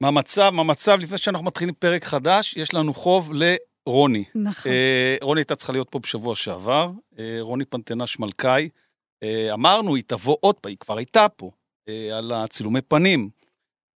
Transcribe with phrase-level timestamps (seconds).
[0.00, 0.50] מה המצב?
[0.54, 0.98] מה המצב?
[1.00, 4.24] לפני שאנחנו מתחילים פרק חדש, יש לנו חוב לרוני.
[4.34, 4.72] נכון.
[4.72, 8.68] אה, רוני הייתה צריכה להיות פה בשבוע שעבר, אה, רוני פנטנש מלכאי.
[9.22, 11.50] אה, אמרנו, היא תבוא עוד פעם, היא כבר הייתה פה,
[11.88, 13.28] אה, על הצילומי פנים.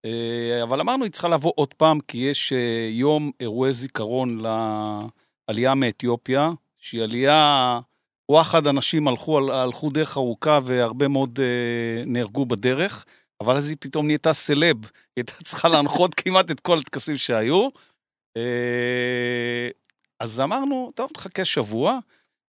[0.04, 4.42] אה, אבל אמרנו, היא צריכה לבוא עוד פעם, כי יש אה, יום אירועי זיכרון
[5.48, 7.80] לעלייה מאתיופיה, שהיא עלייה,
[8.30, 13.04] וואחד אנשים הלכו, הלכו דרך ארוכה והרבה מאוד אה, נהרגו בדרך,
[13.40, 17.68] אבל אז היא פתאום נהייתה סלב, היא הייתה צריכה להנחות כמעט את כל הטקסים שהיו.
[18.36, 19.68] אה,
[20.20, 21.98] אז אמרנו, טוב, תחכה שבוע.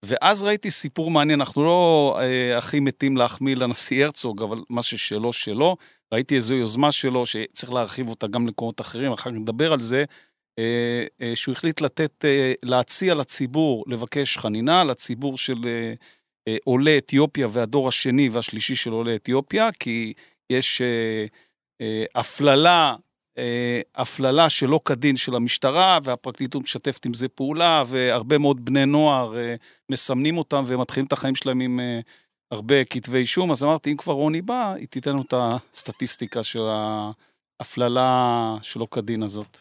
[0.05, 5.34] ואז ראיתי סיפור מעניין, אנחנו לא אה, הכי מתים להחמיא לנשיא הרצוג, אבל מה ששלו,
[5.34, 5.78] שלו.
[6.14, 10.03] ראיתי איזו יוזמה שלו, שצריך להרחיב אותה גם למקומות אחרים, אחר כך נדבר על זה,
[10.59, 15.94] אה, אה, שהוא החליט לתת, אה, להציע לציבור, לבקש חנינה לציבור של אה,
[16.48, 20.14] אה, עולי אתיופיה והדור השני והשלישי של עולי אתיופיה, כי
[20.49, 21.26] יש אה,
[21.81, 22.95] אה, הפללה
[23.39, 29.38] אה, הפללה שלא כדין של המשטרה, והפרקליטות משתפת עם זה פעולה, והרבה מאוד בני נוער
[29.38, 29.56] אה,
[29.91, 32.00] מסמנים אותם ומתחילים את החיים שלהם עם אה,
[32.52, 33.52] הרבה כתבי אישום.
[33.52, 36.61] אז אמרתי, אם כבר רוני בא, היא תיתן לנו את הסטטיסטיקה של
[37.59, 39.58] ההפללה שלא כדין הזאת.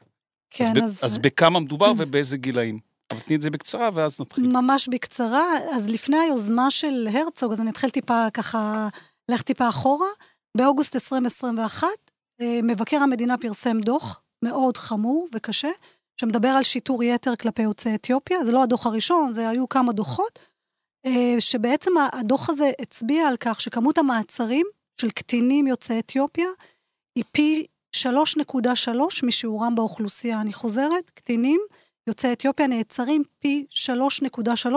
[0.51, 0.99] כן, אז, ב- אז...
[1.03, 2.79] אז בכמה מדובר ובאיזה גילאים?
[3.13, 4.47] אבל תני את זה בקצרה ואז נתחיל.
[4.47, 5.45] ממש בקצרה,
[5.77, 8.89] אז לפני היוזמה של הרצוג, אז אני אתחיל טיפה ככה,
[9.31, 10.09] לך טיפה אחורה.
[10.57, 11.89] באוגוסט 2021,
[12.41, 15.71] אה, מבקר המדינה פרסם דוח מאוד חמור וקשה,
[16.21, 18.45] שמדבר על שיטור יתר כלפי יוצאי אתיופיה.
[18.45, 20.39] זה לא הדוח הראשון, זה היו כמה דוחות,
[21.07, 24.67] אה, שבעצם הדוח הזה הצביע על כך שכמות המעצרים
[25.01, 26.49] של קטינים יוצאי אתיופיה
[27.17, 30.41] היא פי 3.3 משיעורם באוכלוסייה.
[30.41, 31.61] אני חוזרת, קטינים
[32.07, 34.71] יוצאי אתיופיה נעצרים פי 3.3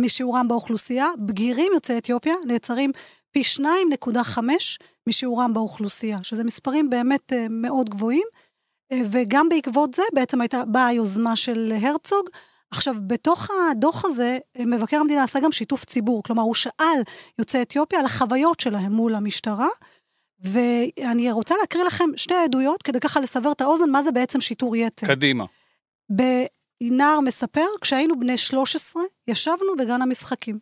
[0.00, 2.92] משיעורם באוכלוסייה, בגירים יוצאי אתיופיה נעצרים
[3.32, 4.38] פי 2.5
[5.08, 8.26] משיעורם באוכלוסייה, שזה מספרים באמת אה, מאוד גבוהים,
[8.92, 12.28] אה, וגם בעקבות זה בעצם הייתה, באה היוזמה של הרצוג.
[12.70, 17.02] עכשיו, בתוך הדוח הזה, אה, מבקר המדינה עשה גם שיתוף ציבור, כלומר, הוא שאל
[17.38, 19.68] יוצאי אתיופיה על החוויות שלהם מול המשטרה,
[20.40, 24.76] ואני רוצה להקריא לכם שתי עדויות כדי ככה לסבר את האוזן מה זה בעצם שיטור
[24.76, 25.06] יתר.
[25.06, 25.44] קדימה.
[26.90, 30.58] נער מספר, כשהיינו בני 13, ישבנו בגן המשחקים.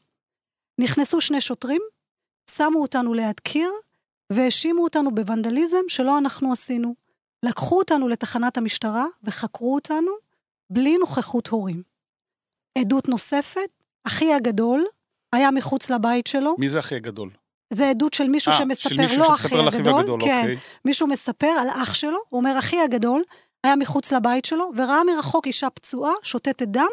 [0.80, 1.80] נכנסו שני שוטרים,
[2.56, 3.70] שמו אותנו ליד קיר,
[4.32, 6.94] והאשימו אותנו בוונדליזם שלא אנחנו עשינו.
[7.42, 10.12] לקחו אותנו לתחנת המשטרה וחקרו אותנו
[10.70, 11.82] בלי נוכחות הורים.
[12.78, 13.70] עדות נוספת,
[14.04, 14.84] אחי הגדול
[15.32, 16.54] היה מחוץ לבית שלו.
[16.58, 17.30] מי זה אחי הגדול?
[17.72, 20.56] זה עדות של מישהו 아, שמספר, של מישהו לא אחי הגדול, הגדול, כן, אוקיי.
[20.84, 23.22] מישהו מספר על אח שלו, הוא אומר, אחי הגדול
[23.64, 26.88] היה מחוץ לבית שלו, וראה מרחוק אישה פצועה, שותתת דם,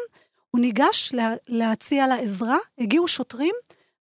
[0.50, 3.54] הוא ניגש לה, להציע לה עזרה, הגיעו שוטרים,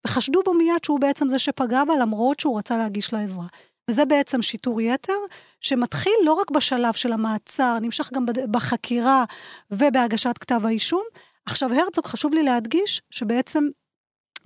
[0.06, 3.46] וחשדו בו מיד שהוא בעצם זה שפגע בה, למרות שהוא רצה להגיש לה עזרה.
[3.90, 5.14] וזה בעצם שיטור יתר,
[5.62, 9.26] שמתחיל לא רק בשלב של המעצר, נמשך גם בחקירה
[9.72, 11.04] ובהגשת כתב האישום.
[11.46, 13.68] עכשיו, הרצוג, חשוב לי להדגיש שבעצם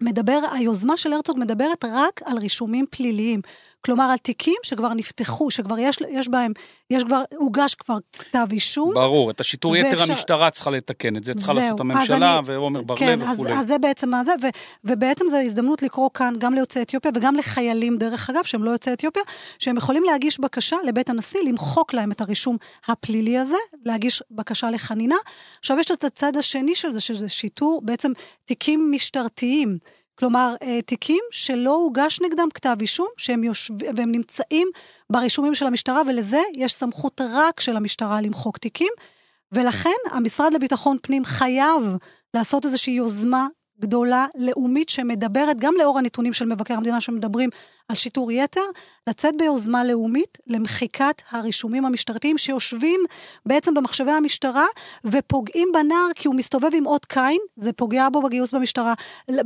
[0.01, 3.41] מדבר, היוזמה של הרצוג מדברת רק על רישומים פליליים.
[3.85, 6.51] כלומר, על תיקים שכבר נפתחו, שכבר יש, יש בהם,
[6.89, 8.93] יש כבר, הוגש כבר כתב אישום.
[8.93, 12.39] ברור, את השיטור יתר ואפשר- המשטרה צריכה לתקן את זה, צריכה זהו, לעשות אז הממשלה
[12.39, 13.53] אני- ועומר בר כן, לב אז, וכולי.
[13.53, 14.45] אז זה בעצם מה זה, ו,
[14.83, 18.93] ובעצם זו הזדמנות לקרוא כאן גם ליוצאי אתיופיה וגם לחיילים, דרך אגב, שהם לא יוצאי
[18.93, 19.23] אתיופיה,
[19.59, 23.55] שהם יכולים להגיש בקשה לבית הנשיא, למחוק להם את הרישום הפלילי הזה,
[23.85, 25.15] להגיש בקשה לחנינה.
[25.59, 28.11] עכשיו יש את הצד השני של זה, שזה שיטור, בעצם
[28.45, 29.77] תיקים משטרתיים.
[30.15, 33.73] כלומר, אה, תיקים שלא הוגש נגדם כתב אישום, שהם יושב...
[33.95, 34.67] והם נמצאים
[35.09, 38.93] ברישומים של המשטרה, ולזה יש סמכות רק של המשטרה למחוק תיקים.
[39.51, 41.97] ולכן המשרד לביטחון פנים חייב
[42.33, 43.47] לעשות איזושהי יוזמה
[43.81, 47.49] גדולה, לאומית, שמדברת, גם לאור הנתונים של מבקר המדינה שמדברים
[47.89, 48.61] על שיטור יתר,
[49.07, 52.99] לצאת ביוזמה לאומית למחיקת הרישומים המשטרתיים שיושבים
[53.45, 54.65] בעצם במחשבי המשטרה
[55.05, 58.93] ופוגעים בנער כי הוא מסתובב עם אות קין, זה פוגע בו בגיוס במשטרה,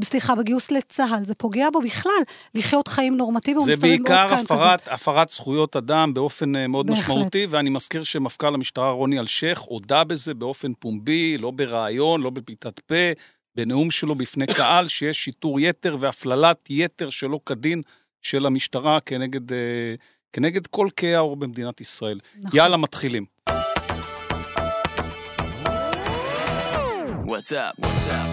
[0.03, 2.11] סליחה, בגיוס לצה"ל, זה פוגע בו בכלל
[2.55, 4.53] לחיות חיים נורמטיביים, הוא זה מסתובב עם אות בעיקר קין כזה.
[4.53, 7.03] הפרת, הפרת זכויות אדם באופן אה, מאוד בהחלט.
[7.03, 12.79] משמעותי, ואני מזכיר שמפכ"ל המשטרה רוני אלשיך הודה בזה באופן פומבי, לא בריאיון, לא בפליטת
[12.79, 12.95] פה,
[13.55, 17.81] בנאום שלו בפני קהל, שיש שיטור יתר והפללת יתר שלא כדין
[18.21, 19.95] של המשטרה כנגד, אה,
[20.33, 22.19] כנגד כל כהי העור במדינת ישראל.
[22.37, 22.57] נכון.
[22.57, 23.25] יאללה, מתחילים.
[27.27, 27.75] What's up?
[27.81, 28.24] What's up?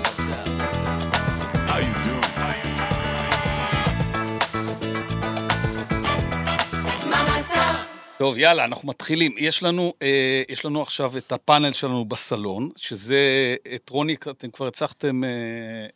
[8.23, 9.35] טוב, יאללה, אנחנו מתחילים.
[9.39, 14.67] יש לנו, אה, יש לנו עכשיו את הפאנל שלנו בסלון, שזה את רוני, אתם כבר
[14.67, 15.31] הצלחתם, אה,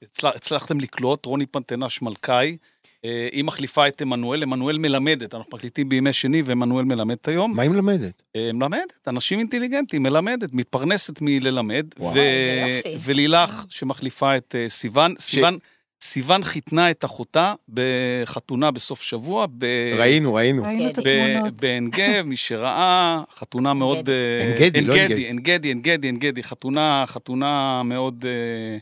[0.03, 2.57] הצלח, הצלחתם לקלוט, רוני פנטנש מלכאי,
[3.05, 7.57] אה, היא מחליפה את עמנואל, עמנואל מלמדת, אנחנו מקליטים בימי שני ועמנואל מלמדת היום.
[7.57, 8.23] מה היא מלמדת?
[8.37, 11.87] אה, מלמדת, אנשים אינטליגנטים, מלמדת, מתפרנסת מללמד.
[11.99, 12.15] וואו.
[12.15, 12.99] ו- איזה יופי.
[13.05, 15.59] ולילך, שמחליפה את אה, סיוון, סיוון,
[16.03, 19.47] סיוון חיתנה את אחותה בחתונה בסוף שבוע.
[19.59, 19.65] ב-
[19.99, 20.63] ראינו, ראינו.
[20.63, 21.55] ראינו את התמונות.
[21.61, 24.09] בעין גב, מי שראה, חתונה מאוד...
[24.09, 25.25] אה, עין גדי, לא עין גדי.
[25.25, 28.79] עין גדי, עין גדי, עין גדי, חתונה, חתונה מאוד אה,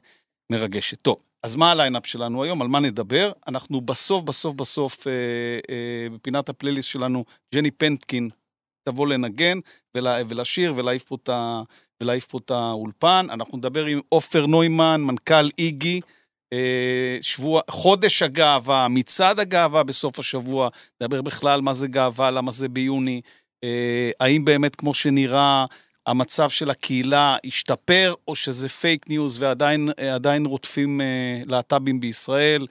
[0.52, 0.98] מרגשת.
[1.02, 2.62] טוב, אז מה הליינאפ שלנו היום?
[2.62, 3.32] על מה נדבר?
[3.48, 5.12] אנחנו בסוף, בסוף, בסוף, אה,
[5.70, 7.24] אה, בפינת הפלייליסט שלנו,
[7.54, 8.28] ג'ני פנקין
[8.88, 9.58] תבוא לנגן
[9.96, 11.62] ולה, ולשיר ולהעיף פה, את ה-
[12.02, 13.26] ולהעיף פה את האולפן.
[13.30, 16.00] אנחנו נדבר עם עופר נוימן, מנכ"ל איגי.
[16.54, 20.68] אה, שבוע, חודש הגאווה, מצעד הגאווה בסוף השבוע,
[21.00, 23.20] נדבר בכלל מה זה גאווה, למה זה ביוני,
[23.64, 25.64] אה, האם באמת כמו שנראה
[26.06, 32.66] המצב של הקהילה השתפר, או שזה fake news ועדיין עדיין רודפים אה, להט"בים בישראל.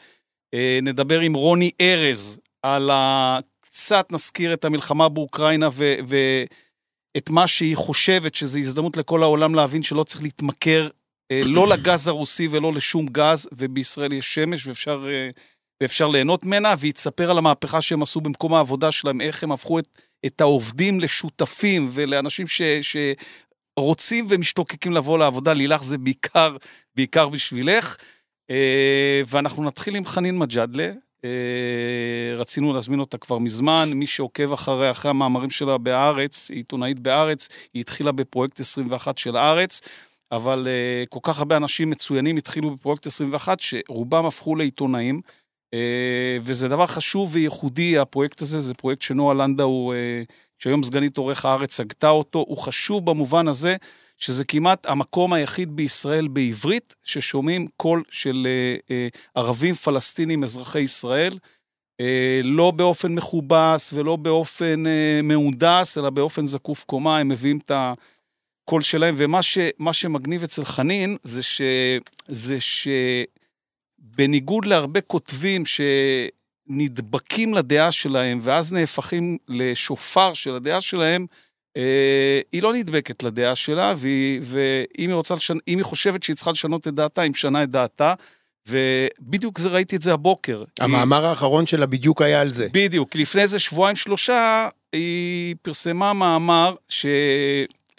[0.81, 3.39] נדבר עם רוני ארז על ה...
[3.73, 5.95] קצת נזכיר את המלחמה באוקראינה ו...
[6.07, 10.89] ואת מה שהיא חושבת שזו הזדמנות לכל העולם להבין שלא צריך להתמכר
[11.31, 15.29] לא לגז הרוסי ולא לשום גז, ובישראל יש שמש ואפשר, אה,
[15.81, 19.79] ואפשר ליהנות ממנה, והיא תספר על המהפכה שהם עשו במקום העבודה שלהם, איך הם הפכו
[19.79, 19.87] את,
[20.25, 25.53] את העובדים לשותפים ולאנשים ש, שרוצים ומשתוקקים לבוא לעבודה.
[25.53, 26.57] לילך זה בעיקר,
[26.95, 27.97] בעיקר בשבילך.
[28.49, 30.91] אה, ואנחנו נתחיל עם חנין מג'אדלה.
[31.25, 36.99] אה, רצינו להזמין אותה כבר מזמן, מי שעוקב אחרי, אחרי המאמרים שלה בהארץ, היא עיתונאית
[36.99, 39.81] בהארץ, היא התחילה בפרויקט 21 של הארץ.
[40.35, 45.21] אבל uh, כל כך הרבה אנשים מצוינים התחילו בפרויקט 21, שרובם הפכו לעיתונאים,
[45.75, 45.77] uh,
[46.41, 51.79] וזה דבר חשוב וייחודי, הפרויקט הזה, זה פרויקט שנועה לנדאו, uh, שהיום סגנית עורך הארץ,
[51.79, 53.75] הגתה אותו, הוא חשוב במובן הזה,
[54.17, 61.33] שזה כמעט המקום היחיד בישראל בעברית, ששומעים קול של uh, uh, ערבים פלסטינים אזרחי ישראל,
[61.33, 62.05] uh,
[62.43, 67.71] לא באופן מכובס ולא באופן uh, מהונדס, אלא באופן זקוף קומה, הם מביאים את
[68.65, 69.57] קול שלהם, ומה ש,
[69.91, 71.61] שמגניב אצל חנין זה, ש,
[72.27, 72.57] זה
[74.09, 81.25] שבניגוד להרבה כותבים שנדבקים לדעה שלהם ואז נהפכים לשופר של הדעה שלהם,
[81.77, 85.57] אה, היא לא נדבקת לדעה שלה, והיא, ואם היא, רוצה לשנ...
[85.65, 88.13] היא חושבת שהיא צריכה לשנות את דעתה, היא משנה את דעתה,
[88.67, 90.63] ובדיוק זה, ראיתי את זה הבוקר.
[90.79, 92.67] המאמר האחרון שלה בדיוק היה על זה.
[92.71, 97.05] בדיוק, לפני איזה שבועיים שלושה היא פרסמה מאמר ש...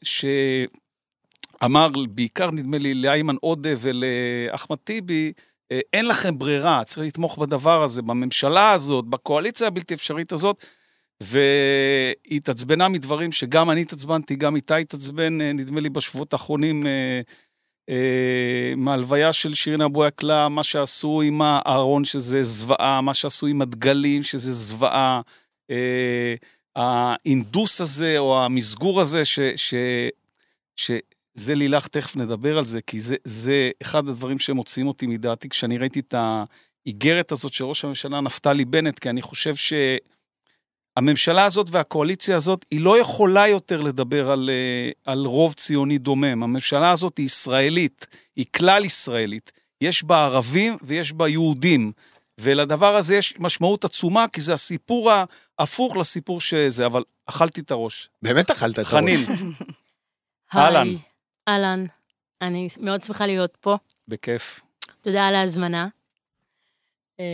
[0.05, 5.33] שאמר בעיקר נדמה לי לאיימן עודה ולאחמד טיבי,
[5.73, 10.65] אה, אין לכם ברירה, צריך לתמוך בדבר הזה, בממשלה הזאת, בקואליציה הבלתי אפשרית הזאת.
[11.21, 17.21] והיא התעצבנה מדברים שגם אני התעצבנתי, גם איתה התעצבן, אה, נדמה לי בשבועות האחרונים, אה,
[17.89, 23.63] אה, מהלוויה של שירין אבו יקלה, מה שעשו עם הארון שזה זוועה, מה שעשו עם
[23.63, 25.21] הדגלים שזה זוועה,
[25.71, 26.35] אה,
[26.77, 29.75] האינדוס הזה או המסגור הזה, ש, ש,
[30.77, 35.79] שזה לילך, תכף נדבר על זה, כי זה, זה אחד הדברים שמוציאים אותי מדעתי כשאני
[35.79, 39.73] ראיתי את האיגרת הזאת של ראש הממשלה נפתלי בנט, כי אני חושב ש...
[40.97, 46.43] הממשלה הזאת והקואליציה הזאת, היא לא יכולה יותר לדבר על, אה, על רוב ציוני דומם.
[46.43, 48.07] הממשלה הזאת היא ישראלית,
[48.37, 49.53] היא כלל ישראלית.
[49.81, 51.93] יש בה ערבים ויש בה יהודים.
[52.41, 55.11] ולדבר הזה יש משמעות עצומה, כי זה הסיפור
[55.59, 58.09] ההפוך לסיפור שזה, אבל אכלתי את הראש.
[58.23, 58.87] באמת אכלת את הראש.
[58.89, 59.25] חנין,
[60.55, 60.89] אהלן.
[61.49, 61.87] אהלן.
[62.43, 63.77] אני מאוד שמחה להיות פה.
[64.09, 64.61] בכיף.
[65.01, 65.89] תודה על ההזמנה.
[67.21, 67.25] אה,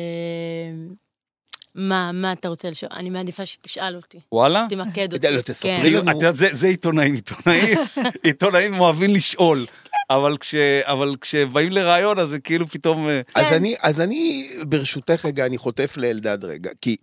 [1.75, 2.93] מה, מה אתה רוצה לשאול?
[2.95, 4.21] אני מעדיפה שתשאל אותי.
[4.33, 4.67] וואלה?
[4.71, 5.31] תמקד אותי.
[5.31, 5.83] לא, תספרי כן.
[5.83, 6.11] זה- לנו.
[6.11, 7.79] את יודעת, זה, זה עיתונאים, עיתונאים,
[8.25, 9.67] עיתונאים אוהבים לשאול,
[10.11, 13.09] אבל, כש, אבל כשבאים לראיון אז זה כאילו פתאום...
[13.09, 13.55] אה, אז כן.
[13.55, 16.97] אני, אז אני, ברשותך רגע, אני חוטף לאלדד רגע, כי,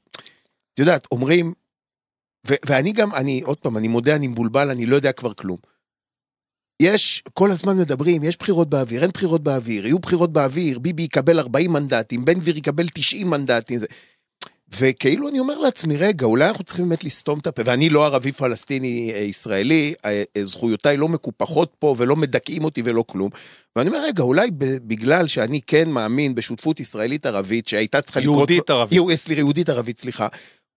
[0.73, 1.53] את יודעת, אומרים,
[2.47, 5.57] ו- ואני גם, אני, עוד פעם, אני מודה, אני מבולבל, אני לא יודע כבר כלום.
[6.81, 11.39] יש, כל הזמן מדברים, יש בחירות באוויר, אין בחירות באוויר, יהיו בחירות באוויר, ביבי יקבל
[11.39, 13.85] 40 מנדטים, בן גביר יקבל 90 מנדטים, זה...
[14.75, 18.31] וכאילו אני אומר לעצמי, רגע, אולי אנחנו צריכים באמת לסתום את הפה, ואני לא ערבי
[18.31, 23.29] פלסטיני אה, ישראלי, אה, אה, זכויותיי לא מקופחות פה ולא מדכאים אותי ולא כלום.
[23.75, 24.49] ואני אומר, רגע, אולי
[24.87, 28.35] בגלל שאני כן מאמין בשותפות ישראלית-ערבית שהייתה צריכה לקרות...
[28.35, 28.93] יהודית ערבית.
[28.95, 30.27] יהו- סליחה, יהודית-ערבית, סליחה.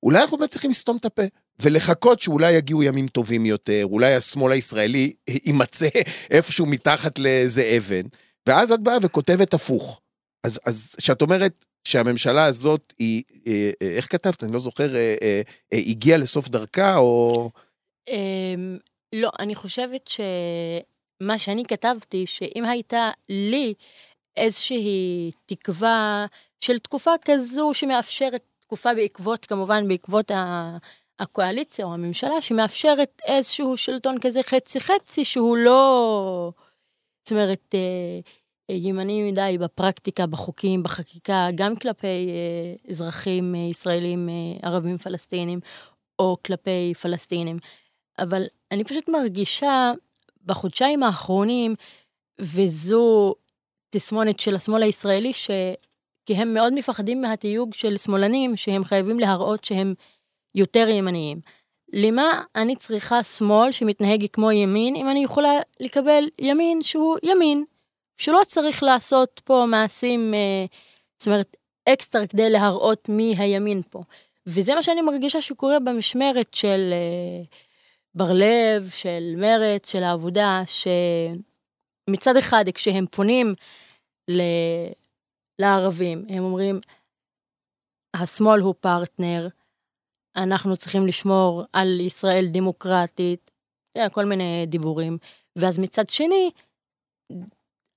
[0.02, 1.22] אולי אנחנו באמת צריכים לסתום את הפה,
[1.62, 5.12] ולחכות שאולי יגיעו ימים טובים יותר, אולי השמאל הישראלי
[5.44, 5.88] יימצא
[6.30, 8.02] איפשהו מתחת לאיזה אבן,
[8.48, 10.00] ואז את באה וכותבת הפוך.
[10.44, 14.44] אז, אז כשאת אומרת שהממשלה הזאת היא, אה, אה, איך כתבת?
[14.44, 17.50] אני לא זוכר, אה, הגיעה לסוף דרכה, או...
[18.08, 18.78] אמ,
[19.12, 23.74] לא, אני חושבת שמה שאני כתבתי, שאם הייתה לי
[24.36, 26.26] איזושהי תקווה
[26.60, 30.76] של תקופה כזו שמאפשרת, תקופה בעקבות, כמובן בעקבות ה...
[31.20, 36.52] הקואליציה או הממשלה שמאפשרת איזשהו שלטון כזה חצי חצי שהוא לא,
[37.24, 38.20] זאת אומרת, אה,
[38.76, 45.60] ימני מדי בפרקטיקה, בחוקים, בחקיקה, גם כלפי אה, אזרחים אה, ישראלים, אה, ערבים פלסטינים,
[46.18, 47.58] או כלפי פלסטינים.
[48.18, 49.92] אבל אני פשוט מרגישה
[50.44, 51.74] בחודשיים האחרונים,
[52.40, 53.34] וזו
[53.90, 55.50] תסמונת של השמאל הישראלי, ש...
[56.26, 59.94] כי הם מאוד מפחדים מהתיוג של שמאלנים, שהם חייבים להראות שהם
[60.54, 61.40] יותר ימניים.
[61.92, 65.50] למה אני צריכה שמאל שמתנהג כמו ימין, אם אני יכולה
[65.80, 67.64] לקבל ימין שהוא ימין,
[68.20, 70.64] שלא צריך לעשות פה מעשים, אה,
[71.18, 71.56] זאת אומרת,
[71.88, 74.02] אקסטרה כדי להראות מי הימין פה.
[74.46, 77.42] וזה מה שאני מרגישה שקורה במשמרת של אה,
[78.14, 83.54] בר לב, של מרצ, של העבודה, שמצד אחד, כשהם פונים
[84.30, 84.40] ל...
[85.58, 86.80] לערבים, הם אומרים,
[88.16, 89.48] השמאל הוא פרטנר,
[90.36, 93.50] אנחנו צריכים לשמור על ישראל דמוקרטית,
[94.12, 95.18] כל מיני דיבורים.
[95.56, 96.50] ואז מצד שני,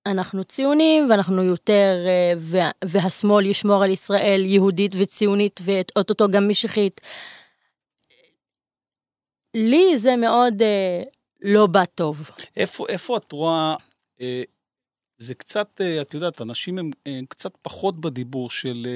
[0.06, 7.02] אנחנו ציונים ואנחנו יותר, אה, וה, והשמאל ישמור על ישראל יהודית וציונית ואו-טו-טו גם משיחית.
[9.56, 11.02] לי זה מאוד אה,
[11.42, 12.30] לא בא טוב.
[12.58, 13.76] איפה, איפה את רואה,
[14.22, 14.44] אה,
[15.18, 18.88] זה קצת, את יודעת, אנשים הם אה, קצת פחות בדיבור של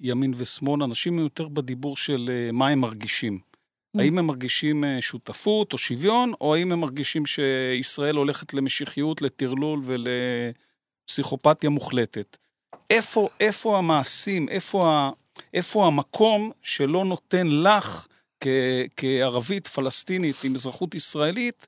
[0.00, 3.51] ימין ושמאל, אנשים הם יותר בדיבור של מה הם מרגישים.
[3.98, 9.82] האם הם מרגישים אה, שותפות או שוויון, או האם הם מרגישים שישראל הולכת למשיחיות, לטרלול
[9.84, 12.36] ולפסיכופתיה מוחלטת?
[12.90, 15.10] איפה, איפה המעשים, איפה,
[15.54, 18.06] איפה המקום שלא נותן לך,
[18.40, 18.46] כ,
[18.96, 21.66] כערבית פלסטינית עם אזרחות ישראלית,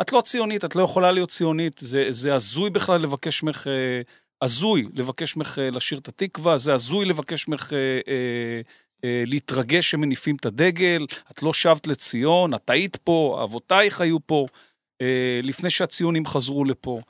[0.00, 4.00] את לא ציונית, את לא יכולה להיות ציונית, זה, זה הזוי בכלל לבקש ממך, אה,
[4.42, 8.60] הזוי לבקש ממך אה, לשיר את התקווה, זה הזוי לבקש ממך אה,
[9.04, 14.46] להתרגש שמניפים את הדגל, את לא שבת לציון, את היית פה, אבותייך היו פה,
[15.02, 17.00] אה, לפני שהציונים חזרו לפה.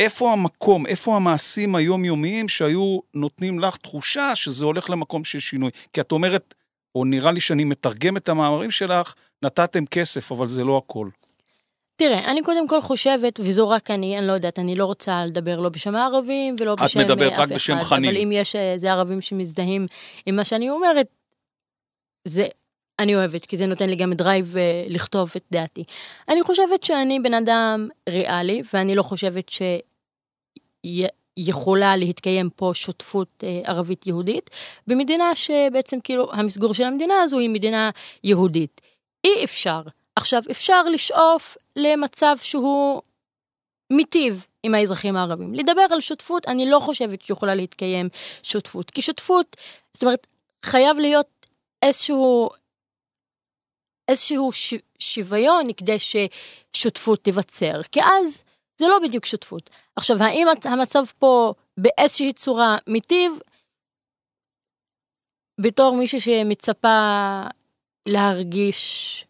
[0.00, 5.70] איפה המקום, איפה המעשים היומיומיים שהיו נותנים לך תחושה שזה הולך למקום של שינוי?
[5.92, 6.54] כי את אומרת,
[6.94, 11.08] או נראה לי שאני מתרגם את המאמרים שלך, נתתם כסף, אבל זה לא הכל.
[11.96, 15.60] תראה, אני קודם כל חושבת, וזו רק אני, אני לא יודעת, אני לא רוצה לדבר
[15.60, 18.10] לא בשם הערבים ולא בשם אה, מדברת אף רק בשם אחד, חנין.
[18.10, 19.86] אבל אם יש איזה ערבים שמזדהים
[20.26, 21.06] עם מה שאני אומרת,
[22.24, 22.46] זה,
[22.98, 25.84] אני אוהבת, כי זה נותן לי גם drive אה, לכתוב את דעתי.
[26.28, 29.50] אני חושבת שאני בן אדם ריאלי, ואני לא חושבת
[31.38, 34.50] שיכולה להתקיים פה שותפות אה, ערבית-יהודית,
[34.86, 37.90] במדינה שבעצם כאילו המסגור של המדינה הזו היא מדינה
[38.24, 38.80] יהודית.
[39.24, 39.82] אי אפשר.
[40.16, 43.02] עכשיו, אפשר לשאוף למצב שהוא
[43.92, 45.54] מיטיב עם האזרחים הערבים.
[45.54, 48.08] לדבר על שותפות, אני לא חושבת שיכולה להתקיים
[48.42, 48.90] שותפות.
[48.90, 49.56] כי שותפות,
[49.92, 50.26] זאת אומרת,
[50.64, 51.41] חייב להיות
[51.82, 52.48] איזשהו,
[54.08, 57.82] איזשהו ש, שוויון כדי ששותפות תיווצר.
[57.82, 58.44] כי אז
[58.80, 59.70] זה לא בדיוק שותפות.
[59.96, 63.32] עכשיו, האם המצב פה באיזושהי צורה מיטיב?
[65.60, 67.42] בתור מישהי שמצפה
[68.08, 69.24] להרגיש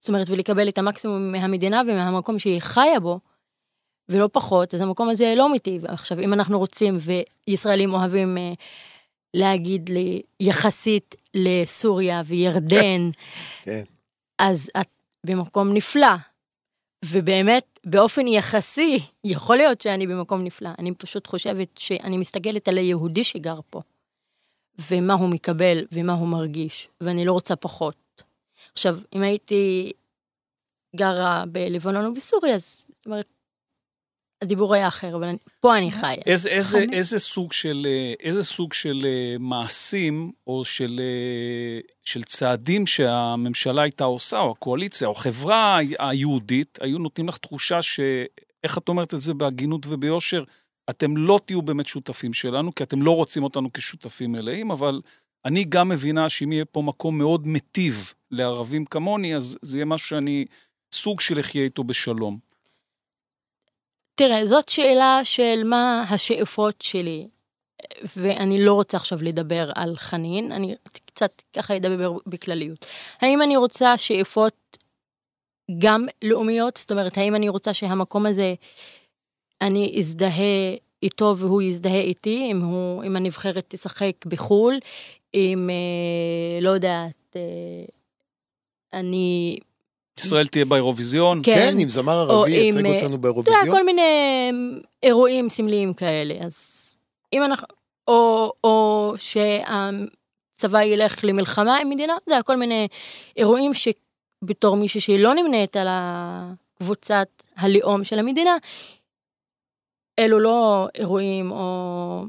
[0.00, 3.20] זאת אומרת, ולקבל את המקסימום מהמדינה ומהמקום שהיא חיה בו,
[4.08, 5.84] ולא פחות, אז המקום הזה לא מיטיב.
[5.84, 6.98] עכשיו, אם אנחנו רוצים,
[7.48, 8.52] וישראלים אוהבים אה,
[9.34, 13.10] להגיד לי, יחסית לסוריה וירדן,
[13.64, 13.84] כן.
[14.38, 14.88] אז את
[15.26, 16.14] במקום נפלא.
[17.04, 20.70] ובאמת, באופן יחסי, יכול להיות שאני במקום נפלא.
[20.78, 23.80] אני פשוט חושבת שאני מסתכלת על היהודי שגר פה,
[24.90, 28.22] ומה הוא מקבל ומה הוא מרגיש, ואני לא רוצה פחות.
[28.72, 29.92] עכשיו, אם הייתי
[30.96, 33.26] גרה בלבנון או בסוריה, אז זאת אומרת,
[34.42, 36.22] הדיבור היה אחר, אבל פה אני חיה.
[36.26, 36.84] איזה, איזה.
[36.92, 43.82] איזה סוג של, אה, איזה סוג של אה, מעשים או של, אה, של צעדים שהממשלה
[43.82, 48.00] הייתה עושה, או הקואליציה, או החברה היהודית, היו נותנים לך תחושה ש...
[48.64, 50.44] איך את אומרת את זה בהגינות וביושר?
[50.90, 55.00] אתם לא תהיו באמת שותפים שלנו, כי אתם לא רוצים אותנו כשותפים מלאים, אבל
[55.44, 60.08] אני גם מבינה שאם יהיה פה מקום מאוד מטיב לערבים כמוני, אז זה יהיה משהו
[60.08, 60.44] שאני
[60.94, 62.47] סוג של אחיה איתו בשלום.
[64.18, 67.28] תראה, זאת שאלה של מה השאיפות שלי,
[68.16, 72.86] ואני לא רוצה עכשיו לדבר על חנין, אני קצת ככה אדבר בכלליות.
[73.20, 74.76] האם אני רוצה שאיפות
[75.78, 76.76] גם לאומיות?
[76.76, 78.54] זאת אומרת, האם אני רוצה שהמקום הזה,
[79.60, 84.78] אני אזדהה איתו והוא יזדהה איתי, אם, הוא, אם הנבחרת תשחק בחו"ל,
[85.34, 87.84] אם, אה, לא יודעת, אה,
[88.92, 89.58] אני
[90.18, 91.40] ישראל תהיה באירוויזיון.
[91.44, 91.54] כן.
[91.54, 93.70] כן, אם זמר ערבי ייצג עם, אה, אותנו אתה יודע, באירוויזיון.
[93.70, 94.50] כל מיני
[95.02, 96.34] אירועים סמליים כאלה.
[96.40, 96.78] אז
[97.32, 97.66] אם אנחנו,
[98.08, 102.88] או, או שהצבא ילך למלחמה עם מדינה, זה היה כל מיני
[103.36, 108.56] אירועים שבתור מישהי שהיא לא נמנית על הקבוצת הלאום של המדינה,
[110.18, 112.24] אלו לא אירועים או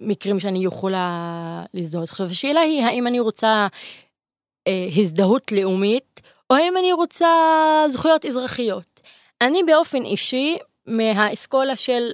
[0.00, 2.08] מקרים שאני יכולה לזהות.
[2.08, 3.66] עכשיו, השאלה היא, האם אני רוצה
[4.66, 6.13] אה, הזדהות לאומית,
[6.50, 7.28] או האם אני רוצה
[7.88, 9.00] זכויות אזרחיות.
[9.40, 12.10] אני באופן אישי, מהאסכולה של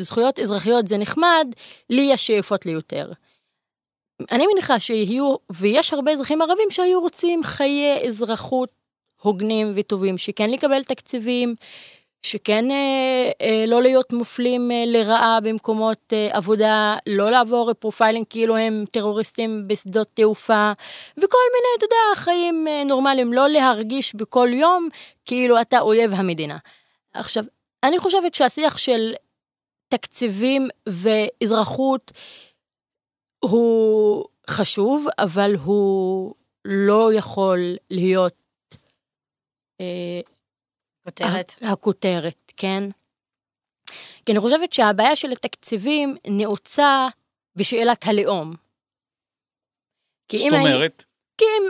[0.00, 1.46] זכויות אזרחיות זה נחמד,
[1.90, 3.12] לי יש שאיפות ליותר.
[4.30, 8.68] אני מניחה שיהיו, ויש הרבה אזרחים ערבים שהיו רוצים חיי אזרחות
[9.22, 11.54] הוגנים וטובים, שכן לקבל תקציבים,
[12.22, 18.84] שכן אה, אה, לא להיות מופלים אה, לרעה במקומות עבודה, לא לעבור profiling כאילו הם
[18.90, 20.72] טרוריסטים בשדות תעופה,
[21.16, 24.88] וכל מיני, אתה יודע, חיים נורמליים, לא להרגיש בכל יום
[25.24, 26.58] כאילו אתה אויב המדינה.
[27.14, 27.44] עכשיו,
[27.82, 29.14] אני חושבת שהשיח של
[29.88, 32.12] תקציבים ואזרחות
[33.44, 38.34] הוא חשוב, אבל הוא לא יכול להיות
[41.04, 41.54] כותרת.
[41.62, 42.82] ה- הכותרת, כן?
[44.26, 47.08] כי אני חושבת שהבעיה של התקציבים נעוצה
[47.56, 48.52] בשאלת הלאום.
[50.28, 51.04] כי זאת אם הי- אומרת,
[51.38, 51.68] כי אם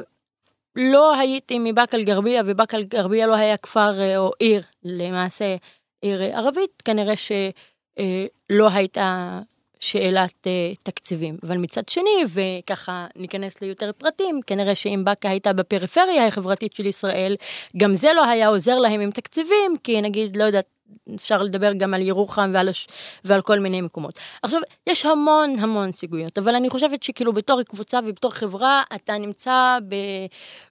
[0.77, 5.57] לא הייתי מבאקה אל-גרבייה, ובאקה אל-גרבייה לא היה כפר אה, או עיר, למעשה
[6.01, 9.39] עיר אה, ערבית, כנראה שלא הייתה
[9.83, 11.37] שאלת אה, תקציבים.
[11.43, 17.37] אבל מצד שני, וככה ניכנס ליותר פרטים, כנראה שאם באקה הייתה בפריפריה החברתית של ישראל,
[17.77, 20.67] גם זה לא היה עוזר להם עם תקציבים, כי נגיד, לא יודעת,
[21.15, 22.87] אפשר לדבר גם על ירוחם ועל, הש...
[23.25, 24.19] ועל כל מיני מקומות.
[24.43, 29.79] עכשיו, יש המון המון סיגויות, אבל אני חושבת שכאילו בתור קבוצה ובתור חברה, אתה נמצא
[29.89, 29.95] ב...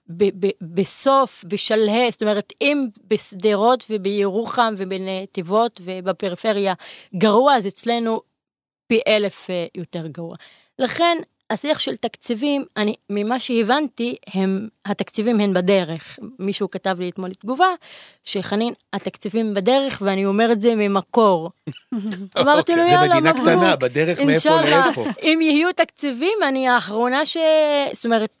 [0.08, 0.46] ב...
[0.46, 0.50] ב...
[0.62, 6.74] בסוף, בשלהי, זאת אומרת, אם בשדרות ובירוחם ובנתיבות ובפריפריה
[7.16, 8.20] גרוע, אז אצלנו
[8.92, 10.36] פי אלף אה, יותר גרוע.
[10.78, 11.18] לכן,
[11.50, 16.18] השיח של תקציבים, אני, ממה שהבנתי, הם, התקציבים הן בדרך.
[16.38, 17.66] מישהו כתב לי אתמול תגובה,
[18.24, 21.50] שחנין, התקציבים בדרך, ואני אומר את זה ממקור.
[22.40, 23.48] אמרתי לו, אוקיי, זה יאללה, מדינה מברוק.
[23.48, 25.04] קטנה, בדרך מאיפה לאיפה.
[25.22, 27.36] אם יהיו תקציבים, אני האחרונה ש...
[27.92, 28.36] זאת אומרת,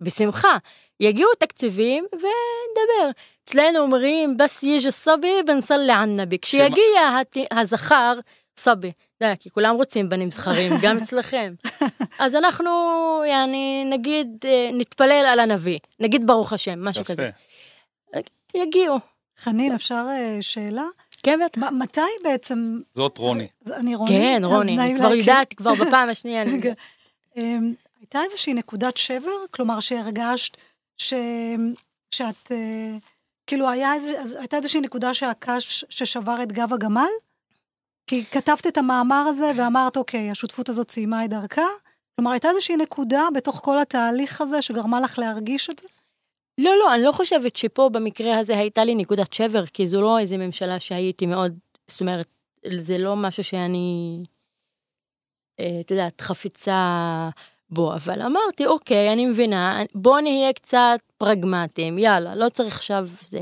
[0.00, 0.56] בשמחה.
[1.00, 3.10] יגיעו תקציבים ונדבר.
[3.44, 6.38] אצלנו אומרים, בס יג'י סבי בנסלי על נבי.
[6.38, 7.18] כשיגיע
[7.50, 8.18] הזכר,
[8.56, 8.92] סבי.
[9.24, 11.54] יודע, כי כולם רוצים בנים זכרים, גם אצלכם.
[12.18, 12.70] אז אנחנו,
[13.28, 15.78] יעני, נגיד, אה, נתפלל על הנביא.
[16.00, 17.12] נגיד ברוך השם, משהו יפה.
[17.12, 17.30] כזה.
[18.54, 18.98] יגיעו.
[19.38, 20.84] חנין, אפשר אה, שאלה?
[21.22, 21.62] כן, בטח.
[21.62, 23.48] מתי בעצם, זאת רוני.
[23.72, 24.10] אני רוני?
[24.10, 25.14] כן, רוני, אני כבר.
[25.14, 26.44] יודעת, כבר בפעם השנייה.
[27.36, 29.46] אמ, הייתה איזושהי נקודת שבר?
[29.50, 30.56] כלומר, שהרגשת
[30.98, 31.14] ש...
[32.10, 32.52] שאת...
[32.52, 32.96] אה,
[33.46, 33.92] כאילו, היה
[34.38, 37.10] הייתה איזושהי נקודה שהקש ששבר את גב הגמל?
[38.10, 41.66] כי כתבת את המאמר הזה ואמרת, אוקיי, השותפות הזאת סיימה את דרכה?
[42.16, 45.88] כלומר, הייתה איזושהי נקודה בתוך כל התהליך הזה שגרמה לך להרגיש את זה?
[46.58, 50.18] לא, לא, אני לא חושבת שפה במקרה הזה הייתה לי נקודת שבר, כי זו לא
[50.18, 51.58] איזה ממשלה שהייתי מאוד,
[51.90, 52.34] זאת אומרת,
[52.76, 54.22] זה לא משהו שאני,
[55.60, 57.28] אה, את יודעת, חפיצה
[57.70, 63.40] בו, אבל אמרתי, אוקיי, אני מבינה, בוא נהיה קצת פרגמטיים, יאללה, לא צריך עכשיו זה.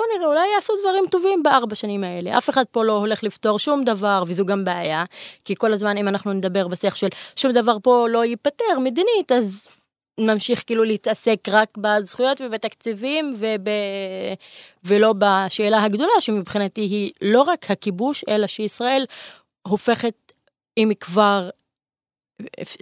[0.00, 2.38] בוא נראה, אולי יעשו דברים טובים בארבע שנים האלה.
[2.38, 5.04] אף אחד פה לא הולך לפתור שום דבר, וזו גם בעיה,
[5.44, 9.68] כי כל הזמן אם אנחנו נדבר בשיח של שום דבר פה לא ייפתר מדינית, אז
[10.20, 13.68] ממשיך כאילו להתעסק רק בזכויות ובתקציבים וב...
[14.84, 19.04] ולא בשאלה הגדולה שמבחינתי היא לא רק הכיבוש, אלא שישראל
[19.68, 20.14] הופכת,
[20.78, 21.48] אם היא כבר,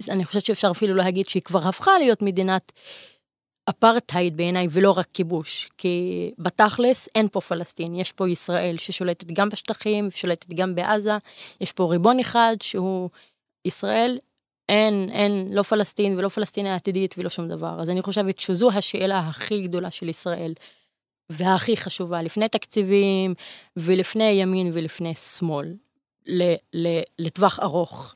[0.09, 2.71] אני חושבת שאפשר אפילו להגיד שהיא כבר הפכה להיות מדינת
[3.69, 9.49] אפרטהייד בעיניי ולא רק כיבוש, כי בתכלס אין פה פלסטין, יש פה ישראל ששולטת גם
[9.49, 11.17] בשטחים, שולטת גם בעזה,
[11.61, 13.09] יש פה ריבון אחד שהוא
[13.65, 14.17] ישראל,
[14.69, 17.81] אין, אין, לא פלסטין ולא פלסטין העתידית ולא שום דבר.
[17.81, 20.53] אז אני חושבת שזו השאלה הכי גדולה של ישראל,
[21.29, 23.33] והכי חשובה, לפני תקציבים
[23.77, 25.73] ולפני ימין ולפני שמאל,
[26.27, 28.15] ל, ל, לטווח ארוך,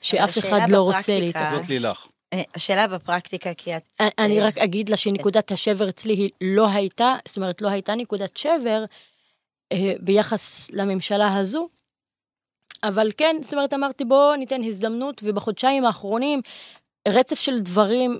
[0.00, 1.56] שאף אחד לא רוצה להתעסק.
[1.56, 2.06] זאת לילך.
[2.54, 4.00] השאלה בפרקטיקה, כי את...
[4.18, 7.94] אני אה, רק אגיד לה שנקודת השבר אצלי היא לא הייתה, זאת אומרת, לא הייתה
[7.94, 8.84] נקודת שבר
[9.72, 11.68] אה, ביחס לממשלה הזו,
[12.82, 16.40] אבל כן, זאת אומרת, אמרתי בואו ניתן הזדמנות, ובחודשיים האחרונים
[17.08, 18.18] רצף של דברים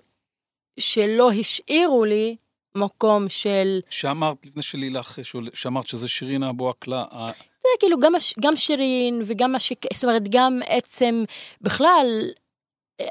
[0.81, 2.37] שלא השאירו לי
[2.75, 5.19] מקום של, שאמרת, לפני שלילך,
[5.55, 7.05] שאמרת שזה שירין אבו עקלה,
[7.63, 9.85] זה כאילו גם, גם שירין וגם השיק...
[9.95, 11.25] זאת אומרת, גם עצם,
[11.61, 12.07] בכלל,
[13.01, 13.07] אה,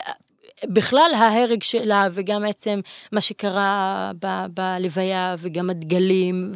[0.65, 2.79] בכלל ההרג שלה וגם עצם
[3.11, 6.51] מה שקרה ב- בלוויה וגם הדגלים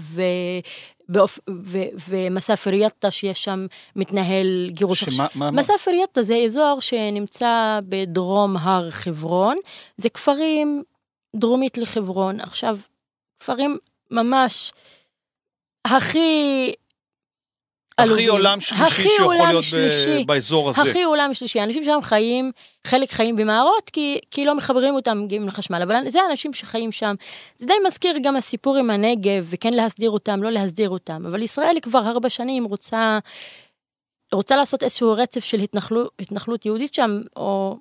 [1.10, 1.40] באופ...
[1.64, 1.78] ו...
[2.10, 5.04] ומסאפר יטא שיש שם מתנהל גירוש.
[5.04, 5.62] שמה- מה- מה?
[5.62, 9.58] מסאפר יטא זה אזור שנמצא בדרום הר חברון,
[9.98, 10.84] זה כפרים
[11.36, 12.40] דרומית לחברון.
[12.40, 12.78] עכשיו,
[13.40, 13.78] כפרים
[14.12, 14.74] ממש
[15.86, 16.74] הכי...
[17.98, 18.28] הכי.
[18.28, 20.24] עולם שלישי הכי שיכול עולם להיות ב- שלישי.
[20.24, 20.82] באזור הזה.
[20.82, 21.64] הכי עולם שלישי.
[21.64, 22.52] אנשים שם חיים,
[22.88, 27.16] חלק חיים במערות, כי, כי לא מחברים אותם, מגיעים לחשמל, אבל זה האנשים שחיים שם.
[27.60, 31.26] זה די מזכיר גם הסיפור עם הנגב, וכן להסדיר אותם, לא להסדיר אותם.
[31.26, 33.20] אבל ישראל כבר הרבה שנים רוצה,
[34.34, 37.78] רוצה לעשות איזשהו רצף של התנחלות, התנחלות יהודית שם, או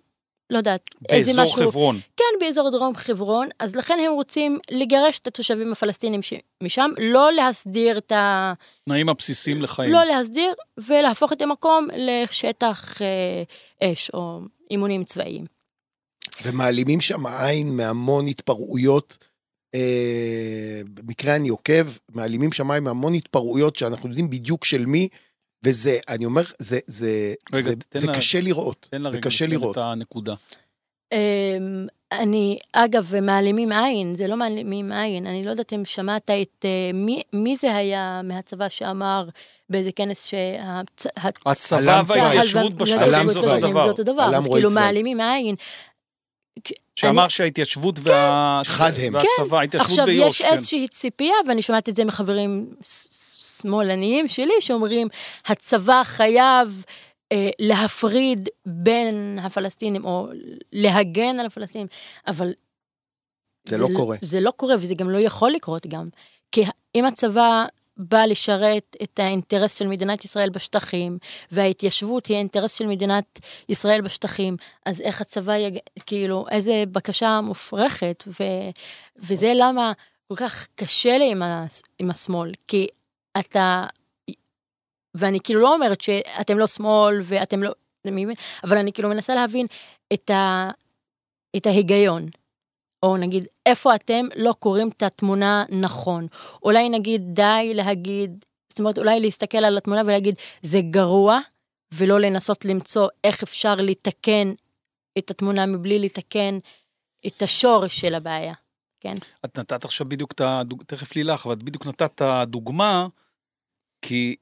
[0.53, 1.71] לא יודעת, איזה באזור משהו.
[1.71, 2.01] חברון.
[2.17, 6.21] כן, באזור דרום חברון, אז לכן הם רוצים לגרש את התושבים הפלסטינים
[6.63, 8.53] משם, לא להסדיר את ה...
[8.85, 9.93] תנאים הבסיסיים לחיים.
[9.93, 15.45] לא להסדיר, ולהפוך את המקום לשטח אה, אש או אימונים צבאיים.
[16.45, 19.19] ומעלימים שם עין מהמון התפרעויות.
[19.75, 25.09] אה, במקרה אני עוקב, מעלימים שם עין מהמון התפרעויות שאנחנו יודעים בדיוק של מי,
[25.65, 28.89] וזה, אני אומר, זה, זה, רגע, זה, זה לה- קשה לראות.
[28.91, 29.71] תן לה זה רגע לסיים.
[29.71, 30.35] את הנקודה.
[31.13, 36.65] אמ, אני, אגב, מעלימים עין, זה לא מעלימים עין, אני לא יודעת אם שמעת את,
[36.65, 39.23] אה, מי, מי זה היה מהצבא שאמר
[39.71, 41.07] באיזה כנס שהצ...
[41.47, 42.75] הצבא עלם וההתיישבות.
[42.75, 43.59] בשטחים זה אותו.
[43.59, 43.83] דבר.
[43.83, 44.71] זה אותו דבר, כאילו.
[44.71, 45.55] מעלימים עין.
[46.97, 48.63] שאמר שההתיישבות וה...
[48.65, 49.15] חד הם.
[49.15, 50.53] והצבא, ההתיישבות עכשיו, ביו"ש, יש כן.
[50.53, 52.75] איזושהי ציפייה, ואני שומעת את זה מחברים
[53.63, 55.09] ס- שמאלניים שלי, שאומרים,
[55.47, 56.85] הצבא חייב
[57.33, 60.29] אה, להפריד בין הפלסטינים, או
[60.73, 61.87] להגן על הפלסטינים,
[62.27, 62.53] אבל...
[63.65, 64.17] זה לא קורה.
[64.21, 66.09] זה לא קורה, וזה גם לא יכול לקרות גם.
[66.53, 67.65] כי אם הצבא
[67.97, 71.19] בא לשרת את האינטרס של מדינת ישראל בשטחים,
[71.51, 75.79] וההתיישבות היא האינטרס של מדינת ישראל בשטחים, אז איך הצבא, יג...
[76.07, 78.45] כאילו, איזה בקשה מופרכת, ו...
[79.17, 79.93] וזה למה
[80.29, 81.67] כל כך קשה לי עם, ה...
[81.99, 82.87] עם השמאל, כי
[83.41, 83.87] אתה,
[85.15, 87.71] ואני כאילו לא אומרת שאתם לא שמאל ואתם לא?
[88.65, 89.67] אבל אני כאילו מנסה להבין
[90.13, 90.71] את, ה...
[91.57, 92.27] את ההיגיון.
[93.03, 96.27] או נגיד, איפה אתם לא קוראים את התמונה נכון.
[96.63, 101.39] אולי נגיד, די להגיד, זאת אומרת, אולי להסתכל על התמונה ולהגיד, זה גרוע,
[101.95, 104.53] ולא לנסות למצוא איך אפשר לתקן
[105.19, 106.59] את התמונה מבלי לתקן
[107.27, 108.55] את השורש של הבעיה,
[109.01, 109.15] כן?
[109.45, 110.83] את נתת עכשיו בדיוק את הדוג...
[110.87, 113.07] תכף לילך, אבל את בדיוק נתת את הדוגמה,
[114.03, 114.37] כי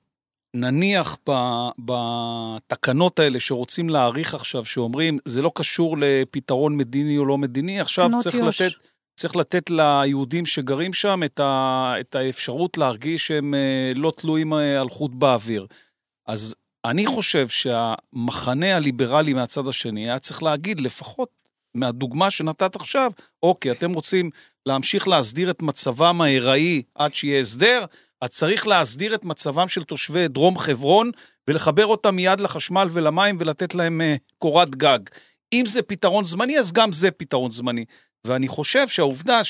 [0.55, 1.33] נניח ב...
[1.79, 8.11] בתקנות האלה שרוצים להאריך עכשיו, שאומרים, זה לא קשור לפתרון מדיני או לא מדיני, עכשיו
[8.23, 8.63] צריך יו"ש.
[8.63, 8.73] לתת,
[9.17, 11.95] צריך לתת ליהודים שגרים שם את, ה...
[12.01, 15.67] את האפשרות להרגיש שהם אה, לא תלויים אה, על חוט באוויר.
[16.27, 21.29] אז אני חושב שהמחנה הליברלי מהצד השני היה צריך להגיד, לפחות
[21.75, 24.31] מהדוגמה שנתת עכשיו, אוקיי, אתם רוצים
[24.67, 27.85] להמשיך להסדיר את מצבם ההיראי עד שיהיה הסדר,
[28.21, 31.11] אז צריך להסדיר את מצבם של תושבי דרום חברון
[31.49, 34.99] ולחבר אותם מיד לחשמל ולמים ולתת להם אה, קורת גג.
[35.53, 37.85] אם זה פתרון זמני, אז גם זה פתרון זמני.
[38.25, 39.41] ואני חושב שהעובדה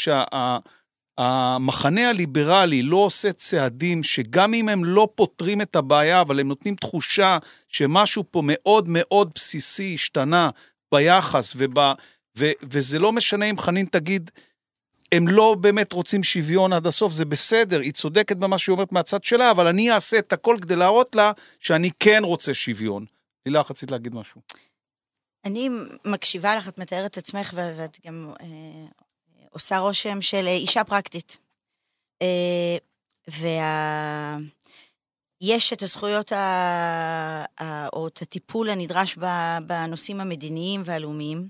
[1.19, 6.75] שהמחנה הליברלי לא עושה צעדים שגם אם הם לא פותרים את הבעיה, אבל הם נותנים
[6.75, 10.51] תחושה שמשהו פה מאוד מאוד בסיסי השתנה
[10.93, 11.79] ביחס, וב,
[12.39, 14.31] ו, וזה לא משנה אם חנין תגיד,
[15.15, 19.25] הם לא באמת רוצים שוויון עד הסוף, זה בסדר, היא צודקת במה שהיא אומרת מהצד
[19.25, 23.05] שלה, אבל אני אעשה את הכל כדי להראות לה שאני כן רוצה שוויון.
[23.47, 24.41] לילך, רצית להגיד משהו.
[25.45, 25.69] אני
[26.05, 28.47] מקשיבה לך, את מתארת את עצמך, ואת גם אה,
[29.51, 31.39] עושה רושם של אה, אישה פרקטית.
[32.23, 32.77] אה,
[33.29, 34.37] וה...
[35.43, 37.45] יש את הזכויות, ה...
[37.93, 39.19] או את הטיפול הנדרש.
[39.67, 41.49] בנושאים המדיניים והלאומיים,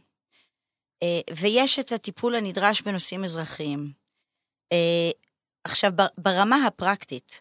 [1.37, 3.93] ויש את הטיפול הנדרש בנושאים אזרחיים.
[4.73, 5.11] אה,
[5.65, 7.41] עכשיו, ברמה הפרקטית,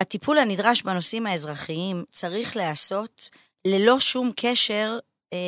[0.00, 3.30] הטיפול הנדרש בנושאים האזרחיים צריך להיעשות
[3.66, 4.98] ללא שום קשר
[5.32, 5.38] אה,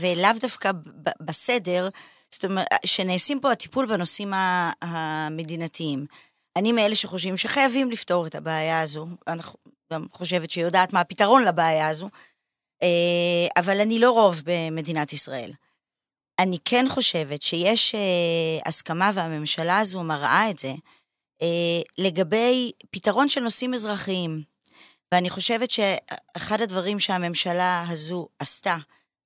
[0.00, 1.88] ולאו דווקא ב- בסדר,
[2.30, 4.32] זאת אומרת, שנעשים פה הטיפול בנושאים
[4.82, 6.06] המדינתיים.
[6.56, 9.42] אני מאלה שחושבים שחייבים לפתור את הבעיה הזו, אני
[9.92, 12.08] גם חושבת שהיא יודעת מה הפתרון לבעיה הזו,
[12.82, 15.52] אה, אבל אני לא רוב במדינת ישראל.
[16.38, 20.72] אני כן חושבת שיש אה, הסכמה, והממשלה הזו מראה את זה,
[21.42, 24.42] אה, לגבי פתרון של נושאים אזרחיים.
[25.12, 28.76] ואני חושבת שאחד הדברים שהממשלה הזו עשתה,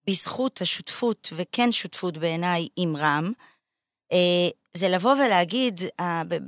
[0.06, 3.32] בזכות השותפות, וכן שותפות בעיניי עם רע"מ,
[4.12, 6.38] אה, זה לבוא ולהגיד, אה, ב-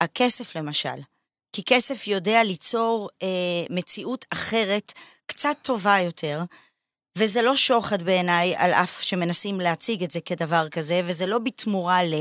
[0.00, 1.00] הכסף למשל,
[1.52, 3.28] כי כסף יודע ליצור אה,
[3.70, 4.92] מציאות אחרת,
[5.26, 6.40] קצת טובה יותר,
[7.18, 12.04] וזה לא שוחד בעיניי, על אף שמנסים להציג את זה כדבר כזה, וזה לא בתמורה
[12.04, 12.14] ל...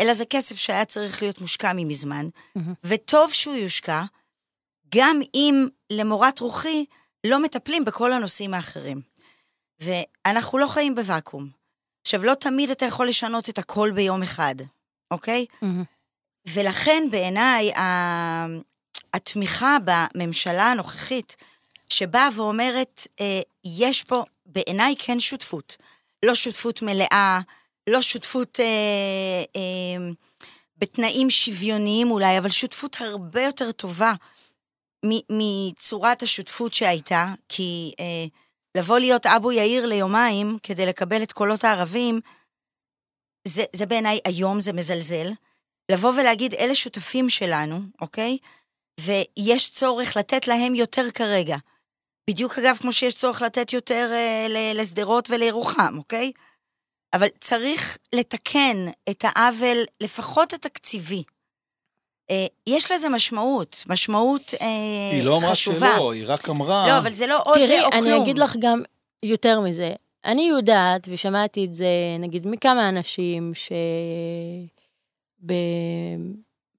[0.00, 2.74] אלא זה כסף שהיה צריך להיות מושקע ממזמן, מהמם.
[2.84, 4.02] וטוב שהוא יושקע,
[4.94, 6.84] גם אם למורת רוחי
[7.26, 9.00] לא מטפלים בכל הנושאים האחרים.
[9.80, 11.48] ואנחנו לא חיים בוואקום.
[12.02, 14.54] עכשיו, לא תמיד אתה יכול לשנות את הכל ביום אחד,
[15.10, 15.46] אוקיי?
[15.62, 15.84] מהמם.
[16.48, 17.72] ולכן בעיניי
[19.14, 21.36] התמיכה בממשלה הנוכחית,
[21.90, 25.76] שבאה ואומרת, אה, יש פה בעיניי כן שותפות.
[26.24, 27.40] לא שותפות מלאה,
[27.86, 28.64] לא שותפות אה,
[29.56, 30.10] אה,
[30.76, 34.12] בתנאים שוויוניים אולי, אבל שותפות הרבה יותר טובה
[35.30, 38.24] מצורת השותפות שהייתה, כי אה,
[38.76, 42.20] לבוא להיות אבו יאיר ליומיים כדי לקבל את קולות הערבים,
[43.48, 45.30] זה, זה בעיניי היום, זה מזלזל.
[45.92, 48.38] לבוא ולהגיד, אלה שותפים שלנו, אוקיי?
[49.00, 51.56] ויש צורך לתת להם יותר כרגע.
[52.30, 56.32] בדיוק אגב, כמו שיש צורך לתת יותר אה, לשדרות ולירוחם, אוקיי?
[57.14, 58.76] אבל צריך לתקן
[59.10, 61.22] את העוול, לפחות התקציבי.
[62.30, 64.66] אה, יש לזה משמעות, משמעות אה,
[65.12, 65.92] היא לא אמרה חשובה.
[65.96, 66.86] שלא, היא רק אמרה...
[66.88, 68.04] לא, אבל זה לא או זה תראי, או כלום.
[68.04, 68.82] אני אגיד לך גם
[69.22, 69.92] יותר מזה.
[70.24, 71.86] אני יודעת, ושמעתי את זה,
[72.18, 73.72] נגיד, מכמה אנשים ש...
[75.46, 75.52] ב...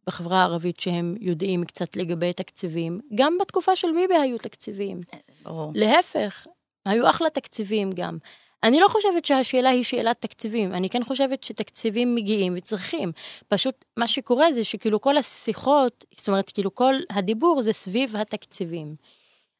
[0.07, 3.01] בחברה הערבית שהם יודעים קצת לגבי תקציבים.
[3.15, 4.99] גם בתקופה של ביבי היו תקציבים.
[5.43, 5.71] ברור.
[5.75, 6.47] להפך,
[6.85, 8.17] היו אחלה תקציבים גם.
[8.63, 13.11] אני לא חושבת שהשאלה היא שאלת תקציבים, אני כן חושבת שתקציבים מגיעים וצריכים.
[13.47, 18.95] פשוט מה שקורה זה שכאילו כל השיחות, זאת אומרת, כאילו כל הדיבור זה סביב התקציבים.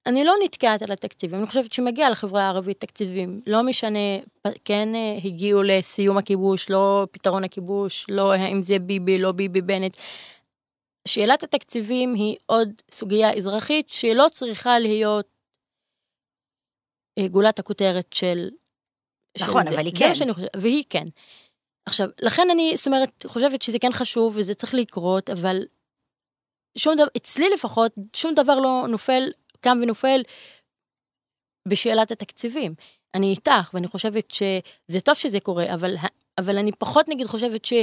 [0.05, 3.41] אני לא נתקעת על התקציבים, אני חושבת שמגיע לחברה הערבית תקציבים.
[3.47, 3.99] לא משנה,
[4.65, 9.97] כן אה, הגיעו לסיום הכיבוש, לא פתרון הכיבוש, לא האם זה ביבי, לא ביבי בנט.
[11.07, 15.27] שאלת התקציבים היא עוד סוגיה אזרחית שלא צריכה להיות
[17.19, 18.49] אה, גולת הכותרת של...
[19.37, 19.69] של נכון, זה.
[19.69, 20.09] אבל היא זה כן.
[20.09, 21.05] מה שאני חושבת, והיא כן.
[21.85, 25.65] עכשיו, לכן אני, זאת אומרת, חושבת שזה כן חשוב וזה צריך לקרות, אבל
[26.77, 30.21] שום דבר, אצלי לפחות, שום דבר לא נופל, קם ונופל
[31.67, 32.73] בשאלת התקציבים.
[33.15, 35.95] אני איתך, ואני חושבת שזה טוב שזה קורה, אבל,
[36.37, 37.73] אבל אני פחות נגיד חושבת ש...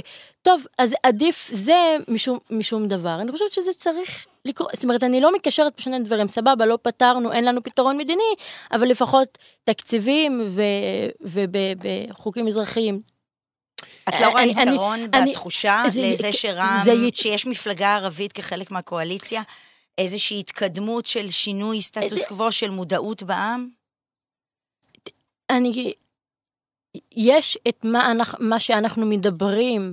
[0.43, 3.19] טוב, אז עדיף זה משום, משום דבר.
[3.21, 4.71] אני חושבת שזה צריך לקרות.
[4.75, 8.35] זאת אומרת, אני לא מקשרת פה שני דברים, סבבה, לא פתרנו, אין לנו פתרון מדיני,
[8.73, 10.41] אבל לפחות תקציבים
[11.21, 13.01] ובחוקים אזרחיים.
[14.09, 19.43] את לא רואה יתרון בתחושה זה- לזה שרע"מ, זה ית- שיש מפלגה ערבית כחלק מהקואליציה,
[19.99, 23.69] איזושהי התקדמות של שינוי סטטוס קוו של מודעות בעם?
[25.51, 25.93] אני...
[27.17, 29.93] יש את מה, אנחנו, מה שאנחנו מדברים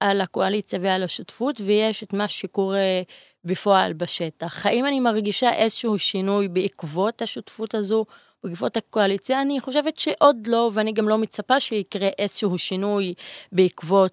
[0.00, 3.02] על הקואליציה ועל השותפות, ויש את מה שקורה
[3.44, 4.66] בפועל בשטח.
[4.66, 8.04] האם אני מרגישה איזשהו שינוי בעקבות השותפות הזו,
[8.44, 9.42] בעקבות הקואליציה?
[9.42, 13.14] אני חושבת שעוד לא, ואני גם לא מצפה שיקרה איזשהו שינוי
[13.52, 14.12] בעקבות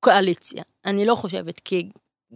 [0.00, 0.62] קואליציה.
[0.84, 1.88] אני לא חושבת, כי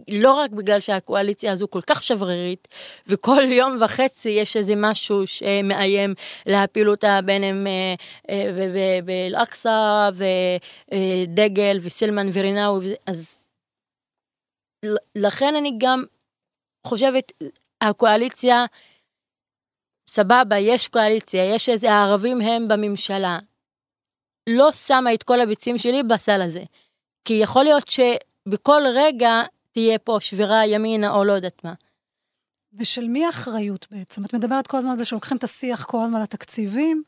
[0.09, 2.67] לא רק בגלל שהקואליציה הזו כל כך שברירית,
[3.07, 6.13] וכל יום וחצי יש איזה משהו שמאיים
[6.45, 7.95] להפיל אותה בין אם אה,
[8.29, 13.39] אה, באל-אקצא ודגל וסילמן ורינאוי, אז
[15.15, 16.03] לכן אני גם
[16.87, 17.31] חושבת,
[17.81, 18.65] הקואליציה,
[20.09, 23.39] סבבה, יש קואליציה, יש איזה הערבים הם בממשלה.
[24.49, 26.63] לא שמה את כל הביצים שלי בסל הזה.
[27.25, 29.41] כי יכול להיות שבכל רגע
[29.75, 31.73] תהיה פה שבירה ימינה או לא יודעת מה.
[32.73, 34.25] ושל מי האחריות בעצם?
[34.25, 37.03] את מדברת כל הזמן על זה שלוקחים את השיח כל הזמן על התקציבים.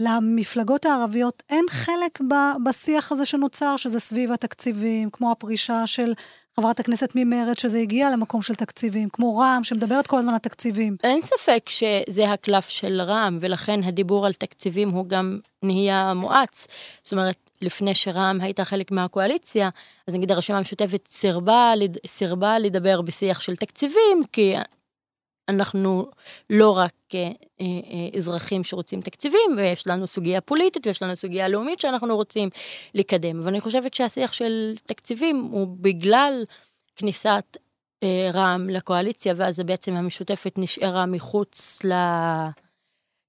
[0.00, 6.12] למפלגות הערביות אין חלק ב- בשיח הזה שנוצר, שזה סביב התקציבים, כמו הפרישה של
[6.56, 10.96] חברת הכנסת ממרצ, שזה הגיע למקום של תקציבים, כמו רע"מ, שמדברת כל הזמן על תקציבים.
[11.02, 16.66] אין ספק שזה הקלף של רע"מ, ולכן הדיבור על תקציבים הוא גם נהיה מואץ.
[17.02, 19.68] זאת אומרת, לפני שרע"מ הייתה חלק מהקואליציה,
[20.06, 21.72] אז נגיד הרשימה המשותפת סירבה,
[22.06, 24.54] סירבה לדבר בשיח של תקציבים, כי
[25.50, 26.10] אנחנו
[26.50, 27.66] לא רק אה, אה,
[28.16, 32.48] אזרחים שרוצים תקציבים, ויש לנו סוגיה פוליטית ויש לנו סוגיה לאומית שאנחנו רוצים
[32.94, 33.40] לקדם.
[33.44, 36.44] ואני חושבת שהשיח של תקציבים הוא בגלל
[36.96, 37.56] כניסת
[38.02, 41.92] אה, רע"מ לקואליציה, ואז בעצם המשותפת נשארה מחוץ ל...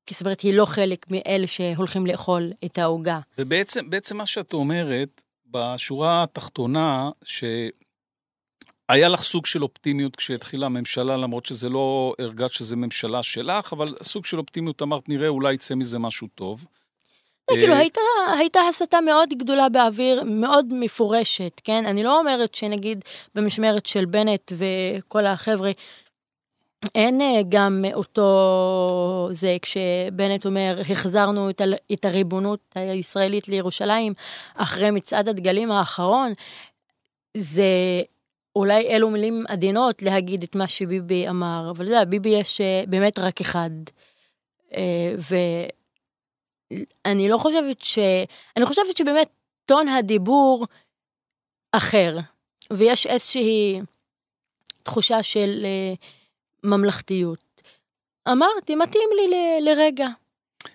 [0.05, 3.19] כי זאת אומרת, היא לא חלק מאלה שהולכים לאכול את העוגה.
[3.37, 11.45] ובעצם בעצם מה שאת אומרת, בשורה התחתונה, שהיה לך סוג של אופטימיות כשהתחילה הממשלה, למרות
[11.45, 15.99] שזה לא הרגשת שזה ממשלה שלך, אבל סוג של אופטימיות, אמרת, נראה, אולי יצא מזה
[15.99, 16.65] משהו טוב.
[17.49, 18.01] אה, כאילו, אה, הייתה,
[18.37, 21.85] הייתה הסתה מאוד גדולה באוויר, מאוד מפורשת, כן?
[21.85, 23.03] אני לא אומרת שנגיד
[23.35, 25.71] במשמרת של בנט וכל החבר'ה,
[26.95, 31.49] אין אה, גם אותו זה כשבנט אומר החזרנו
[31.93, 34.13] את, הריבונות הישראלית לירושלים
[34.55, 36.33] אחרי מצעד הדגלים האחרון,
[37.37, 37.63] זה
[38.55, 42.83] אולי אלו מילים עדינות להגיד את מה שביבי אמר, אבל אתה יודע, ביבי יש אה,
[42.87, 43.69] באמת רק אחד.
[44.75, 45.15] אה,
[47.05, 47.99] ואני לא חושבת ש...
[48.57, 49.29] אני חושבת שבאמת
[49.65, 50.65] טון הדיבור
[51.71, 52.17] אחר,
[52.73, 53.79] ויש איזושהי
[54.83, 55.65] תחושה של
[56.63, 57.61] ממלכתיות.
[58.31, 60.07] אמרתי, מתאים לי ל- לרגע.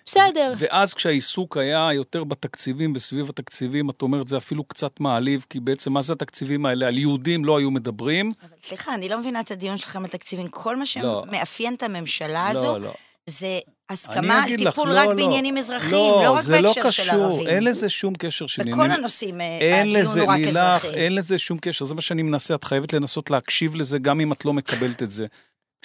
[0.06, 0.52] בסדר.
[0.58, 5.92] ואז כשהעיסוק היה יותר בתקציבים וסביב התקציבים, את אומרת, זה אפילו קצת מעליב, כי בעצם
[5.92, 6.86] מה זה התקציבים האלה?
[6.86, 8.32] על יהודים לא היו מדברים.
[8.42, 10.48] אבל סליחה, אני לא מבינה את הדיון שלכם על תקציבים.
[10.48, 11.24] כל מה לא.
[11.26, 12.94] שמאפיין את הממשלה הזו, לא, לא.
[13.26, 13.58] זה
[13.90, 15.14] הסכמה על אגיד לך, טיפול לא, רק לא.
[15.14, 17.46] בעניינים אזרחיים, לא, לא רק זה לא בהקשר של קשור, ערבים.
[17.48, 20.88] אין לזה שום קשר של בכל הנושאים אה, אין הדיון הוא רק לילך, אזרחי.
[20.88, 24.32] אין לזה שום קשר, זה מה שאני מנסה, את חייבת לנסות להקשיב לזה, גם אם
[24.32, 25.26] את לא מקבלת את זה.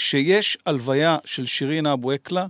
[0.01, 2.47] כשיש הלוויה של שירין אבו עקלה,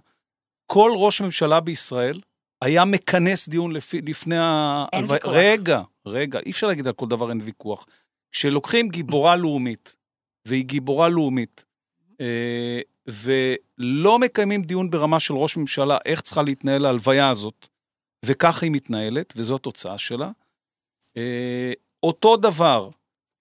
[0.66, 2.20] כל ראש ממשלה בישראל
[2.62, 5.16] היה מכנס דיון לפי, לפני אין ההלוויה.
[5.16, 5.34] ויכוח.
[5.36, 7.86] רגע, רגע, אי אפשר להגיד על כל דבר אין ויכוח.
[8.32, 9.96] כשלוקחים גיבורה לאומית,
[10.48, 11.66] והיא גיבורה לאומית,
[12.22, 17.68] אה, ולא מקיימים דיון ברמה של ראש ממשלה, איך צריכה להתנהל ההלוויה הזאת,
[18.26, 20.32] וככה היא מתנהלת, וזו התוצאה שלה.
[21.18, 22.90] אה, אותו דבר,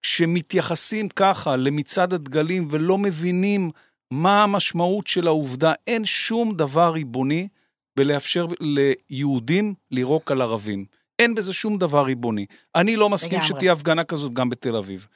[0.02, 3.70] כשמתייחסים ככה למצעד הדגלים ולא מבינים
[4.10, 7.48] מה המשמעות של העובדה, אין שום דבר ריבוני
[7.96, 10.84] בלאפשר ליהודים לירוק על ערבים.
[11.18, 12.46] אין בזה שום דבר ריבוני.
[12.74, 13.48] אני לא מסכים לגמרי.
[13.48, 15.06] שתהיה הפגנה כזאת גם בתל אביב.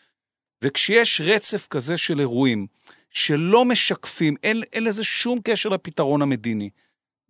[0.65, 2.67] וכשיש רצף כזה של אירועים
[3.11, 6.71] שלא משקפים, אין, אין לזה שום קשר לפתרון המדיני.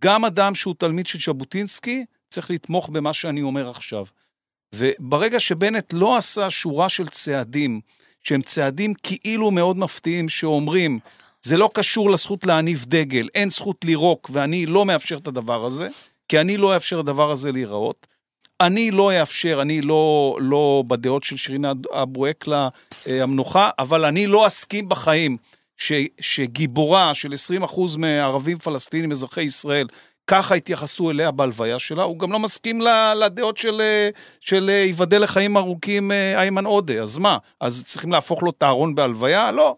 [0.02, 4.06] גם אדם שהוא תלמיד של ז'בוטינסקי צריך לתמוך במה שאני אומר עכשיו.
[4.74, 7.80] וברגע שבנט לא עשה שורה של צעדים,
[8.22, 10.98] שהם צעדים כאילו מאוד מפתיעים, שאומרים,
[11.44, 15.88] זה לא קשור לזכות להניף דגל, אין זכות לירוק, ואני לא מאפשר את הדבר הזה,
[16.28, 18.06] כי אני לא אאפשר לדבר הזה להיראות.
[18.60, 22.68] אני לא אאפשר, אני לא, לא בדעות של שירין אבו עקלה
[23.08, 25.36] אה, המנוחה, אבל אני לא אסכים בחיים
[25.76, 29.86] ש, שגיבורה של 20% מערבים פלסטינים, אזרחי ישראל,
[30.26, 32.02] ככה התייחסו אליה בהלוויה שלה.
[32.02, 32.80] הוא גם לא מסכים
[33.16, 34.08] לדעות של, אה,
[34.40, 37.02] של אה, ייבדל לחיים ארוכים איימן עודה.
[37.02, 37.38] אז מה?
[37.60, 39.52] אז צריכים להפוך לו את הארון בהלוויה?
[39.52, 39.76] לא.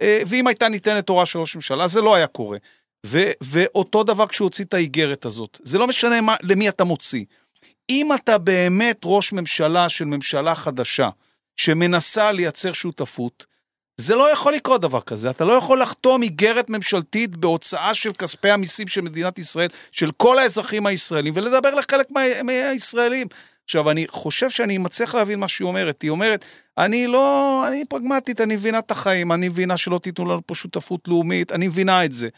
[0.00, 2.58] אה, ואם הייתה ניתנת תורה של ראש ממשלה, זה לא היה קורה.
[3.06, 5.58] ו, ואותו דבר כשהוא הוציא את האיגרת הזאת.
[5.62, 7.24] זה לא משנה מה, למי אתה מוציא.
[7.90, 11.08] אם אתה באמת ראש ממשלה של ממשלה חדשה,
[11.56, 13.46] שמנסה לייצר שותפות,
[14.00, 15.30] זה לא יכול לקרות דבר כזה.
[15.30, 20.38] אתה לא יכול לחתום איגרת ממשלתית בהוצאה של כספי המיסים של מדינת ישראל, של כל
[20.38, 23.26] האזרחים הישראלים, ולדבר לחלק מה, מהישראלים.
[23.70, 26.02] עכשיו, אני חושב שאני מצליח להבין מה שהיא אומרת.
[26.02, 26.44] היא אומרת,
[26.78, 31.08] אני לא, אני פרגמטית, אני מבינה את החיים, אני מבינה שלא תיתנו לנו פה שותפות
[31.08, 32.28] לאומית, אני מבינה את זה.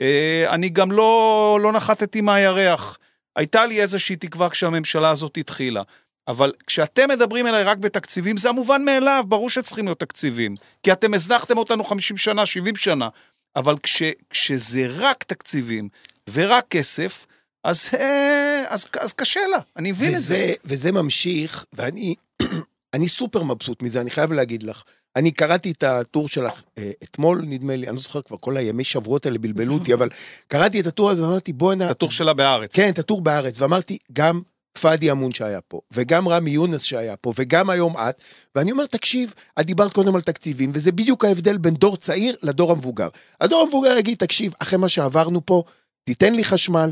[0.00, 2.98] אה, אני גם לא, לא נחתתי מהירח.
[3.36, 5.82] הייתה לי איזושהי תקווה כשהממשלה הזאת התחילה.
[6.28, 10.54] אבל כשאתם מדברים אליי רק בתקציבים, זה המובן מאליו, ברור שצריכים להיות תקציבים.
[10.82, 13.08] כי אתם הזנחתם אותנו 50 שנה, 70 שנה.
[13.56, 15.88] אבל כש, כשזה רק תקציבים
[16.32, 17.26] ורק כסף,
[17.64, 20.34] אז, אה, אז, אז קשה לה, אני מבין את זה.
[20.34, 22.14] וזה, וזה ממשיך, ואני
[22.94, 24.82] אני סופר מבסוט מזה, אני חייב להגיד לך.
[25.16, 28.84] אני קראתי את הטור שלך אה, אתמול, נדמה לי, אני לא זוכר כבר, כל הימי
[28.84, 30.08] שבועות האלה בלבלו אותי, אבל
[30.48, 31.86] קראתי את הטור הזה ואמרתי, בואנה...
[31.86, 32.74] את הטור שלה בהארץ.
[32.74, 34.42] כן, את הטור בארץ, ואמרתי, גם
[34.80, 38.20] פאדי אמון שהיה פה, וגם רמי יונס שהיה פה, וגם היום את,
[38.54, 42.72] ואני אומר, תקשיב, את דיברת קודם על תקציבים, וזה בדיוק ההבדל בין דור צעיר לדור
[42.72, 43.08] המבוגר.
[43.40, 45.62] הדור המבוגר יגיד, תקשיב, אחרי מה שעברנו פה,
[46.04, 46.90] תיתן לי חשמל,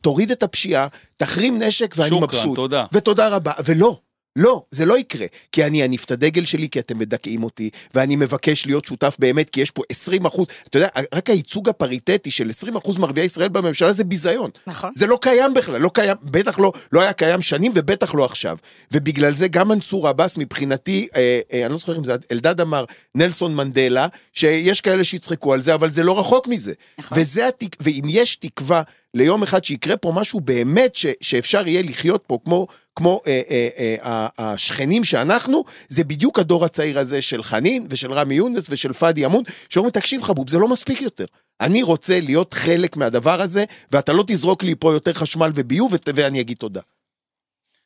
[0.00, 2.56] תוריד את הפשיעה, תחרים נשק ואני שוקרן, מבסוט.
[2.56, 2.84] תודה.
[2.92, 4.00] ותודה רבה, ולא.
[4.36, 8.16] לא, זה לא יקרה, כי אני אניף את הדגל שלי, כי אתם מדכאים אותי, ואני
[8.16, 12.50] מבקש להיות שותף באמת, כי יש פה 20 אחוז, אתה יודע, רק הייצוג הפריטטי של
[12.50, 14.50] 20 אחוז מערביי ישראל בממשלה זה ביזיון.
[14.66, 14.92] נכון.
[14.96, 18.56] זה לא קיים בכלל, לא קיים, בטח לא, לא היה קיים שנים ובטח לא עכשיו.
[18.92, 22.84] ובגלל זה גם מנסור עבאס מבחינתי, אה, אה, אני לא זוכר אם זה אלדד אמר,
[23.14, 26.72] נלסון מנדלה, שיש כאלה שיצחקו על זה, אבל זה לא רחוק מזה.
[26.98, 27.18] נכון.
[27.18, 27.76] וזה התק...
[27.80, 28.82] ואם יש תקווה
[29.14, 31.06] ליום אחד שיקרה פה משהו באמת ש...
[31.20, 32.66] שאפשר יהיה לחיות פה כמו,
[33.00, 38.12] כמו אה, אה, אה, אה, השכנים שאנחנו, זה בדיוק הדור הצעיר הזה של חנין ושל
[38.12, 41.24] רמי יונס ושל פאדי אמון, שאומרים, תקשיב חבוב, זה לא מספיק יותר.
[41.60, 46.08] אני רוצה להיות חלק מהדבר הזה, ואתה לא תזרוק לי פה יותר חשמל וביוב, ות-
[46.14, 46.80] ואני אגיד תודה.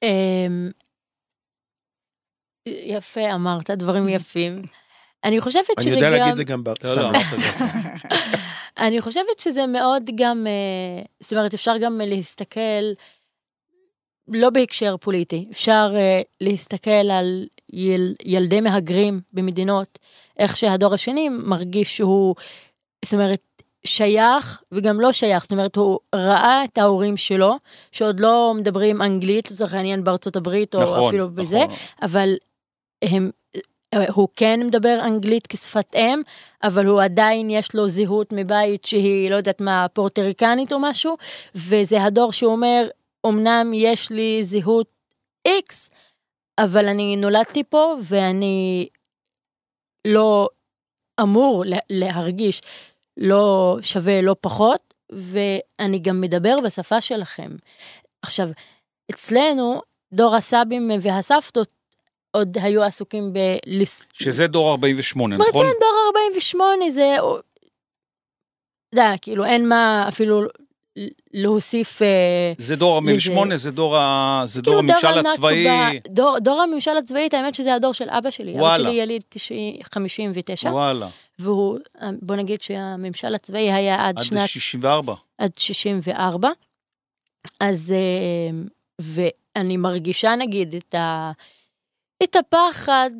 [0.02, 0.70] אמ,
[2.66, 4.62] יפה, אמרת דברים יפים.
[5.24, 7.12] אני חושבת אני שזה יודע להגיד גם, את זה גם סתם.
[8.86, 12.92] אני חושבת שזה מאוד גם, אה, זאת אומרת, אפשר גם להסתכל,
[14.28, 19.98] לא בהקשר פוליטי, אפשר אה, להסתכל על יל, ילדי מהגרים במדינות,
[20.38, 22.34] איך שהדור השני מרגיש שהוא
[23.04, 23.40] זאת אומרת,
[23.84, 27.54] שייך וגם לא שייך, זאת אומרת, הוא ראה את ההורים שלו,
[27.92, 31.44] שעוד לא מדברים אנגלית, לצורך העניין בארצות הברית, או נכון, אפילו נכון.
[31.44, 31.60] בזה,
[32.02, 32.34] אבל
[33.02, 33.30] הם,
[34.12, 36.20] הוא כן מדבר אנגלית כשפת אם,
[36.62, 41.14] אבל הוא עדיין יש לו זהות מבית שהיא, לא יודעת מה, פורטריקנית או משהו,
[41.54, 42.86] וזה הדור שאומר,
[43.26, 44.88] אמנם יש לי זהות
[45.48, 45.90] איקס,
[46.58, 48.88] אבל אני נולדתי פה ואני
[50.06, 50.48] לא
[51.20, 52.60] אמור לה- להרגיש
[53.16, 57.50] לא שווה, לא פחות, ואני גם מדבר בשפה שלכם.
[58.22, 58.48] עכשיו,
[59.10, 61.68] אצלנו, דור הסבים והסבתות
[62.30, 64.08] עוד היו עסוקים בלס...
[64.12, 65.66] שזה דור 48, זאת אומרת, נכון?
[65.66, 67.14] כן, דור 48 זה...
[67.18, 67.26] אתה
[69.02, 70.40] יודע, כאילו, אין מה אפילו
[71.32, 72.02] להוסיף...
[72.02, 73.10] אה, זה דור לזה.
[73.10, 76.00] 48, זה דור ה- זה דור כאילו, הממשל הנכבה, הצבאי.
[76.08, 78.52] דור, דור הממשל הצבאי, האמת שזה הדור של אבא שלי.
[78.52, 78.76] וואלה.
[78.76, 81.78] אבא שלי יליד 90 59, וואלה, והוא,
[82.22, 85.14] בוא נגיד שהממשל הצבאי היה עד עד שנת 64.
[85.38, 86.48] עד 64.
[87.60, 88.56] אז, אה,
[89.00, 91.30] ואני מרגישה נגיד את, ה,
[92.22, 93.10] את הפחד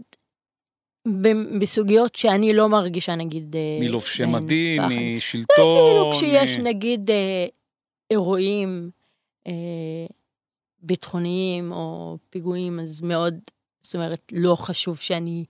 [1.09, 3.57] ב- בסוגיות שאני לא מרגישה נגיד...
[3.57, 4.83] אה, מלובשי מדים.
[5.17, 5.55] משלטון.
[5.57, 7.47] כאילו כשיש נגיד אה,
[8.11, 8.91] אירועים
[9.47, 9.53] אה,
[10.79, 13.35] ביטחוניים או פיגועים, אז מאוד,
[13.83, 15.45] זאת אומרת, לא חשוב שאני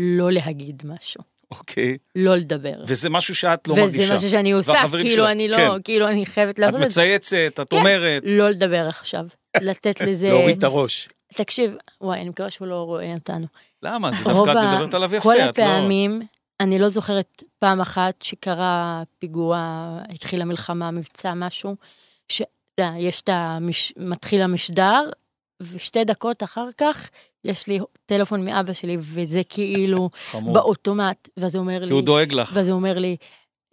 [0.00, 1.20] לא להגיד משהו,
[1.50, 1.96] אוקיי.
[2.16, 2.84] לא לדבר.
[2.86, 4.14] וזה משהו שאת לא וזה מרגישה.
[4.14, 5.82] משהו שאני עושה, כאילו שלך, אני לא, כן.
[5.84, 6.86] כאילו אני חייבת את לעשות את זה.
[6.86, 7.76] מצייצת, את כן.
[7.76, 8.22] אומרת.
[8.26, 9.26] לא לדבר עכשיו,
[9.60, 10.28] לתת לזה...
[10.28, 11.08] להוריד את הראש.
[11.34, 13.46] תקשיב, וואי, אני מקווה שהוא לא רואה אותנו.
[13.82, 14.12] למה?
[14.12, 15.64] זה דווקא את מדברת עליו יפה, כל את לא...
[15.64, 16.22] הפעמים,
[16.60, 19.58] אני לא זוכרת פעם אחת שקרה פיגוע,
[20.08, 21.76] התחילה מלחמה, מבצע, משהו,
[22.32, 22.42] ש...
[22.42, 23.92] אתה יודע, יש את המש...
[23.96, 25.10] מתחיל המשדר,
[25.62, 27.10] ושתי דקות אחר כך
[27.44, 30.54] יש לי טלפון מאבא שלי, וזה כאילו חמור.
[30.54, 32.50] באוטומט, ואז הוא אומר כי לי, הוא דואג לך.
[32.54, 33.16] ואז הוא אומר לי,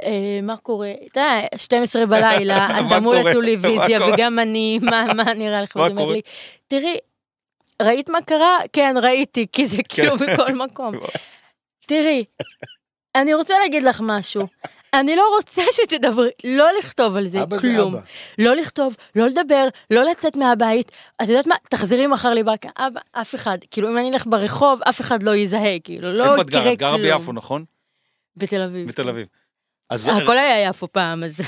[0.03, 0.91] אה, מה קורה?
[1.05, 4.13] אתה יודע, 12 בלילה, אתה מול קורה?
[4.13, 5.75] וגם אני, מה מה נראה לך?
[5.75, 6.11] ואז הוא אומר?
[6.11, 6.21] לי,
[6.67, 6.97] תראי,
[7.81, 8.57] ראית מה קרה?
[8.73, 10.33] כן, ראיתי, כי זה כאילו כן.
[10.33, 10.95] בכל מקום.
[11.87, 12.23] תראי,
[13.15, 14.41] אני רוצה להגיד לך משהו.
[14.93, 17.93] אני לא רוצה שתדברי, לא לכתוב על זה אבא זה כלום.
[17.95, 18.03] אבא.
[18.37, 20.91] לא לכתוב, לא לדבר, לא לצאת מהבית.
[21.23, 21.55] את יודעת מה?
[21.69, 22.69] תחזרי מחר לברקה.
[22.77, 23.57] אבא, אף אחד.
[23.71, 26.73] כאילו, אם אני אלך ברחוב, אף אחד לא יזהה, כאילו, לא איפה את גרה?
[26.73, 27.01] את גרה כלום.
[27.01, 27.63] ביפו, נכון?
[28.37, 28.87] בתל אביב.
[28.87, 29.27] בתל אביב.
[29.89, 31.41] אז הכל היה יפו פעם, אז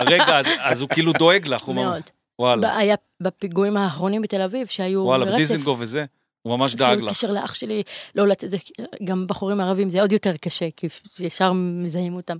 [0.00, 1.62] רגע, אז- אז הוא כאילו דואג לך.
[1.62, 2.02] הוא ממש- מאוד.
[2.38, 2.76] וואלה.
[2.76, 5.24] היה בפיגועים האחרונים בתל אביב, שהיו וואלה.
[5.24, 6.04] בדיזנגוף וזה.
[6.42, 7.10] הוא ממש דאג לך.
[7.10, 7.82] קשר לאח שלי,
[8.14, 8.56] לא לצאת, זה
[9.04, 10.86] גם בחורים ערבים זה עוד יותר קשה, כי
[11.20, 12.36] ישר מזהים אותם.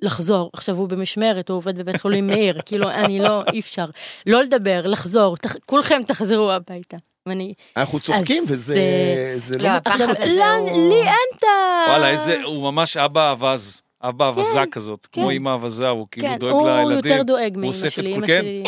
[0.00, 3.84] לחזור, עכשיו הוא במשמרת, הוא עובד בבית חולים מאיר, כאילו אני לא, אי אפשר.
[4.26, 6.96] לא לדבר, לחזור, תח, כולכם תחזרו הביתה.
[7.26, 9.70] ואני, אנחנו צוחקים, וזה זה- זה לא, לא...
[9.84, 11.46] עכשיו, הוא- לי אין את ה...
[11.90, 13.82] וואלה, איזה, הוא ממש אבא אווז.
[14.04, 15.30] אבא אווזה כזאת, כמו כן.
[15.34, 17.12] אמא אווזה, הוא כאילו כן, דואג הוא לילדים.
[17.12, 18.40] יותר דואג מאמא שלי, אמא כן?
[18.40, 18.62] שלי,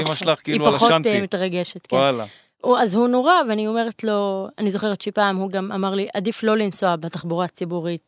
[0.00, 1.08] אמא שלך היא כאילו על פחות השנטי.
[1.08, 1.96] אה, מתרגשת, כן.
[1.96, 2.24] וואלה.
[2.64, 6.42] הוא, אז הוא נורא, ואני אומרת לו, אני זוכרת שפעם הוא גם אמר לי, עדיף
[6.42, 8.02] לא לנסוע בתחבורה הציבורית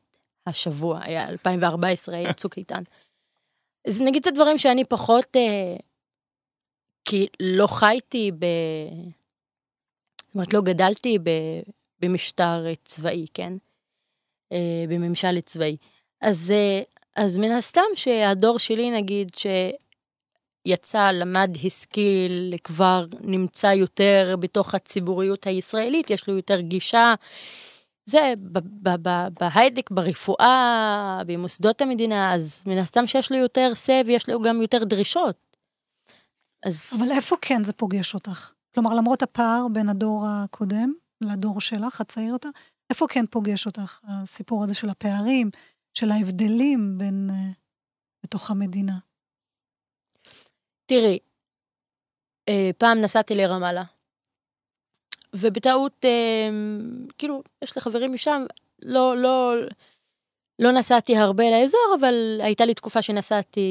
[0.46, 2.82] השבוע, היה 2014, היה צוק איתן.
[3.88, 5.76] אז נגיד זה דברים שאני פחות, אה,
[7.04, 8.46] כי לא חייתי ב...
[10.26, 11.30] זאת אומרת, לא גדלתי ב,
[12.00, 13.52] במשטר צבאי, כן?
[14.52, 15.76] אה, בממשל צבאי.
[16.20, 16.82] אז, אה,
[17.16, 19.46] אז מן הסתם שהדור שלי, נגיד, ש...
[20.66, 27.14] יצא, למד, השכיל, כבר נמצא יותר בתוך הציבוריות הישראלית, יש לו יותר גישה.
[28.06, 28.34] זה,
[29.40, 34.84] בהייטק, ברפואה, במוסדות המדינה, אז מן הסתם שיש לו יותר say ויש לו גם יותר
[34.84, 35.36] דרישות.
[36.64, 38.52] אז אבל איפה כן זה פוגש אותך?
[38.74, 42.48] כלומר, למרות הפער בין הדור הקודם לדור שלך, הצעיר יותר,
[42.90, 45.50] איפה כן פוגש אותך הסיפור הזה של הפערים,
[45.94, 47.30] של ההבדלים בין...
[47.30, 47.50] אה,
[48.24, 49.05] בתוך המדינה?
[50.86, 51.18] תראי,
[52.48, 53.82] אה, פעם נסעתי לרמאללה,
[55.34, 56.48] ובטעות, אה,
[57.18, 58.44] כאילו, יש לי חברים משם,
[58.82, 59.54] לא, לא,
[60.58, 63.70] לא נסעתי הרבה לאזור, אבל הייתה לי תקופה שנסעתי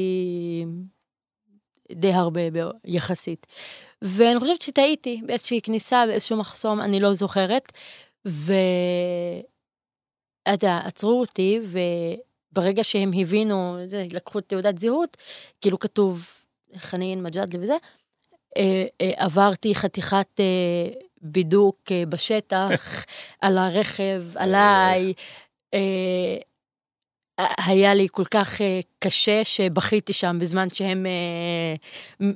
[1.92, 2.40] די הרבה
[2.84, 3.46] יחסית.
[4.02, 7.72] ואני חושבת שטעיתי באיזושהי כניסה, באיזשהו מחסום, אני לא זוכרת,
[8.26, 8.52] ו...
[10.42, 13.76] אתה יודע, עצרו אותי, וברגע שהם הבינו,
[14.12, 15.16] לקחו תעודת זהות,
[15.60, 16.35] כאילו כתוב
[16.76, 17.76] חנין, מג'אדלי וזה,
[18.56, 20.44] אה, אה, עברתי חתיכת אה,
[21.22, 23.04] בידוק בשטח,
[23.40, 25.12] על הרכב, עליי.
[27.38, 28.60] היה לי כל כך
[28.98, 31.06] קשה שבכיתי שם בזמן שהם...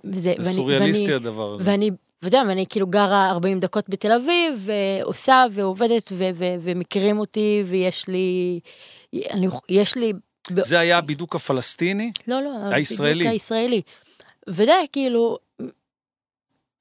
[0.03, 1.71] זה, סוריאליסטי הדבר הזה.
[1.71, 1.91] ואני,
[2.23, 4.69] ואתה יודע, ואני כאילו גרה 40 דקות בתל אביב,
[5.01, 8.61] ועושה ועובדת, ו- ו- ומכירים אותי, ויש לי,
[9.31, 10.13] אני, יש לי
[10.51, 12.13] זה היה הבידוק הפלסטיני?
[12.29, 13.29] לא, לא, הישראלי.
[13.29, 13.83] הישראלי.
[14.49, 15.39] ודי, כאילו,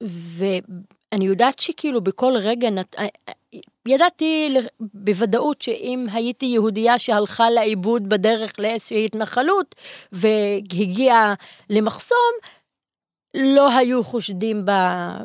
[0.00, 2.96] ואני יודעת שכאילו בכל רגע, נת...
[3.86, 9.74] ידעתי ל- בוודאות שאם הייתי יהודייה שהלכה לאיבוד בדרך לאיזושהי התנחלות
[10.12, 11.34] והגיעה
[11.70, 12.32] למחסום,
[13.34, 15.16] לא היו חושדים בה.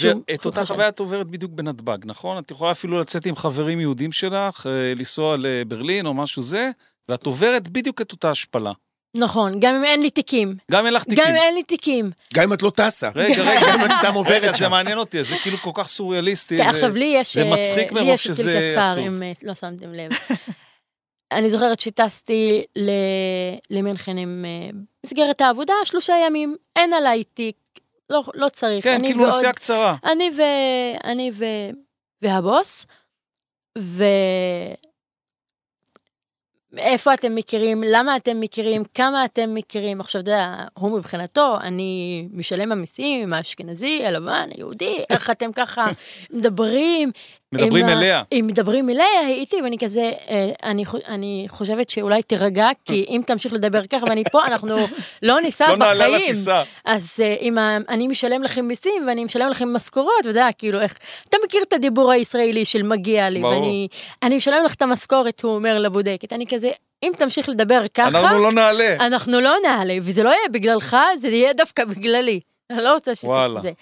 [0.00, 0.64] ואת אותה.
[0.64, 2.38] חוויה את עוברת בדיוק בנתב"ג, נכון?
[2.38, 6.70] את יכולה אפילו לצאת עם חברים יהודים שלך, אה, לנסוע לברלין או משהו זה,
[7.08, 8.72] ואת עוברת בדיוק את אותה השפלה.
[9.16, 10.54] נכון, גם אם אין לי תיקים.
[10.70, 11.24] גם אין לך תיקים.
[11.24, 12.10] גם אם אין לי תיקים.
[12.34, 13.10] גם אם את לא טסה.
[13.14, 14.70] רגע, רגע, גם אם את סתם עוברת זה שם.
[14.70, 16.58] מעניין אותי, זה כאילו כל כך סוריאליסטי.
[16.58, 17.34] כן, זה- עכשיו לי יש...
[17.36, 18.98] זה אה, מצחיק לי מרוב יש שזה טיל קצר, עצוב.
[19.06, 20.10] אם אה, לא שמתם לב.
[21.32, 22.90] אני זוכרת שטסתי ל-
[23.76, 24.70] למינכן עם אה,
[25.06, 27.56] מסגרת העבודה, שלושה ימים, אין עליי תיק,
[28.10, 28.84] לא, לא צריך.
[28.84, 29.96] כן, כאילו ועוד- נסיעה קצרה.
[30.04, 30.42] אני ו...
[31.04, 31.44] אני ו...
[32.22, 32.86] והבוס,
[33.78, 34.04] ו...
[36.76, 40.00] איפה אתם מכירים, למה אתם מכירים, כמה אתם מכירים.
[40.00, 45.86] עכשיו, אתה יודע, הוא מבחינתו, אני משלם המיסים, האשכנזי, הלבן, היהודי, איך אתם ככה
[46.30, 47.10] מדברים.
[47.54, 48.22] מדברים עם אליה.
[48.32, 53.52] אם מדברים אליה, הייתי, ואני כזה, אה, אני, אני חושבת שאולי תירגע, כי אם תמשיך
[53.52, 54.76] לדבר ככה ואני פה, אנחנו
[55.22, 56.24] לא ניסע לא נעלה בחיים.
[56.24, 56.62] לטיסה.
[56.84, 60.94] אז uh, אם אני משלם לכם מיסים ואני משלם לכם משכורות, אתה יודע, כאילו איך,
[61.28, 63.54] אתה מכיר את הדיבור הישראלי של מגיע לי, ברור.
[63.54, 63.88] ואני
[64.22, 66.70] אני משלם לך את המשכורת, הוא אומר לבודקת, אני כזה,
[67.02, 68.96] אם תמשיך לדבר ככה, אנחנו לא נעלה.
[69.00, 72.40] אנחנו לא נעלה, וזה לא יהיה בגללך, זה יהיה דווקא בגללי.
[72.70, 73.72] אני לא רוצה שזה.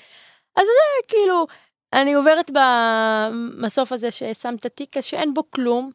[0.57, 1.47] אז זה כאילו,
[1.97, 5.91] אני עוברת במסוף הזה ששם את התיק שאין בו כלום,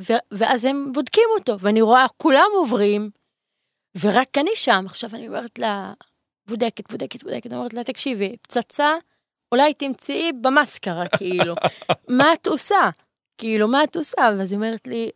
[0.00, 3.10] ו- ואז הם בודקים אותו, ואני רואה, כולם עוברים,
[4.00, 4.84] ורק אני שם.
[4.86, 5.92] עכשיו אני אומרת לה,
[6.48, 8.94] בודקת, בודקת, בודקת, אני אומרת לה, תקשיבי, פצצה,
[9.52, 11.54] אולי תמצאי במאסקרה, כאילו,
[12.18, 12.90] מה את עושה?
[13.38, 14.22] כאילו, מה את עושה?
[14.38, 15.10] ואז היא אומרת לי,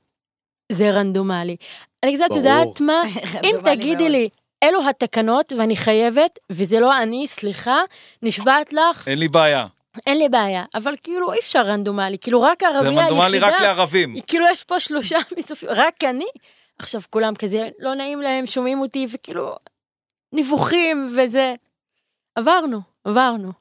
[0.72, 1.56] זה רנדומלי.
[2.02, 2.36] אני קצת.
[2.36, 3.02] יודעת מה,
[3.44, 4.10] אם תגידי מאוד.
[4.10, 4.28] לי,
[4.62, 7.78] אלו התקנות ואני חייבת, וזה לא אני, סליחה,
[8.22, 9.66] נשבעת לך, אין לי בעיה.
[10.06, 10.64] אין לי בעיה.
[10.74, 14.20] אבל כאילו אי אפשר רנדומלי, כאילו רק זה ערבייה רנדומלי רק היחידה, לערבים.
[14.26, 16.26] כאילו יש פה שלושה מסופים, רק אני.
[16.78, 19.56] עכשיו כולם כזה, לא נעים להם, שומעים אותי, וכאילו,
[20.32, 21.54] נבוכים וזה.
[22.34, 23.52] עברנו, עברנו.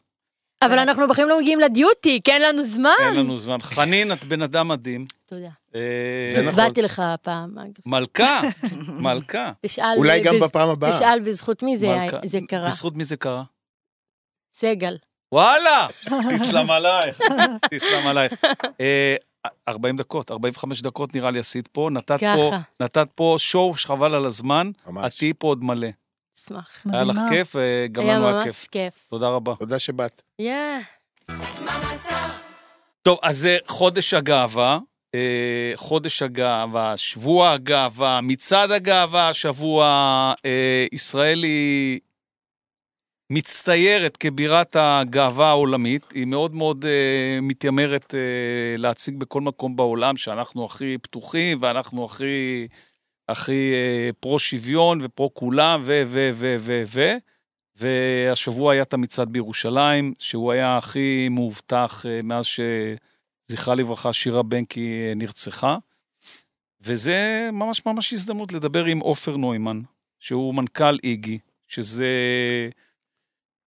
[0.61, 2.89] אבל אנחנו בחיים לא מגיעים לדיוטי, כי אין לנו זמן.
[2.99, 3.61] אין לנו זמן.
[3.61, 5.05] חנין, את בן אדם מדהים.
[5.25, 5.49] תודה.
[5.75, 6.47] אה, זה נכון.
[6.47, 7.73] הצבעתי לך הפעם, אגב.
[7.85, 8.41] מלכה,
[9.05, 9.51] מלכה.
[9.61, 9.95] תשאל...
[9.97, 10.91] אולי גם בפעם הבאה.
[10.91, 11.87] תשאל בזכות מי זה.
[12.25, 12.67] זה קרה.
[12.67, 13.43] בזכות מי זה קרה?
[14.53, 14.97] סגל.
[15.35, 15.87] וואלה!
[16.35, 17.19] תסלם עלייך,
[17.71, 18.33] תסלם עלייך.
[18.81, 19.15] אה,
[19.67, 21.89] 40 דקות, 45 דקות נראה לי עשית פה.
[21.91, 22.51] נתת פה.
[22.79, 24.71] נתת פה שואו שחבל על הזמן.
[24.87, 25.23] ממש.
[25.39, 25.87] פה עוד מלא.
[26.37, 26.85] אשמח.
[26.93, 27.17] היה לך.
[27.29, 28.67] כיף, וגם היה לנו היה ממש כיף.
[28.71, 29.07] כיף.
[29.09, 29.53] תודה רבה.
[29.59, 30.21] תודה שבאת.
[30.39, 30.53] יא.
[33.01, 34.79] טוב, אז זה חודש הגאווה.
[35.15, 39.85] אה, חודש הגאווה, שבוע הגאווה, מצעד הגאווה, השבוע
[40.45, 41.99] אה, ישראל היא
[43.29, 46.11] מצטיירת כבירת הגאווה העולמית.
[46.11, 52.67] היא מאוד מאוד אה, מתיימרת אה, להציג בכל מקום בעולם שאנחנו הכי פתוחים ואנחנו הכי,
[53.29, 56.03] הכי אה, פרו-שוויון ופרו כולם ו...
[56.07, 56.31] ו...
[56.33, 56.55] ו...
[56.59, 56.83] ו...
[56.87, 57.11] ו...
[57.75, 65.07] והשבוע היה את המצעד בירושלים, שהוא היה הכי מאובטח אה, מאז שזכרה לברכה שירה בנקי
[65.07, 65.77] אה, נרצחה.
[66.81, 69.81] וזה ממש ממש הזדמנות לדבר עם עופר נוימן,
[70.19, 72.07] שהוא מנכ"ל איגי, שזה...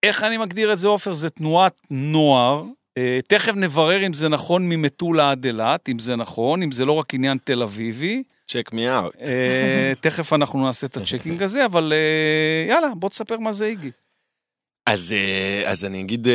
[0.02, 1.14] איך אני מגדיר את זה, עופר?
[1.14, 2.62] זה תנועת נוער.
[2.98, 6.92] אה, תכף נברר אם זה נכון ממטולה עד אילת, אם זה נכון, אם זה לא
[6.92, 8.22] רק עניין תל אביבי.
[8.48, 9.14] Check me out.
[10.00, 13.90] תכף אנחנו נעשה את ה checking הזה, אבל אה, יאללה, בוא תספר מה זה איגי.
[14.86, 16.28] אז, אה, אז אני אגיד,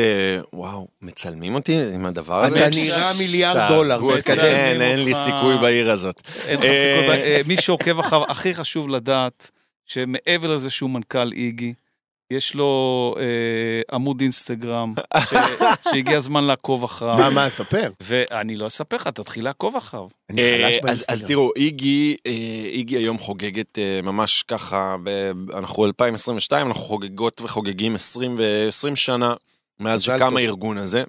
[0.52, 2.66] וואו, מצלמים אותי עם הדבר הזה?
[2.66, 4.44] אתה נראה מיליארד דולר, תתקדם.
[4.44, 5.14] אין, אין לי.
[5.14, 6.20] סיכוי בעיר הזאת.
[6.46, 9.50] אין לך סיכוי, מי שעוקב אחריו, הכי חשוב לדעת
[9.86, 11.74] שמעבר לזה שהוא מנכ"ל איגי,
[12.30, 13.24] יש לו אה,
[13.94, 14.94] עמוד אינסטגרם,
[15.30, 15.34] ש-
[15.90, 17.16] שהגיע הזמן לעקוב אחריו.
[17.18, 17.90] מה, מה, ספר.
[18.00, 20.06] ואני לא אספר לך, תתחיל לעקוב אחריו.
[20.30, 21.28] אני אה, חלש אז, אז באינסטגרם.
[21.28, 22.32] תראו, איגי, אה,
[22.64, 29.34] איגי היום חוגגת אה, ממש ככה, ב, אנחנו 2022, אנחנו חוגגות וחוגגים 20 ו-20 שנה
[29.80, 30.36] מאז שקם.
[30.36, 31.04] הארגון הזה.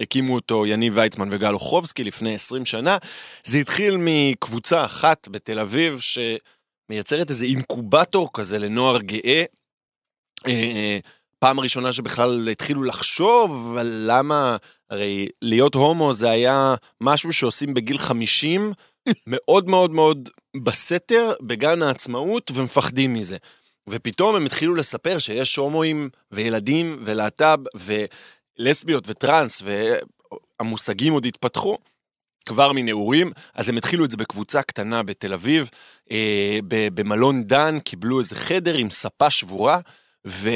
[0.00, 2.96] הקימו אותו יניב ויצמן וגל אוחובסקי לפני 20 שנה.
[3.44, 9.44] זה התחיל מקבוצה אחת בתל אביב שמייצרת איזה אינקובטור כזה לנוער גאה.
[10.46, 10.98] אה, אה,
[11.38, 14.56] פעם הראשונה שבכלל התחילו לחשוב על למה,
[14.90, 18.72] הרי להיות הומו זה היה משהו שעושים בגיל 50,
[19.26, 23.36] מאוד מאוד מאוד בסתר, בגן העצמאות, ומפחדים מזה.
[23.88, 27.58] ופתאום הם התחילו לספר שיש הומואים וילדים ולהט"ב
[28.58, 29.62] ולסביות וטראנס,
[30.60, 31.78] והמושגים עוד התפתחו.
[32.46, 35.70] כבר מנעורים, אז הם התחילו את זה בקבוצה קטנה בתל אביב,
[36.10, 39.80] אה, במלון דן, קיבלו איזה חדר עם ספה שבורה,
[40.26, 40.48] ו,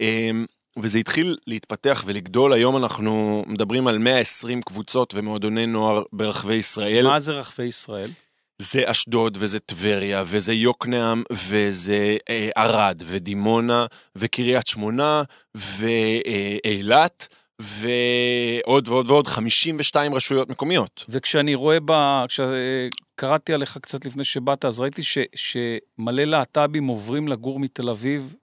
[0.00, 0.30] אה,
[0.78, 2.52] וזה התחיל להתפתח ולגדול.
[2.52, 7.06] היום אנחנו מדברים על 120 קבוצות ומועדוני נוער ברחבי ישראל.
[7.06, 8.10] מה זה רחבי ישראל?
[8.58, 13.86] זה אשדוד, וזה טבריה, וזה יוקנעם, וזה אה, ערד, ודימונה,
[14.16, 15.22] וקריית שמונה,
[15.54, 17.28] ואילת,
[17.58, 21.04] ועוד ועוד ועוד 52 רשויות מקומיות.
[21.08, 22.24] וכשאני רואה ב...
[22.28, 25.18] כשקראתי עליך קצת לפני שבאת, אז ראיתי ש...
[25.34, 28.34] שמלא להט"בים עוברים לגור מתל אביב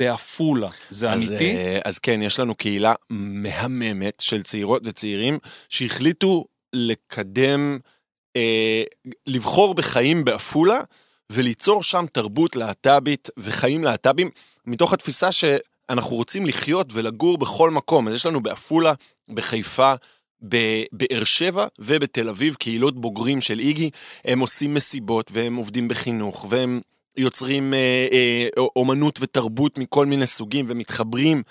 [0.00, 0.68] בעפולה.
[0.90, 1.56] זה אז, אמיתי?
[1.56, 5.38] אה, אז כן, יש לנו קהילה מהממת של צעירות וצעירים
[5.68, 7.78] שהחליטו לקדם,
[8.36, 8.82] אה,
[9.26, 10.80] לבחור בחיים בעפולה
[11.32, 14.30] וליצור שם תרבות להט"בית וחיים להט"בים,
[14.66, 18.08] מתוך התפיסה שאנחנו רוצים לחיות ולגור בכל מקום.
[18.08, 18.92] אז יש לנו בעפולה,
[19.28, 19.94] בחיפה,
[20.42, 23.90] בבאר שבע ובתל אביב קהילות בוגרים של איגי,
[24.24, 26.80] הם עושים מסיבות והם עובדים בחינוך והם
[27.20, 27.78] יוצרים אה,
[28.12, 31.42] אה, אומנות ותרבות מכל מיני סוגים ומתחברים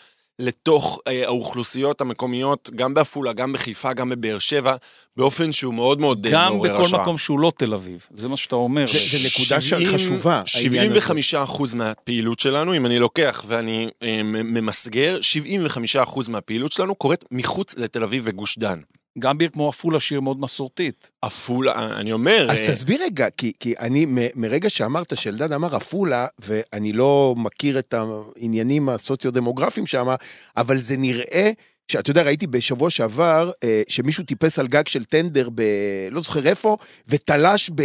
[0.42, 4.76] לתוך אה, האוכלוסיות המקומיות, גם בעפולה, גם בחיפה, גם בבאר שבע,
[5.18, 7.02] באופן שהוא מאוד מאוד אה, גם מעורר בכל השראה.
[7.02, 8.08] מקום שהוא לא תל אביב.
[8.14, 8.86] זה מה שאתה אומר.
[8.88, 11.00] זה- זה נקודה ש- 70 חשובה, העניין הזה.
[11.00, 18.04] 75% מהפעילות שלנו, אם אני לוקח ואני אה, ממסגר, 75% מהפעילות שלנו קורית מחוץ לתל
[18.04, 18.80] אביב וגוש דן.
[19.20, 21.12] גם בעיר כמו עפולה, שיר מאוד מסורתית.
[21.22, 22.48] עפולה, אני אומר...
[22.52, 27.36] אז אה, תסביר רגע, כי, כי אני, מ- מרגע שאמרת שאלדד אמר עפולה, ואני לא
[27.38, 30.08] מכיר את העניינים הסוציו-דמוגרפיים שם,
[30.58, 31.52] אבל זה נראה,
[31.92, 35.62] שאתה יודע, ראיתי בשבוע שעבר, אה, שמישהו טיפס על גג של טנדר ב...
[36.12, 37.84] לא זוכר איפה, ותלש ב...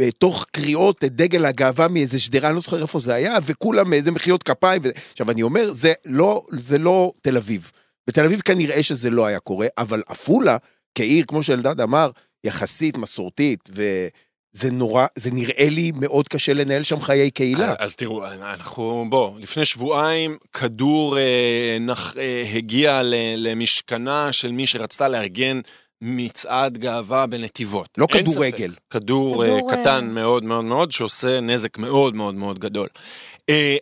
[0.00, 4.10] בתוך קריאות את דגל הגאווה מאיזה שדרה, אני לא זוכר איפה זה היה, וכולם איזה
[4.10, 4.82] מחיאות כפיים.
[4.84, 4.88] ו...
[5.12, 7.70] עכשיו, אני אומר, זה לא, זה לא תל אביב.
[8.06, 10.56] בתל אביב כנראה שזה לא היה קורה, אבל עפולה,
[10.94, 12.10] כעיר, כמו שאלדד אמר,
[12.44, 17.74] יחסית מסורתית, וזה נורא, זה נראה לי מאוד קשה לנהל שם חיי קהילה.
[17.78, 23.00] אז תראו, אנחנו, בוא, לפני שבועיים כדור אה, נח, אה, הגיע
[23.36, 25.60] למשכנה של מי שרצתה לארגן
[26.04, 27.88] מצעד גאווה בנתיבות.
[27.98, 28.74] לא כדורגל.
[28.90, 32.88] כדור, כדור, אה, אה, קטן מאוד מאוד מאוד, שעושה נזק מאוד מאוד מאוד גדול.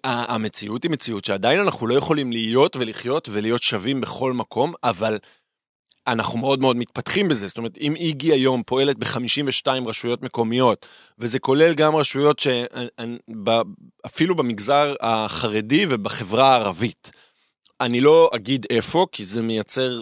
[0.05, 5.19] ה- המציאות היא מציאות שעדיין אנחנו לא יכולים להיות ולחיות ולהיות שווים בכל מקום, אבל
[6.07, 7.49] אנחנו מאוד מאוד מתפתחים בזה.
[7.49, 10.87] זאת אומרת, אם איגי היום פועלת ב-52 רשויות מקומיות,
[11.19, 17.11] וזה כולל גם רשויות שאפילו במגזר החרדי ובחברה הערבית.
[17.81, 20.01] אני לא אגיד איפה, כי זה מייצר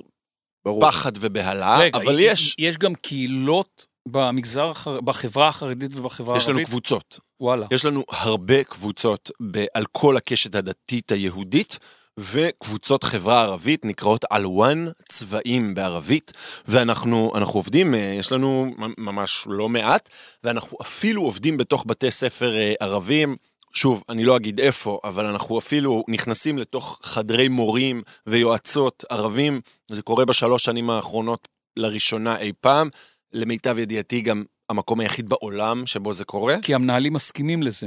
[0.68, 0.80] ברור.
[0.90, 4.72] פחד ובהלה, רגע, אבל יש, יש גם קהילות במגזר,
[5.04, 6.68] בחברה החרדית ובחברה יש לנו הערבית?
[6.68, 7.20] קבוצות.
[7.40, 7.66] וואלה.
[7.70, 11.78] יש לנו הרבה קבוצות ב- על כל הקשת הדתית היהודית,
[12.20, 16.32] וקבוצות חברה ערבית נקראות אלואן צבעים בערבית,
[16.68, 20.08] ואנחנו אנחנו עובדים, אה, יש לנו ממ- ממש לא מעט,
[20.44, 23.36] ואנחנו אפילו עובדים בתוך בתי ספר אה, ערבים.
[23.72, 29.60] שוב, אני לא אגיד איפה, אבל אנחנו אפילו נכנסים לתוך חדרי מורים ויועצות ערבים,
[29.90, 32.88] זה קורה בשלוש שנים האחרונות לראשונה אי פעם.
[33.32, 36.56] למיטב ידיעתי גם המקום היחיד בעולם שבו זה קורה.
[36.62, 37.86] כי המנהלים מסכימים לזה.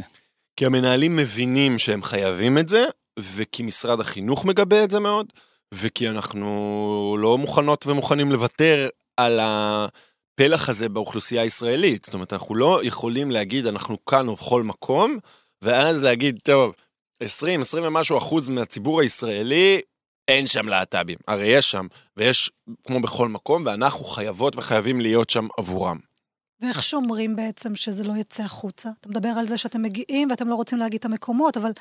[0.55, 2.85] כי המנהלים מבינים שהם חייבים את זה,
[3.19, 5.27] וכי משרד החינוך מגבה את זה מאוד,
[5.73, 12.05] וכי אנחנו לא מוכנות ומוכנים לוותר על הפלח הזה באוכלוסייה הישראלית.
[12.05, 15.17] זאת אומרת, אנחנו לא יכולים להגיד, אנחנו כאן ובכל מקום,
[15.61, 16.73] ואז להגיד, טוב,
[17.19, 19.81] 20, 20 ומשהו אחוז מהציבור הישראלי,
[20.27, 21.17] אין שם להט"בים.
[21.27, 21.87] הרי יש שם,
[22.17, 22.51] ויש
[22.87, 25.97] כמו בכל מקום, ואנחנו חייבות וחייבים להיות שם עבורם.
[26.61, 28.89] ואיך שומרים בעצם שזה לא יצא החוצה?
[29.01, 31.71] אתה מדבר על זה שאתם מגיעים ואתם לא רוצים להגיד את המקומות, אבל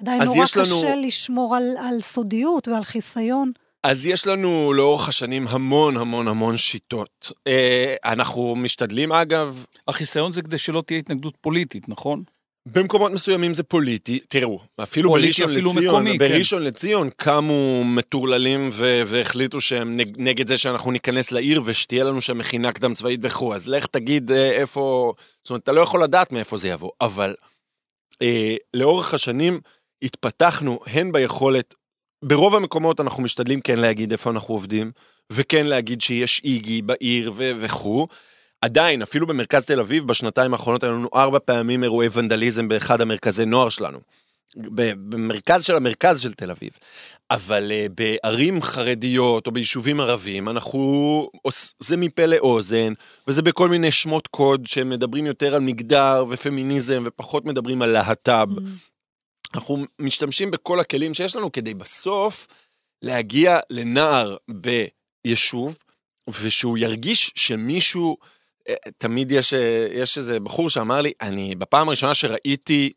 [0.00, 3.52] עדיין נורא יש לנו- קשה לשמור על, על סודיות ועל חיסיון.
[3.82, 7.32] אז יש לנו לאורך השנים המון המון המון שיטות.
[7.46, 12.22] אה, אנחנו משתדלים אגב, החיסיון זה כדי שלא תהיה התנגדות פוליטית, נכון?
[12.68, 16.18] במקומות מסוימים זה פוליטי, תראו, אפילו פוליטי, בראשון אפילו לציון, מקומי, כן.
[16.18, 22.20] בראשון לציון קמו מטורללים ו- והחליטו שהם נג- נגד זה שאנחנו ניכנס לעיר ושתהיה לנו
[22.20, 25.12] שם מכינה קדם צבאית וכו', אז לך תגיד אה, איפה,
[25.42, 27.34] זאת אומרת, אתה לא יכול לדעת מאיפה זה יבוא, אבל
[28.22, 29.60] אה, לאורך השנים
[30.02, 31.74] התפתחנו הן ביכולת,
[32.24, 34.92] ברוב המקומות אנחנו משתדלים כן להגיד איפה אנחנו עובדים,
[35.32, 38.06] וכן להגיד שיש איגי בעיר ו- וכו'.
[38.64, 43.44] עדיין, אפילו במרכז תל אביב, בשנתיים האחרונות היו לנו ארבע פעמים אירועי ונדליזם באחד המרכזי
[43.44, 43.98] נוער שלנו.
[44.56, 46.70] במרכז של המרכז של תל אביב.
[47.30, 51.30] אבל uh, בערים חרדיות או ביישובים ערביים, אנחנו,
[51.78, 52.92] זה מפה לאוזן,
[53.28, 58.48] וזה בכל מיני שמות קוד שמדברים יותר על מגדר ופמיניזם ופחות מדברים על להט"ב.
[59.54, 62.46] אנחנו משתמשים בכל הכלים שיש לנו כדי בסוף
[63.02, 65.76] להגיע לנער ביישוב
[66.42, 68.16] ושהוא ירגיש שמישהו,
[68.98, 72.92] תמיד יש, אה, יש איזה בחור שאמר לי, אני בפעם הראשונה שראיתי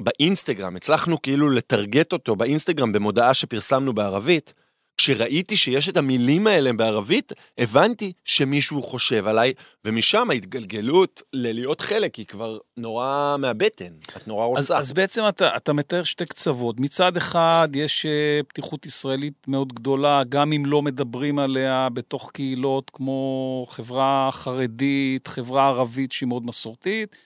[0.00, 4.54] באינסטגרם, הצלחנו כאילו לטרגט אותו באינסטגרם במודעה שפרסמנו בערבית,
[4.96, 9.52] כשראיתי שיש את המילים האלה בערבית, הבנתי שמישהו חושב עליי,
[9.84, 14.78] ומשם ההתגלגלות ללהיות חלק היא כבר נורא מהבטן, את נורא אז, רוצה.
[14.78, 16.80] אז בעצם אתה, אתה מתאר שתי קצוות.
[16.80, 22.90] מצד אחד, יש אה, פתיחות ישראלית מאוד גדולה, גם אם לא מדברים עליה בתוך קהילות
[22.94, 27.16] כמו חברה חרדית, חברה ערבית שהיא מאוד מסורתית.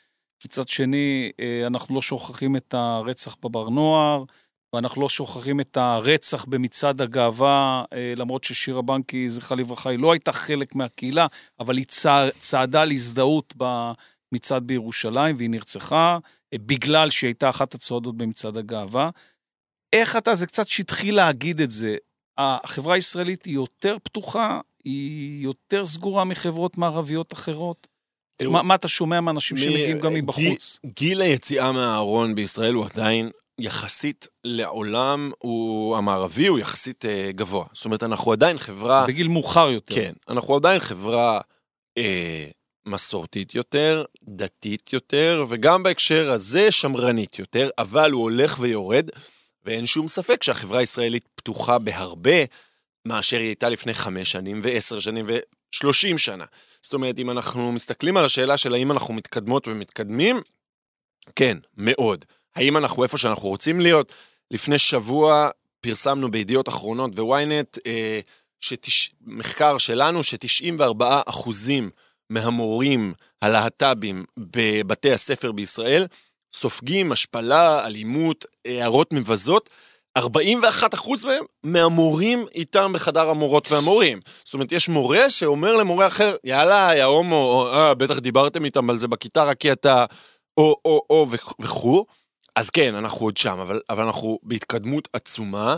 [0.45, 4.25] מצד שני, אה, אנחנו לא שוכחים את הרצח בבר נוער,
[4.73, 10.12] ואנחנו לא שוכחים את הרצח במצעד הגאווה, אה, למרות ששירה בנקי, זכרה לברכה, היא לא
[10.12, 11.27] הייתה חלק מהקהילה,
[11.61, 16.19] אבל היא צע, צעדה להזדהות במצעד בירושלים, והיא נרצחה
[16.53, 19.11] אה, בגלל שהיא הייתה אחת הצועדות במצעד הגאווה.
[19.93, 21.97] איך אתה, זה קצת שטחי להגיד את זה,
[22.39, 27.87] החברה הישראלית היא יותר פתוחה, היא יותר סגורה מחברות מערביות אחרות?
[28.43, 30.81] מה, מה אתה שומע מאנשים שמגיעים גם מבחוץ?
[30.87, 33.31] גיל היציאה מהארון בישראל הוא עדיין
[33.61, 37.65] יחסית לעולם הוא המערבי הוא יחסית אה, גבוה.
[37.73, 39.07] זאת אומרת, אנחנו עדיין חברה...
[39.07, 39.95] בגיל מאוחר יותר.
[39.95, 41.41] כן, אנחנו עדיין חברה
[41.99, 42.47] אה,
[42.87, 49.11] מסורתית יותר, דתית יותר, וגם בהקשר הזה שמרנית יותר, אבל הוא הולך ויורד,
[49.65, 52.45] ואין שום ספק שהחברה הישראלית פתוחה בהרבה
[53.07, 56.45] מאשר היא הייתה לפני חמש שנים ועשר שנים ושלושים שנה.
[56.83, 60.41] זאת אומרת, אם אנחנו מסתכלים על השאלה של האם אנחנו מתקדמות ומתקדמים,
[61.37, 62.25] כן, מאוד.
[62.57, 64.13] האם אנחנו איפה שאנחנו רוצים להיות?
[64.51, 65.49] לפני שבוע
[65.81, 68.21] פרסמנו בידיעות אחרונות וויינט אה,
[68.61, 69.11] שתש...
[69.27, 71.91] מחקר שלנו ש-94 אחוזים
[72.31, 76.07] מהמורים הלהט"בים בבתי הספר בישראל
[76.55, 79.71] סופגים השפלה, אלימות, הערות מבזות.
[80.17, 84.21] 41 אחוז מהם מהמורים איתם בחדר המורות והמורים.
[84.45, 88.99] זאת אומרת, יש מורה שאומר למורה אחר, יאללה, יא הומו, אה, בטח דיברתם איתם על
[88.99, 90.05] זה בכיתה, רק כי אתה
[90.57, 92.05] או, או, או וכ- וכו'.
[92.57, 95.77] אז כן, אנחנו עוד שם, אבל, אבל אנחנו בהתקדמות עצומה.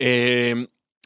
[0.00, 0.52] אה,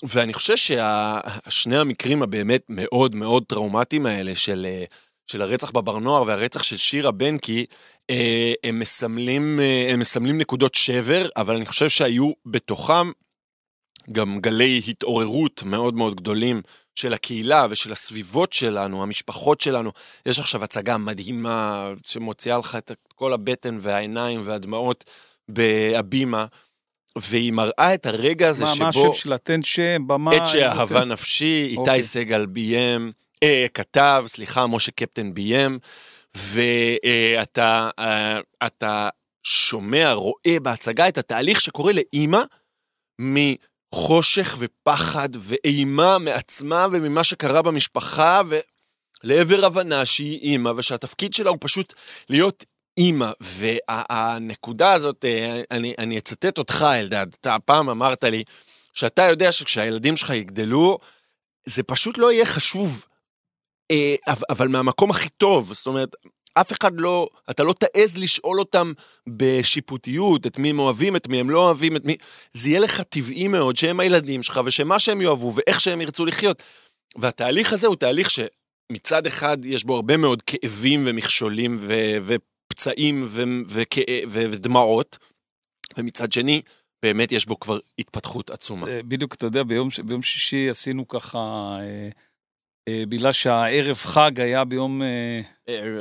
[0.03, 4.85] ואני חושב ששני המקרים הבאמת מאוד מאוד טראומטיים האלה של, אה,
[5.27, 7.67] של הרצח בבר נוער והרצח של שירה בנקי,
[8.11, 9.61] אה, הם מסמלים,
[9.93, 13.11] הם מסמלים נקודות שבר, אבל אני חושב שהיו בתוכם
[14.13, 16.63] גם גלי התעוררות מאוד מאוד גדולים
[16.97, 19.93] של הקהילה ושל הסביבות שלנו, המשפחות שלנו.
[20.27, 25.05] יש עכשיו הצגה מדהימה שמוציאה לך את כל הבטן והעיניים והדמעות
[25.49, 26.47] בהבימה,
[27.19, 28.85] והיא מראה את הרגע הזה מה, שבו...
[28.85, 29.39] מה השם שלה?
[29.39, 30.33] תן שם, במה...
[30.33, 32.03] עת שאהבה נפשי, איתי אוקיי.
[32.03, 35.79] סגל ביים, אה, כתב, סליחה, משה קפטן ביים,
[36.35, 37.91] ואתה
[38.83, 39.09] אה,
[39.43, 42.43] שומע, רואה בהצגה את התהליך שקורה לאימא
[43.95, 48.41] מחושך ופחד ואימה מעצמה וממה שקרה במשפחה,
[49.23, 51.95] ולעבר הבנה שהיא אימא, ושהתפקיד שלה הוא פשוט
[52.31, 52.65] להיות
[52.99, 53.31] אימא.
[53.41, 58.45] והנקודה הזאת, אה, אני, אני אצטט אותך, אלדד, אתה פעם אמרת לי,
[58.93, 60.99] שאתה יודע שכשהילדים שלך יגדלו,
[61.65, 63.05] זה פשוט לא יהיה חשוב,
[63.91, 64.15] אה,
[64.51, 66.17] אבל מהמקום הכי טוב, זאת אומרת,
[66.61, 68.93] אף אחד לא, אתה לא תעז לשאול אותם
[69.27, 72.17] בשיפוטיות, את מי הם אוהבים, את מי הם לא אוהבים, את מי...
[72.53, 76.63] זה יהיה לך טבעי מאוד שהם הילדים שלך, ושמה שהם יאהבו, ואיך שהם ירצו לחיות.
[77.17, 82.17] והתהליך הזה הוא תהליך שמצד אחד יש בו הרבה מאוד כאבים ומכשולים ו-
[82.73, 85.19] ופצעים ו- וכא- ו- ודמעות,
[85.99, 86.63] ומצד שני,
[87.03, 88.87] באמת יש בו כבר התפתחות עצומה.
[89.09, 91.39] בדיוק, אתה יודע, ביום, ביום שישי עשינו ככה,
[91.81, 92.09] אה,
[92.91, 95.03] בגלל שהערב חג היה ביום...
[95.03, 95.41] אה,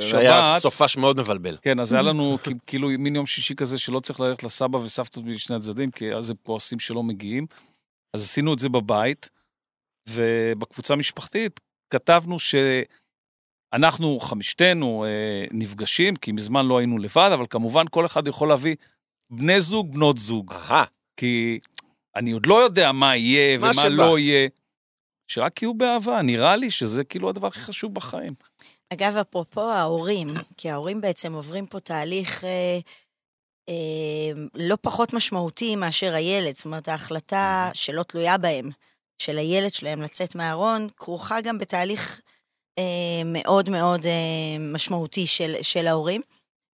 [0.08, 1.56] שבת- היה סופש מאוד מבלבל.
[1.62, 5.56] כן, אז היה לנו כאילו מין יום שישי כזה שלא צריך ללכת לסבא וסבתות משני
[5.56, 7.46] הצדדים, כי אז הם כועסים שלא מגיעים.
[8.16, 9.30] אז עשינו את זה בבית,
[10.08, 11.60] ובקבוצה המשפחתית
[11.92, 12.36] כתבנו
[13.74, 18.74] שאנחנו, חמישתנו, אה, נפגשים, כי מזמן לא היינו לבד, אבל כמובן כל אחד יכול להביא
[19.32, 20.52] בני זוג, בנות זוג.
[20.52, 20.84] אהה,
[21.16, 21.58] כי
[22.16, 23.88] אני עוד לא יודע מה יהיה מה ומה שבא.
[23.88, 24.48] לא יהיה.
[25.26, 28.34] שרק יהיו באהבה, נראה לי שזה כאילו הדבר הכי חשוב בחיים.
[28.92, 32.78] אגב, אפרופו ההורים, כי ההורים בעצם עוברים פה תהליך אה,
[33.68, 36.56] אה, לא פחות משמעותי מאשר הילד.
[36.56, 38.70] זאת אומרת, ההחלטה שלא תלויה בהם,
[39.18, 42.20] של הילד שלהם לצאת מהארון, כרוכה גם בתהליך
[42.78, 46.22] אה, מאוד מאוד אה, משמעותי של, של ההורים.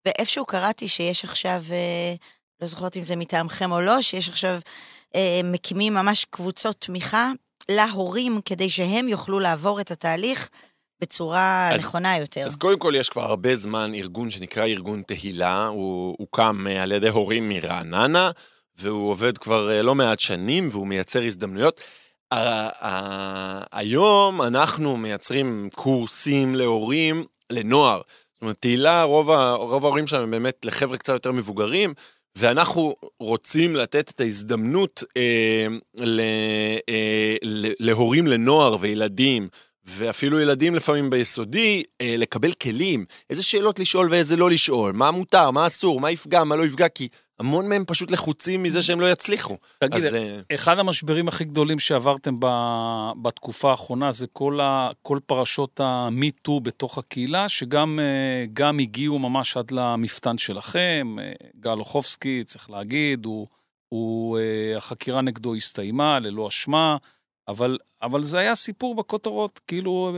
[0.06, 2.16] ואיפשהו קראתי שיש עכשיו, אה,
[2.62, 4.60] לא זוכרת אם זה מטעמכם או לא, שיש עכשיו,
[5.16, 7.32] אה, מקימים ממש קבוצות תמיכה
[7.70, 10.49] להורים, כדי שהם יוכלו לעבור את התהליך
[11.01, 12.45] בצורה אז- נכונה יותר.
[12.45, 16.91] אז קודם כל יש כבר הרבה זמן ארגון שנקרא ארגון תהילה, הוא הוקם אה, על
[16.91, 18.32] ידי הורים מרעננה,
[18.78, 21.82] והוא עובד כבר אה, לא מעט שנים והוא מייצר הזדמנויות.
[23.72, 28.01] היום אנחנו מייצרים קורסים להורים לנוער.
[28.34, 31.93] זאת אומרת, תהילה, רוב ההורים שלהם הם באמת לחבר'ה קצת יותר מבוגרים,
[32.36, 35.67] ואנחנו רוצים לתת את ההזדמנות אה,
[35.97, 36.19] ל,
[36.89, 37.36] אה,
[37.79, 39.49] להורים לנוער וילדים,
[39.86, 45.51] ואפילו ילדים לפעמים ביסודי, אה, לקבל כלים, איזה שאלות לשאול ואיזה לא לשאול, מה מותר,
[45.51, 47.07] מה אסור, מה יפגע, מה לא יפגע, כי
[47.42, 49.58] המון מהם פשוט לחוצים מזה שהם לא יצליחו.
[49.80, 52.46] תגיד, אז, אה, אחד המשברים הכי גדולים שעברתם ב,
[53.22, 59.58] בתקופה האחרונה זה כל, ה, כל פרשות המיטו בתוך הקהילה, שגם אה, גם הגיעו ממש
[59.58, 61.16] עד למפתן שלכם.
[61.20, 63.48] אה, גל אוחובסקי, צריך להגיד, הוא,
[63.89, 64.39] הוא,
[64.78, 66.98] החקירה נגדו הסתיימה ללא אשמה,
[67.48, 70.18] אבל, אבל זה היה סיפור בכותרות, כאילו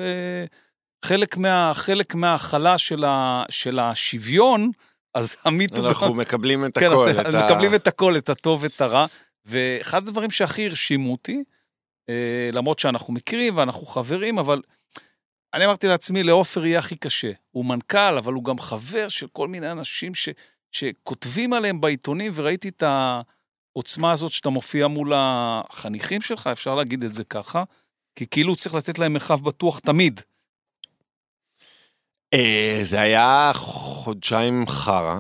[1.05, 4.71] חלק, מה, חלק מההכלה של, ה, של השוויון,
[5.13, 5.87] אז המיטו...
[5.87, 7.09] אנחנו מקבלים את כן, הכל.
[7.09, 9.05] אתה- את מקבלים את הכל, את הטוב ואת הרע.
[9.45, 11.43] ואחד הדברים שהכי הרשימו אותי,
[12.09, 14.61] אה, למרות שאנחנו מכירים ואנחנו חברים, אבל
[15.53, 17.31] אני אמרתי לעצמי, לעופר יהיה הכי קשה.
[17.51, 20.29] הוא מנכ"ל, אבל הוא גם חבר של כל מיני אנשים ש,
[20.71, 22.83] שכותבים עליהם בעיתונים, וראיתי את
[23.75, 27.63] העוצמה הזאת שאתה מופיע מול החניכים שלך, אפשר להגיד את זה ככה,
[28.15, 30.21] כי כאילו צריך לתת להם מרחב בטוח תמיד.
[32.33, 35.19] אה, זה היה חודשיים חרא,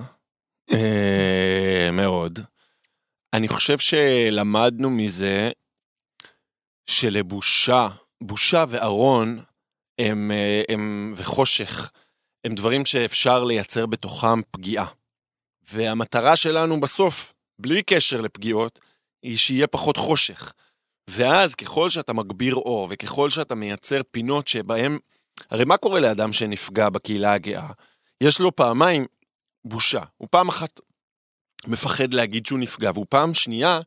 [0.71, 2.39] אה, מאוד.
[3.33, 5.51] אני חושב שלמדנו מזה
[6.85, 7.87] שלבושה,
[8.23, 9.39] בושה וארון
[9.99, 11.91] הם, אה, הם, וחושך
[12.45, 14.87] הם דברים שאפשר לייצר בתוכם פגיעה.
[15.71, 18.79] והמטרה שלנו בסוף, בלי קשר לפגיעות,
[19.23, 20.53] היא שיהיה פחות חושך.
[21.09, 24.97] ואז ככל שאתה מגביר אור וככל שאתה מייצר פינות שבהם
[25.49, 27.69] הרי מה קורה לאדם שנפגע בקהילה הגאה?
[28.21, 29.05] יש לו פעמיים
[29.65, 30.01] בושה.
[30.17, 30.79] הוא פעם אחת
[31.67, 33.79] מפחד להגיד שהוא נפגע, והוא פעם שנייה,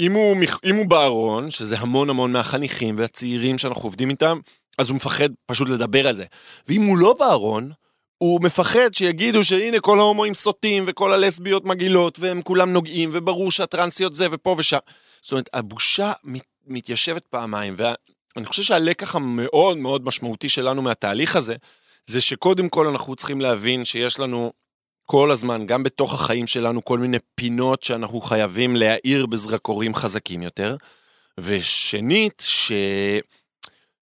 [0.00, 4.40] אם הוא, אם הוא בארון, שזה המון המון מהחניכים והצעירים שאנחנו עובדים איתם,
[4.78, 6.24] אז הוא מפחד פשוט לדבר על זה.
[6.68, 7.72] ואם הוא לא בארון,
[8.18, 14.14] הוא מפחד שיגידו שהנה כל ההומואים סוטים וכל הלסביות מגעילות והם כולם נוגעים וברור שהטרנסיות
[14.14, 14.78] זה ופה ושם.
[15.22, 17.74] זאת אומרת, הבושה מת, מתיישבת פעמיים,
[18.36, 21.56] ואני חושב שהלקח המאוד מאוד משמעותי שלנו מהתהליך הזה,
[22.06, 24.52] זה שקודם כל אנחנו צריכים להבין שיש לנו
[25.06, 30.76] כל הזמן, גם בתוך החיים שלנו, כל מיני פינות שאנחנו חייבים להאיר בזרקורים חזקים יותר.
[31.40, 32.72] ושנית, ש...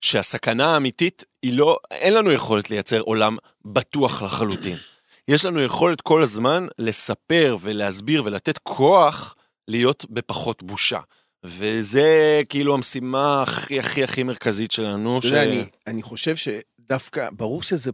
[0.01, 4.77] שהסכנה האמיתית היא לא, אין לנו יכולת לייצר עולם בטוח לחלוטין.
[5.29, 9.35] יש לנו יכולת כל הזמן לספר ולהסביר ולתת כוח
[9.69, 11.01] להיות בפחות בושה.
[11.45, 15.19] וזה כאילו המשימה הכי הכי הכי מרכזית שלנו.
[15.19, 17.91] אתה יודע, אני, אני חושב שדווקא, ברור שזה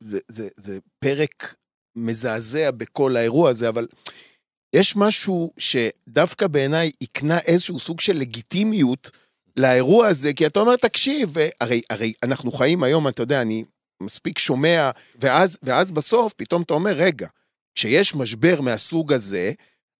[0.00, 1.54] זה, זה, זה פרק
[1.96, 3.86] מזעזע בכל האירוע הזה, אבל
[4.76, 9.10] יש משהו שדווקא בעיניי הקנה איזשהו סוג של לגיטימיות
[9.56, 13.64] לאירוע הזה, כי אתה אומר, תקשיב, הרי, הרי אנחנו חיים היום, אתה יודע, אני
[14.02, 14.90] מספיק שומע,
[15.20, 17.26] ואז, ואז בסוף פתאום אתה אומר, רגע,
[17.74, 19.52] כשיש משבר מהסוג הזה,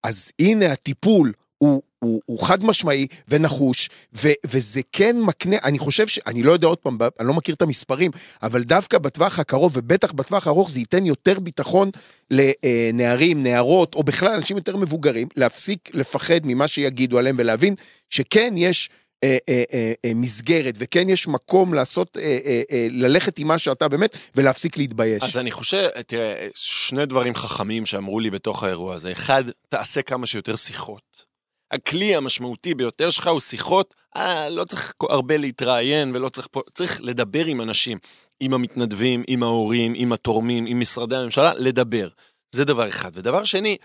[0.05, 6.09] אז הנה הטיפול הוא, הוא, הוא חד משמעי ונחוש, ו, וזה כן מקנה, אני חושב
[6.09, 6.18] ש...
[6.26, 8.11] אני לא יודע עוד פעם, אני לא מכיר את המספרים,
[8.42, 11.90] אבל דווקא בטווח הקרוב, ובטח בטווח הארוך, זה ייתן יותר ביטחון
[12.30, 17.74] לנערים, נערות, או בכלל אנשים יותר מבוגרים, להפסיק לפחד ממה שיגידו עליהם ולהבין
[18.11, 18.90] שכן יש...
[19.24, 23.59] אה, אה, אה, אה, מסגרת, וכן יש מקום לעשות, אה, אה, אה, ללכת עם מה
[23.59, 25.22] שאתה באמת, ולהפסיק להתבייש.
[25.22, 29.12] אז אני חושב, תראה, שני דברים חכמים שאמרו לי בתוך האירוע הזה.
[29.12, 31.28] אחד, תעשה כמה שיותר שיחות.
[31.71, 37.01] הכלי המשמעותי ביותר שלך הוא שיחות, אה, לא צריך הרבה להתראיין ולא צריך פה, צריך
[37.03, 37.99] לדבר עם אנשים,
[38.41, 42.09] עם המתנדבים, עם ההורים, עם התורמים, עם משרדי הממשלה, לדבר.
[42.55, 43.11] זה דבר אחד.
[43.14, 43.77] ודבר שני,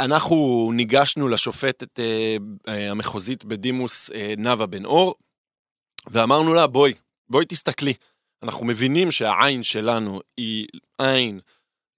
[0.00, 2.36] אנחנו ניגשנו לשופטת אה,
[2.68, 5.14] אה, המחוזית בדימוס אה, נאוה בן אור,
[6.06, 6.94] ואמרנו לה, בואי,
[7.30, 7.94] בואי תסתכלי.
[8.42, 10.66] אנחנו מבינים שהעין שלנו היא
[10.98, 11.40] עין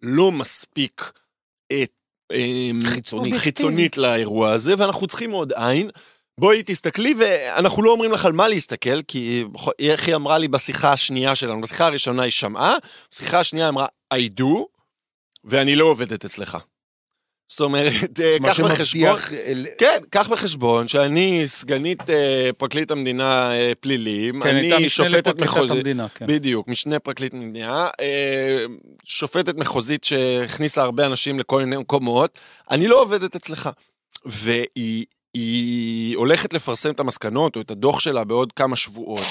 [0.02, 1.12] לא מספיק
[1.72, 1.84] אה,
[2.84, 3.34] חיצונית.
[3.34, 5.90] חיצונית לאירוע הזה, ואנחנו צריכים עוד עין.
[6.40, 9.44] בואי תסתכלי, ואנחנו לא אומרים לך על מה להסתכל, כי
[9.78, 12.74] איך היא אמרה לי בשיחה השנייה שלנו, בשיחה הראשונה היא שמעה,
[13.10, 14.44] בשיחה השנייה אמרה, I do,
[15.44, 16.58] ואני לא עובדת אצלך.
[17.50, 19.16] זאת אומרת, אה, קח בחשבון.
[19.32, 25.06] אה, כן, קח בחשבון שאני סגנית אה, פרקליט המדינה אה, פלילים, כן, הייתה אני משנה
[25.06, 26.26] שופטת לפרקליטת מחוזית, המדינה, כן.
[26.26, 28.64] בדיוק, משנה פרקליט המדינה, אה,
[29.04, 32.38] שופטת מחוזית שהכניסה הרבה אנשים לכל מיני מקומות,
[32.70, 33.70] אני לא עובדת אצלך.
[34.24, 39.26] והיא היא הולכת לפרסם את המסקנות או את הדוח שלה בעוד כמה שבועות.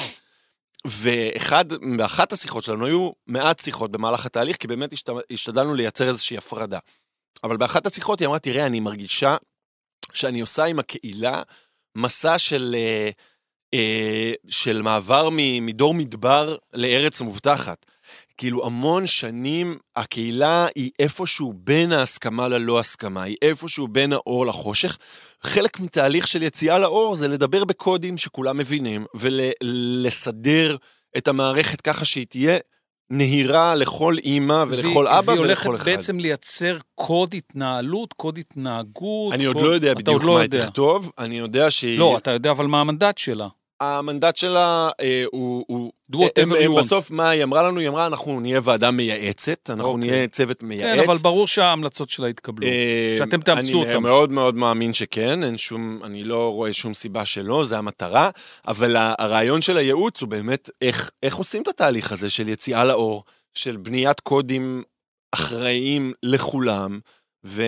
[0.86, 1.65] ואחד,
[1.97, 6.80] באחת השיחות שלנו היו מעט שיחות במהלך התהליך, כי באמת השת, השתדלנו לייצר איזושהי הפרדה.
[7.44, 9.38] אבל באחת השיחות היא אמרה, תראה, אני מרגישה
[10.14, 11.42] שאני עושה עם הקהילה
[11.96, 13.10] מסע של, אה,
[13.74, 15.30] אה, של מעבר
[15.62, 17.86] מדור מדבר לארץ מובטחת.
[18.38, 24.98] כאילו המון שנים הקהילה היא איפשהו בין ההסכמה ללא הסכמה, היא איפשהו בין האור לחושך.
[25.44, 30.78] חלק מתהליך של יציאה לאור זה לדבר בקודים שכולם מבינים, ולסדר
[31.18, 32.58] את המערכת ככה שהיא תהיה
[33.12, 35.91] נהירה לכל אימא ולכל והיא- אבא והיא ולכל הולכת אחד.
[35.91, 39.34] בעצם לייצר קוד התנהלות, קוד התנהגות.
[39.34, 40.49] אני עוד קוד- לא יודע בדיוק עוד לא מה היא.
[40.49, 41.99] תכתוב, אני יודע שהיא...
[41.99, 43.47] לא, אתה יודע אבל מה המנדט שלה.
[43.82, 45.65] המנדט שלה אה, הוא...
[45.67, 46.80] הוא Do whatever הם, you want.
[46.80, 47.80] בסוף, מה היא אמרה לנו?
[47.80, 50.09] היא אמרה, אנחנו נהיה ועדה מייעצת, אנחנו אוקיי.
[50.09, 50.99] נהיה צוות מייעץ.
[50.99, 52.67] כן, אבל ברור שההמלצות שלה יתקבלו.
[52.67, 54.03] אה, שאתם תאמצו אני אותם.
[54.03, 58.30] מאוד מאוד מאמין שכן, אין שום, אני לא רואה שום סיבה שלא, זה המטרה,
[58.67, 63.23] אבל הרעיון של הייעוץ הוא באמת איך, איך עושים את התהליך הזה של יציאה לאור,
[63.53, 64.84] של בניית קודים
[65.32, 66.99] אחראיים לכולם,
[67.46, 67.64] ו...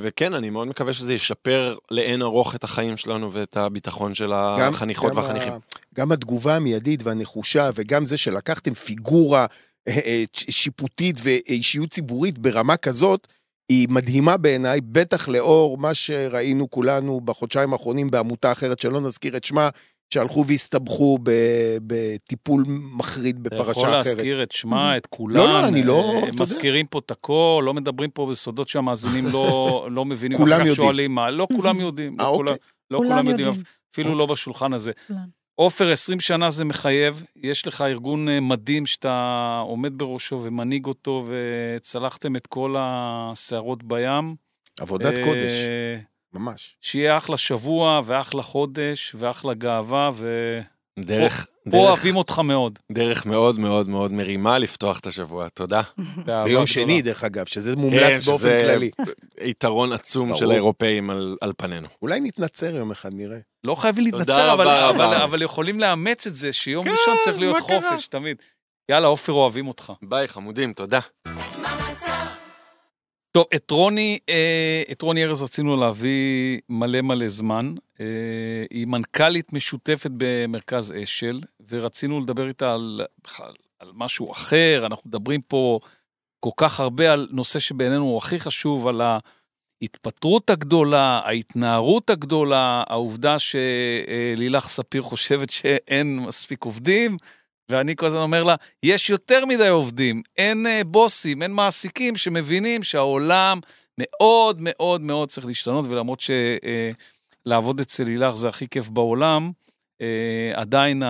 [0.00, 4.70] וכן, אני מאוד מקווה שזה ישפר לאין ארוך את החיים שלנו ואת הביטחון של גם-
[4.72, 5.52] החניכות גם והחניכים.
[5.52, 5.58] ה-
[5.94, 9.46] גם התגובה המיידית והנחושה, וגם זה שלקחתם פיגורה
[9.88, 13.26] אה, אה, שיפוטית ואישיות ציבורית ברמה כזאת,
[13.68, 19.44] היא מדהימה בעיניי, בטח לאור מה שראינו כולנו בחודשיים האחרונים בעמותה אחרת, שלא נזכיר את
[19.44, 19.68] שמה,
[20.14, 21.30] שהלכו והסתבכו ב-
[21.86, 24.06] בטיפול מחריד אתה בפרשה יכול אחרת.
[24.06, 25.36] להזכיר את שמה, את כולם.
[25.36, 26.42] לא, לא, אני לא- אה, אתה.
[26.42, 29.48] מזכירים פה את הכל, לא מדברים פה בסודות שהמאזינים לא
[29.96, 30.38] לא מבינים.
[30.38, 30.74] כולם כך יודעים.
[30.74, 32.18] שואלים מה, לא כולם יודעים.
[32.18, 32.66] לא אה, כולם- אוקיי.
[32.90, 33.52] לא כולם יודעים.
[33.92, 34.92] אפילו לא בשולחן הזה.
[35.54, 39.14] עופר, 20 שנה זה מחייב, יש לך ארגון אה, מדהים שאתה
[39.66, 44.34] עומד בראשו ומנהיג אותו, וצלחתם את כל הסערות בים.
[44.80, 45.52] עבודת אה, קודש,
[46.38, 46.76] ממש.
[46.80, 52.78] שיהיה אחלה שבוע, ואחלה חודש, ואחלה גאווה, ופה דרך, דרך, אוהבים אותך מאוד.
[52.92, 55.82] דרך מאוד מאוד מאוד מרימה לפתוח את השבוע, תודה.
[56.44, 56.66] ביום.
[56.66, 58.90] שני, דרך אגב, שזה כן, מומלץ באופן שזה כללי.
[59.40, 60.50] יתרון עצום של.
[60.50, 61.88] האירופאים על, על פנינו.
[62.02, 63.38] אולי נתנצר יום אחד, נראה.
[63.64, 65.22] לא חייבים להתנצר, אבל, רבה אבל.
[65.22, 67.90] אבל יכולים לאמץ את זה, שיום כן, ראשון צריך להיות מה קרה?
[67.90, 68.36] חופש, תמיד.
[68.90, 69.92] יאללה, עופר, אוהבים אותך.
[70.02, 71.00] ביי, חמודים, תודה.
[73.38, 77.74] טוב, את רוני, אה, את רוני ארז רצינו להביא מלא מלא זמן.
[78.00, 78.06] אה,
[78.70, 84.82] היא מנכ"לית משותפת במרכז אשל, ורצינו לדבר איתה על, בכלל, על משהו אחר.
[84.86, 85.80] אנחנו מדברים פה
[86.40, 89.00] כל כך הרבה על נושא שבעינינו הוא הכי חשוב, על
[89.80, 97.16] ההתפטרות הגדולה, ההתנערות הגדולה, העובדה שלילך ספיר חושבת שאין מספיק עובדים.
[97.68, 102.82] ואני כל הזמן אומר לה, יש יותר מדי עובדים, אין אה, בוסים, אין מעסיקים שמבינים
[102.82, 103.58] שהעולם
[103.98, 106.22] מאוד מאוד מאוד צריך להשתנות, ולמרות
[107.46, 109.50] שלעבוד אצל לילך זה הכי כיף בעולם,
[110.00, 111.02] אה, עדיין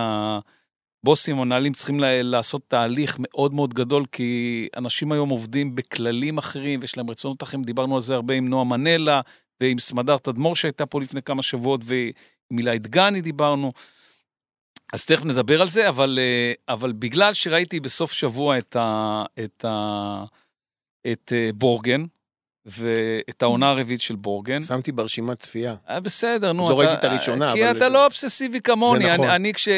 [1.05, 6.97] הבוסים, המנהלים צריכים לעשות תהליך מאוד מאוד גדול, כי אנשים היום עובדים בכללים אחרים, ויש
[6.97, 9.21] להם רצונות אחרים, דיברנו על זה הרבה עם נועה מנלה,
[9.61, 13.73] ועם סמדר תדמור שהייתה פה לפני כמה שבועות, ועם אילי דגני דיברנו.
[14.93, 19.65] אז תכף נדבר על זה, אבל, אה, אבל בגלל שראיתי בסוף שבוע את, ה, את,
[19.65, 20.25] ה,
[21.13, 22.05] את אה, בורגן,
[22.67, 25.75] ואת העונה הרביעית של בורגן, שמתי ברשימת צפייה.
[25.87, 26.71] היה בסדר, נו.
[26.71, 29.05] לא ראיתי את הראשונה, כי אבל- אתה לא אובססיבי כמוני.
[29.05, 29.27] זה נכון.
[29.29, 29.69] אני, אני כש,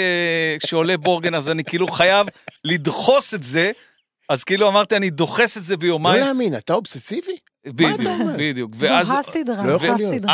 [0.63, 2.27] כשעולה בורגן, אז אני כאילו חייב
[2.65, 3.71] לדחוס את זה,
[4.29, 6.25] אז כאילו אמרתי, אני דוחס את זה לא ביומיים.
[6.25, 7.37] להאמין, אתה אובססיבי?
[7.67, 8.01] בדיוק?
[8.39, 8.73] בדיוק.
[8.75, 9.11] ואז...
[9.11, 10.25] הסדרה, לא יכול להיות.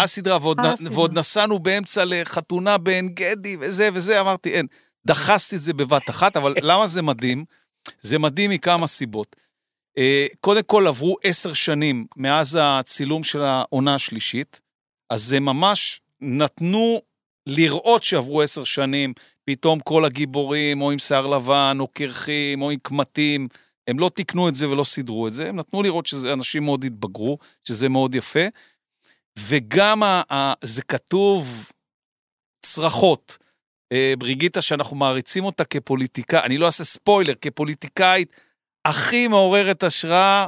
[0.41, 0.93] ועוד, הסדרה.
[0.93, 4.67] ועוד נסענו באמצע לחתונה בעין גדי וזה וזה, אמרתי, אין.
[5.07, 7.45] דחסתי את זה בבת אחת, אבל למה זה מדהים?
[8.01, 9.37] זה מדהים מכמה סיבות.
[9.99, 14.61] אה, קודם כל, עברו עשר שנים מאז הצילום של העונה השלישית,
[15.11, 17.01] אז זה ממש נתנו
[17.47, 19.13] לראות שעברו עשר שנים,
[19.45, 23.49] פתאום כל הגיבורים, או עם שיער לבן, או קרחים, או עם קמטים,
[23.87, 27.39] הם לא תיקנו את זה ולא סידרו את זה, הם נתנו לראות שאנשים מאוד התבגרו,
[27.65, 28.45] שזה מאוד יפה.
[29.39, 31.71] וגם ה, ה, זה כתוב
[32.67, 33.39] צרחות.
[33.93, 38.33] אה, בריגיטה, שאנחנו מעריצים אותה כפוליטיקאית, אני לא אעשה ספוילר, כפוליטיקאית
[38.85, 40.47] הכי מעוררת השראה,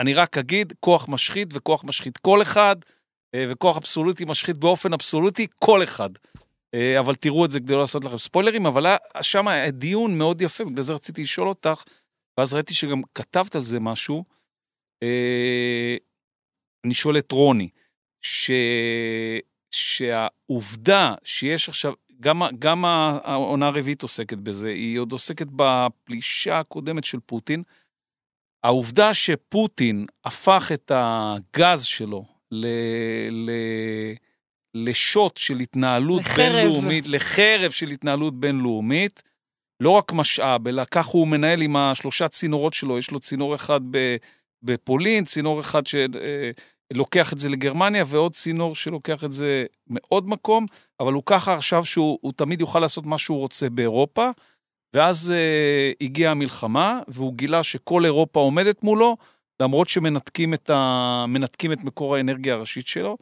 [0.00, 2.76] אני רק אגיד, כוח משחית וכוח משחית כל אחד,
[3.34, 6.10] אה, וכוח אבסולוטי משחית באופן אבסולוטי כל אחד.
[6.74, 10.40] אה, אבל תראו את זה כדי לא לעשות לכם ספוילרים, אבל היה שם דיון מאוד
[10.40, 11.82] יפה, בגלל זה רציתי לשאול אותך,
[12.38, 14.24] ואז ראיתי שגם כתבת על זה משהו.
[15.02, 15.96] אה,
[16.86, 17.68] אני שואל את רוני,
[18.22, 18.50] ש...
[19.70, 27.20] שהעובדה שיש עכשיו, גם, גם העונה הרביעית עוסקת בזה, היא עוד עוסקת בפלישה הקודמת של
[27.26, 27.62] פוטין.
[28.64, 32.66] העובדה שפוטין הפך את הגז שלו ל...
[33.30, 33.50] ל...
[34.74, 36.52] לשוט של התנהלות לחרב.
[36.52, 39.22] בינלאומית, לחרב של התנהלות בינלאומית,
[39.80, 43.80] לא רק משאב, אלא כך הוא מנהל עם השלושה צינורות שלו, יש לו צינור אחד
[44.62, 46.50] בפולין, צינור אחד ש, אה,
[47.32, 50.66] את זה לגרמניה, ועוד צינור שלוקח את זה מעוד מקום,
[51.00, 54.30] אבל הוא ככה עכשיו שהוא הוא תמיד יוכל לעשות מה שהוא רוצה באירופה,
[54.94, 59.16] ואז אה, הגיעה המלחמה, והוא גילה שכל אירופה עומדת מולו,
[59.60, 61.24] למרות שמנתקים את, ה...
[61.72, 63.16] את מקור האנרגיה הראשית שלו.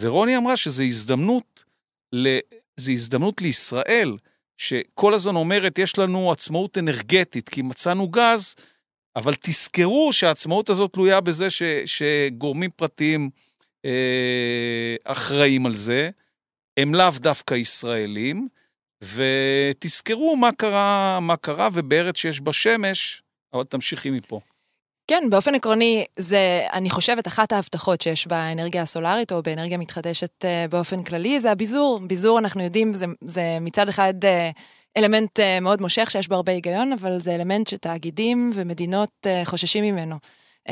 [0.00, 1.64] ורוני אמרה שזו הזדמנות,
[2.12, 2.38] ל...
[2.78, 4.16] הזדמנות לישראל,
[4.56, 8.54] שכל הזמן אומרת, יש לנו עצמאות אנרגטית, כי מצאנו גז,
[9.16, 11.62] אבל תזכרו שהעצמאות הזאת תלויה בזה ש...
[11.86, 13.30] שגורמים פרטיים
[13.84, 16.10] אה, אחראים על זה,
[16.76, 18.48] הם לאו דווקא ישראלים,
[19.04, 23.22] ותזכרו מה קרה, מה קרה, ובארץ שיש בה שמש,
[23.52, 24.40] אבל תמשיכי מפה.
[25.08, 30.70] כן, באופן עקרוני, זה, אני חושבת, אחת ההבטחות שיש באנרגיה הסולארית, או באנרגיה מתחדשת uh,
[30.70, 32.00] באופן כללי, זה הביזור.
[32.06, 34.28] ביזור, אנחנו יודעים, זה, זה מצד אחד uh,
[34.96, 40.16] אלמנט uh, מאוד מושך, שיש בו הרבה היגיון, אבל זה אלמנט שתאגידים ומדינות חוששים ממנו.
[40.68, 40.70] Uh,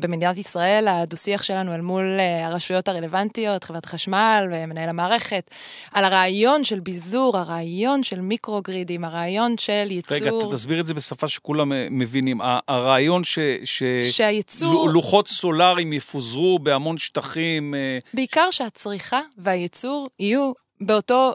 [0.00, 5.50] במדינת ישראל, הדו-שיח שלנו אל מול uh, הרשויות הרלוונטיות, חברת החשמל ומנהל המערכת,
[5.92, 10.16] על הרעיון של ביזור, הרעיון של מיקרוגרידים, הרעיון של ייצור...
[10.16, 12.40] רגע, תסביר את זה בשפה שכולם אה, מבינים.
[12.68, 13.38] הרעיון ש...
[13.64, 13.82] ש...
[14.10, 14.86] שהייצור...
[14.86, 17.74] לו- לוחות סולאריים יפוזרו בהמון שטחים.
[17.74, 21.32] אה, בעיקר שהצריכה והייצור יהיו באותו,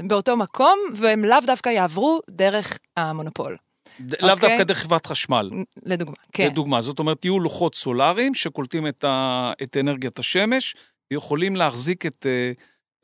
[0.00, 3.56] באותו מקום, והם לאו דווקא יעברו דרך המונופול.
[4.00, 4.48] לאו אוקיי.
[4.48, 5.50] דווקא דרך חברת חשמל.
[5.82, 6.46] לדוגמה, כן.
[6.46, 9.52] לדוגמה, זאת אומרת, יהיו לוחות סולאריים שקולטים את, ה...
[9.62, 10.76] את אנרגיית השמש,
[11.12, 12.52] ויכולים להחזיק את, אה,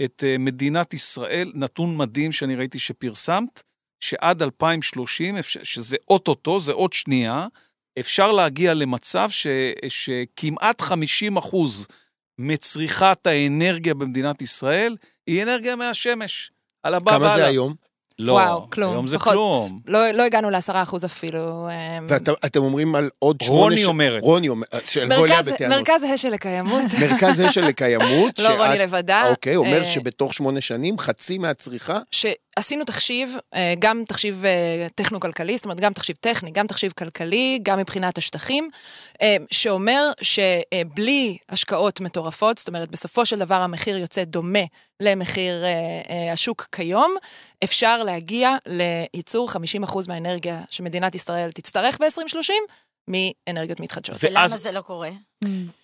[0.05, 3.63] את אה, מדינת ישראל, נתון מדהים שאני ראיתי שפרסמת,
[4.01, 7.47] שעד 2030, אפשר- שזה אוטוטו, זה עוד שנייה,
[7.99, 9.47] אפשר להגיע למצב ש,
[9.89, 11.87] שכמעט 50 אחוז
[12.41, 16.51] מצריכת האנרגיה במדינת ישראל היא אנרגיה מהשמש.
[16.83, 17.47] על הבא כמה זה.
[17.47, 17.75] היום?
[18.19, 18.93] לא, וואו, כלום.
[18.93, 19.33] היום זה פחות.
[19.33, 19.81] כלום.
[19.87, 21.69] לא, לא הגענו לעשרה אחוז אפילו.
[21.99, 23.61] אמ, ואתם אומרים על עוד שמונה...
[23.63, 24.23] רוני ש- אומרת.
[24.23, 25.79] רוני אומרת, שיבוא אליה מרכז, בטענות.
[25.79, 26.83] מרכז השל לקיימות.
[27.01, 28.39] מרכז אשל לקיימות.
[28.39, 29.29] לא רוני לבדה.
[29.31, 31.99] אוקיי, אומר אה, שבתוך שמונה שנים חצי מהצריכה,
[32.59, 37.59] שעשינו תחשיב, אה, גם תחשיב אה, טכנו-כלכלי, זאת אומרת, גם תחשיב טכני, גם תחשיב כלכלי,
[37.63, 38.69] גם מבחינת השטחים,
[39.23, 44.59] אה, שאומר שבלי השקעות מטורפות, זאת אומרת, בסופו של דבר המחיר יוצא דומה
[45.01, 45.65] למחיר
[46.33, 47.15] השוק כיום,
[47.65, 49.57] אפשר להגיע לייצור 50%
[50.09, 52.53] מהאנרגיה שמדינת ישראל תצטרך ב-2030
[53.09, 54.17] מאנרגיות מתחדשות.
[54.23, 55.11] ואז- ולמה זה לא קורה?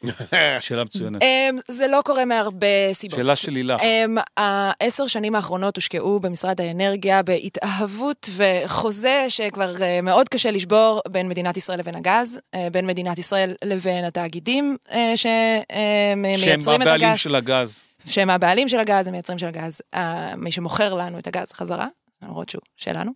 [0.60, 1.22] שאלה מצוינת.
[1.22, 3.18] אמ, זה לא קורה מהרבה סיבות.
[3.18, 3.80] שאלה של לילך.
[3.80, 11.28] אמ, העשר שנים האחרונות הושקעו במשרד האנרגיה בהתאהבות וחוזה שכבר אה, מאוד קשה לשבור בין
[11.28, 17.08] מדינת ישראל לבין הגז, אה, בין מדינת ישראל לבין התאגידים אה, שהם שמייצרים את הבעלים
[17.08, 17.86] הגז, של הגז.
[18.06, 21.86] שהם הבעלים של הגז, המייצרים של הגז, אה, מי שמוכר לנו את הגז חזרה,
[22.22, 23.10] למרות שהוא שלנו.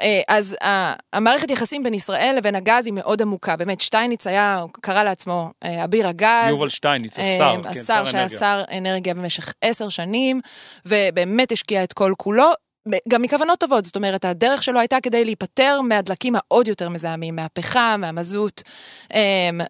[0.00, 3.56] אה, אז ה- המערכת יחסים בין ישראל לבין הגז היא מאוד עמוקה.
[3.56, 6.48] באמת, שטייניץ היה, הוא קרא לעצמו אה, אביר הגז.
[6.50, 8.38] יובל שטייניץ, השר, אה, כן, השר שר שהיה אנרגיה.
[8.38, 10.40] שר אנרגיה במשך עשר שנים,
[10.86, 12.46] ובאמת השקיע את כל כולו.
[13.08, 17.98] גם מכוונות טובות, זאת אומרת, הדרך שלו הייתה כדי להיפטר מהדלקים העוד יותר מזהמים, מהפחם,
[18.00, 18.62] מהמזוט,
[19.14, 19.20] אה,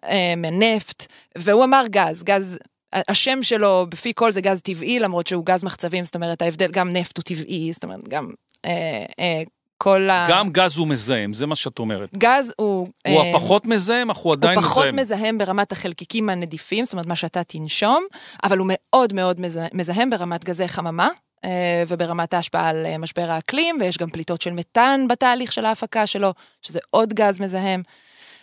[0.03, 1.05] אה, מהנפט,
[1.37, 2.59] והוא אמר גז, גז,
[2.93, 6.93] השם שלו בפי כל זה גז טבעי, למרות שהוא גז מחצבים, זאת אומרת, ההבדל, גם
[6.93, 8.29] נפט הוא טבעי, זאת אומרת, גם
[8.65, 8.71] אה,
[9.19, 9.41] אה,
[9.83, 10.25] כל ה...
[10.29, 12.09] גם גז הוא מזהם, זה מה שאת אומרת.
[12.17, 12.87] גז הוא...
[13.07, 14.95] הוא אה, הפחות מזהם, אך הוא עדיין הוא פחות מזהם.
[14.95, 18.03] מזהם ברמת החלקיקים הנדיפים, זאת אומרת, מה שאתה תנשום,
[18.43, 21.09] אבל הוא מאוד מאוד מזה- מזהם ברמת גזי חממה.
[21.45, 26.07] אה, וברמת ההשפעה על אה, משבר האקלים, ויש גם פליטות של מתאן בתהליך של ההפקה
[26.07, 27.83] שלו, שזה עוד גז מזהם.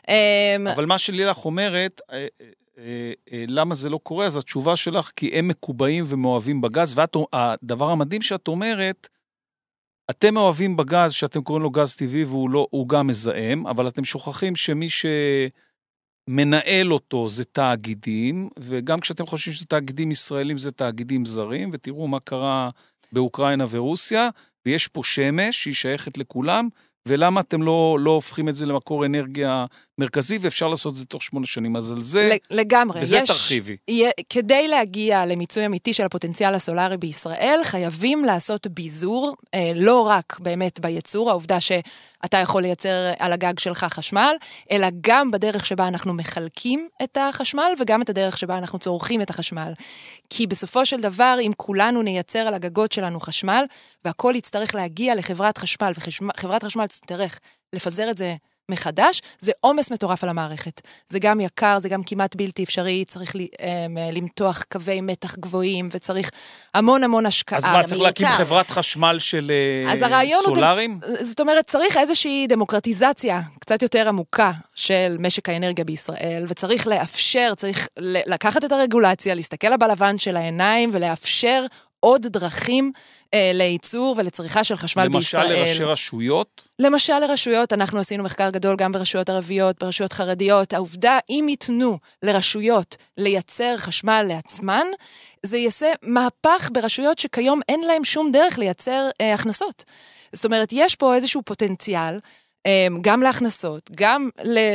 [0.08, 2.26] אה, אבל מה שלילך אומרת, אה,
[3.48, 8.48] למה זה לא קורה, אז התשובה שלך, כי הם מקובעים ומאוהבים בגז, והדבר המדהים שאת
[8.48, 9.06] אומרת,
[10.10, 14.56] אתם מאוהבים בגז, שאתם קוראים לו גז טבעי, והוא לא, גם מזהם, אבל אתם שוכחים
[14.56, 14.88] שמי
[16.28, 22.20] שמנהל אותו זה תאגידים, וגם כשאתם חושבים שזה תאגידים ישראלים, זה תאגידים זרים, ותראו מה
[22.20, 22.70] קרה
[23.12, 24.28] באוקראינה ורוסיה,
[24.66, 26.68] ויש פה שמש שהיא שייכת לכולם,
[27.08, 29.66] ולמה אתם לא, לא הופכים את זה למקור אנרגיה
[29.98, 31.76] מרכזי, ואפשר לעשות את זה תוך שמונה שנים.
[31.76, 33.00] אז על זה, לגמרי.
[33.00, 33.76] בזה יש- תרחיבי.
[33.88, 40.38] יהיה- כדי להגיע למיצוי אמיתי של הפוטנציאל הסולארי בישראל, חייבים לעשות ביזור, אה, לא רק
[40.40, 44.34] באמת בייצור, העובדה שאתה יכול לייצר על הגג שלך חשמל,
[44.70, 49.30] אלא גם בדרך שבה אנחנו מחלקים את החשמל, וגם את הדרך שבה אנחנו צורכים את
[49.30, 49.72] החשמל.
[50.30, 53.64] כי בסופו של דבר, אם כולנו נייצר על הגגות שלנו חשמל,
[54.04, 57.38] והכל יצטרך להגיע לחברת חשמל, וחברת חשמל תצטרך
[57.72, 58.34] לפזר את זה
[58.68, 60.80] מחדש, זה עומס מטורף על המערכת.
[61.08, 65.88] זה גם יקר, זה גם כמעט בלתי אפשרי, צריך ל, אמ, למתוח קווי מתח גבוהים,
[65.92, 66.30] וצריך
[66.74, 67.58] המון המון השקעה.
[67.58, 68.26] אז מה, צריך להקים.
[68.28, 69.52] חברת חשמל של
[69.86, 70.54] אה, הרעיון הוא...
[70.54, 71.00] סולארים?
[71.20, 77.88] זאת אומרת, צריך איזושהי דמוקרטיזציה קצת יותר עמוקה של משק האנרגיה בישראל, וצריך לאפשר, צריך
[77.98, 81.66] לקחת את הרגולציה, להסתכל לה בלבן של העיניים ולאפשר
[82.00, 82.92] עוד דרכים
[83.34, 85.66] אה, לייצור ולצריכה של חשמל למשל בישראל.
[85.66, 86.68] לראשי רשויות?
[86.78, 90.72] למשל לרשויות, אנחנו עשינו מחקר גדול גם ברשויות ערביות, ברשויות חרדיות.
[90.72, 94.86] העובדה, אם ייתנו לרשויות לייצר חשמל לעצמן,
[95.42, 99.84] זה יעשה מהפך ברשויות שכיום אין להן שום דרך לייצר אה, הכנסות.
[100.32, 102.18] זאת אומרת, יש פה איזשהו פוטנציאל,
[102.66, 104.28] אה, גם להכנסות, גם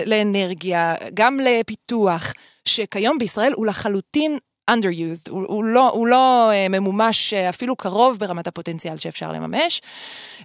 [0.06, 2.34] לאנרגיה, גם לפיתוח,
[2.66, 4.38] שכיום בישראל הוא לחלוטין
[4.70, 9.82] underused, הוא, הוא לא, הוא לא אה, ממומש אה, אפילו קרוב ברמת הפוטנציאל שאפשר לממש,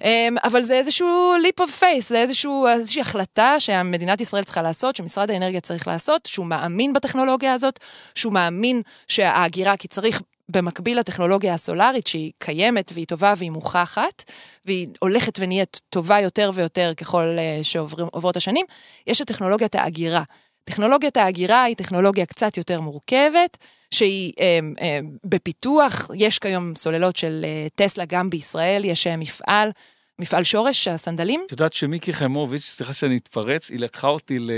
[0.04, 4.96] אה, אבל זה איזשהו leap of faith, זה איזשהו, איזושהי החלטה שמדינת ישראל צריכה לעשות,
[4.96, 7.80] שמשרד האנרגיה צריך לעשות, שהוא מאמין בטכנולוגיה הזאת,
[8.14, 14.30] שהוא מאמין שההגירה, כי צריך במקביל לטכנולוגיה הסולארית שהיא קיימת והיא טובה והיא מוכחת,
[14.64, 18.66] והיא הולכת ונהיית טובה יותר ויותר ככל שעוברות השנים,
[19.06, 20.22] יש את טכנולוגיית ההגירה.
[20.70, 23.56] טכנולוגיית ההגירה היא טכנולוגיה קצת יותר מורכבת,
[23.94, 29.70] שהיא אה, אה, בפיתוח, יש כיום סוללות של אה, טסלה גם בישראל, יש אה, מפעל,
[30.18, 31.42] מפעל שורש, הסנדלים.
[31.46, 34.50] את יודעת שמיקי חיימוביץ', סליחה שאני אתפרץ, היא לקחה אותי ל...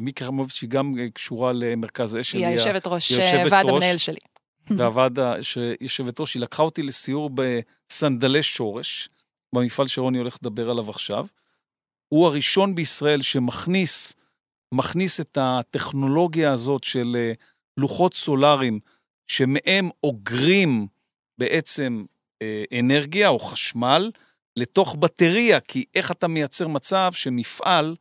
[0.00, 2.40] מיקי חיימוביץ', היא גם אה, קשורה למרכז האש שלי.
[2.40, 3.68] היא היושבת ראש, אה, ועד.
[3.68, 4.18] המנהל שלי.
[4.76, 9.08] והוועד ה- שיושבת ראש, היא לקחה אותי לסיור בסנדלי שורש,
[9.54, 11.26] במפעל שרוני הולך לדבר עליו עכשיו.
[12.08, 14.14] הוא הראשון בישראל שמכניס
[14.72, 17.32] מכניס את הטכנולוגיה הזאת של אה,
[17.76, 18.78] לוחות סולאריים,
[19.26, 20.86] שמהם אוגרים
[21.38, 22.04] בעצם
[22.42, 24.10] אה, אנרגיה או חשמל
[24.56, 27.96] לתוך בטריה, כי איך אתה מייצר מצב שמפעל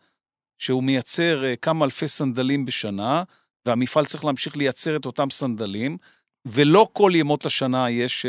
[0.58, 3.24] שהוא מייצר אה, כמה אלפי סנדלים בשנה,
[3.66, 5.98] והמפעל צריך להמשיך לייצר את אותם סנדלים,
[6.46, 8.26] ולא כל ימות השנה יש,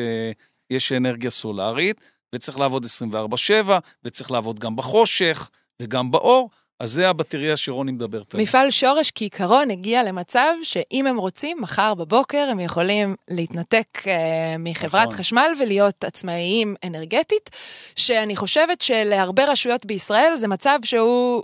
[0.71, 2.01] יש אנרגיה סולארית,
[2.35, 3.71] וצריך לעבוד 24/7,
[4.05, 5.51] וצריך לעבוד גם בחושך
[5.83, 8.45] וגם באור, אז זה הבטריה שרוני מדברת עליה.
[8.45, 15.09] מפעל שורש כעיקרון הגיע למצב שאם הם רוצים, מחר בבוקר הם יכולים להתנתק אה, מחברת
[15.09, 15.19] נכון.
[15.19, 17.51] חשמל ולהיות עצמאיים אנרגטית,
[17.97, 21.43] שאני חושבת שלהרבה רשויות בישראל זה מצב שהוא,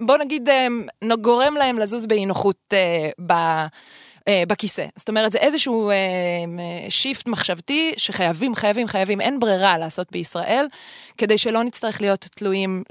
[0.00, 0.66] בוא נגיד, אה,
[1.20, 3.32] גורם להם לזוז באי נוחות אה, ב...
[4.48, 4.86] בכיסא.
[4.96, 5.94] זאת אומרת, זה איזשהו אה,
[6.88, 10.66] שיפט מחשבתי שחייבים, חייבים, חייבים, אין ברירה לעשות בישראל,
[11.18, 12.82] כדי שלא נצטרך להיות תלויים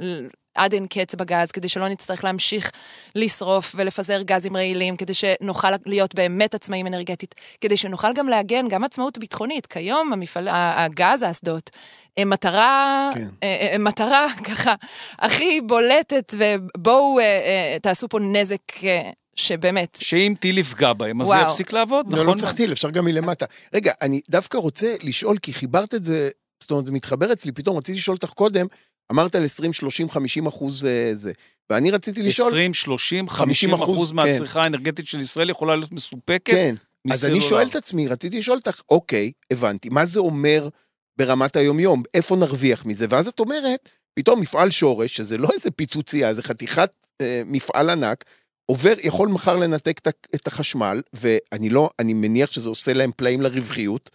[0.56, 2.72] עד אין קץ בגז, כדי שלא נצטרך להמשיך
[3.16, 8.84] לשרוף ולפזר גזים רעילים, כדי שנוכל להיות באמת עצמאים אנרגטית, כדי שנוכל גם להגן, גם
[8.84, 9.66] עצמאות ביטחונית.
[9.66, 11.70] כיום המפעל, הגז, האסדות,
[12.18, 13.28] הם מטרה, כן.
[13.44, 14.76] אה, הם מטרה ככה
[15.20, 21.28] הכי בולטת, ובואו אה, אה, תעשו פה נזק אה, שבאמת, שאם טיל יפגע בהם, אז
[21.28, 21.36] זה.
[21.42, 22.34] יפסיק לעבוד, לא, נכון?
[22.34, 23.46] לא צריך טיל, אפשר גם מלמטה.
[23.74, 26.30] רגע, אני דווקא רוצה לשאול, כי חיברת את זה,
[26.60, 28.66] זאת אומרת, זה מתחבר אצלי, פתאום רציתי לשאול אותך קודם,
[29.12, 31.32] אמרת על 20, 30, 50 אחוז אה, זה.
[31.70, 32.48] ואני רציתי לשאול...
[32.48, 34.16] 20, 30, 50 50 אחוז כן.
[34.16, 36.76] מהצריכה האנרגטית של ישראל יכולה להיות מסופקת כן.
[37.12, 37.42] אז אני.
[37.42, 40.70] שואל את עצמי, רציתי לשאול אותך, אוקיי, הבנתי, מה זה אומר
[41.18, 42.04] ברמת היום-יום?
[42.14, 43.06] איפה נרוויח מזה?
[43.10, 46.92] ואז את אומרת, פתאום מפעל שורש, שזה לא איזה פיצוצייה, זה חתיכת
[47.22, 48.26] אה, מפעל ענק,
[48.66, 50.00] עובר, יכול מחר לנתק
[50.36, 54.10] את החשמל, ואני לא, אני מניח שזה עושה להם פלאים לרווחיות,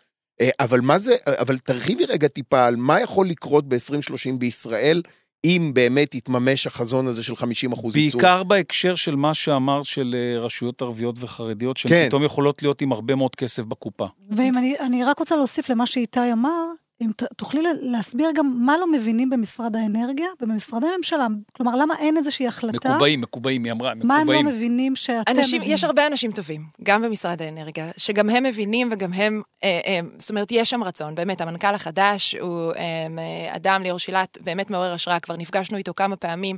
[0.61, 5.03] אבל מה זה, אבל תרחיבי רגע טיפה על מה יכול לקרות ב-2030 בישראל,
[5.45, 8.21] אם באמת יתממש החזון הזה של 50 אחוז ייצור.
[8.21, 12.07] בעיקר בהקשר של מה שאמרת של אה, רשויות ערביות וחרדיות, שהן כן.
[12.09, 14.07] פתאום יכולות להיות עם הרבה מאוד כסף בקופה.
[14.31, 16.65] ואם אני, אני רק רוצה להוסיף למה שאיתי אמר,
[17.01, 21.27] אם ת, תוכלי לה- להסביר גם מה לא מבינים במשרד האנרגיה ובמשרדי הממשלה.
[21.53, 22.89] כלומר, למה אין איזושהי החלטה?
[22.91, 24.47] מקובעים, מקובעים, היא אמרה, מה הם לא מקובעים.
[24.47, 25.75] מבינים שאתם אנשים, מבינים?
[25.75, 30.31] יש הרבה אנשים טובים, גם במשרד האנרגיה, שגם הם מבינים וגם הם, אה, אה, זאת
[30.31, 32.79] אומרת, יש שם רצון, באמת, המנכ"ל החדש הוא אה,
[33.19, 36.57] אה, אדם, ליאור שילת, באמת מעורר השראה, כבר נפגשנו איתו כמה פעמים,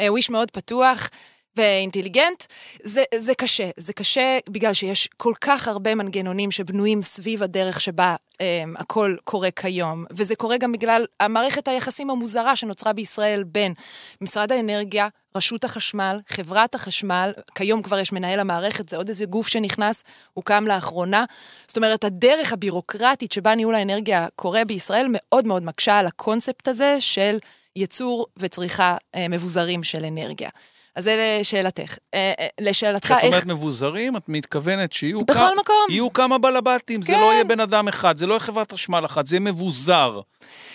[0.00, 1.08] אה, הוא איש מאוד פתוח.
[1.56, 2.44] ואינטליגנט,
[2.82, 3.70] זה, זה קשה.
[3.76, 9.50] זה קשה בגלל שיש כל כך הרבה מנגנונים שבנויים סביב הדרך שבה אה, הכל קורה
[9.50, 10.04] כיום.
[10.10, 13.74] וזה קורה גם בגלל המערכת היחסים המוזרה שנוצרה בישראל בין
[14.20, 19.48] משרד האנרגיה, רשות החשמל, חברת החשמל, כיום כבר יש מנהל המערכת, זה עוד איזה גוף
[19.48, 21.24] שנכנס, הוקם לאחרונה.
[21.66, 26.96] זאת אומרת, הדרך הבירוקרטית שבה ניהול האנרגיה קורה בישראל מאוד מאוד מקשה על הקונספט הזה
[27.00, 27.38] של
[27.76, 30.50] ייצור וצריכה אה, מבוזרים של אנרגיה.
[30.96, 31.98] אז זה לשאלתך.
[32.14, 33.24] אה, אה, לשאלתך, כשאת איך...
[33.24, 35.76] אומרת מבוזרים, את מתכוונת שיהיו בכל כ- מקום.
[35.90, 37.20] יהיו כמה בלבטים, זה כן.
[37.20, 40.20] לא יהיה בן אדם אחד, זה לא יהיה חברת חשמל אחת, זה יהיה מבוזר.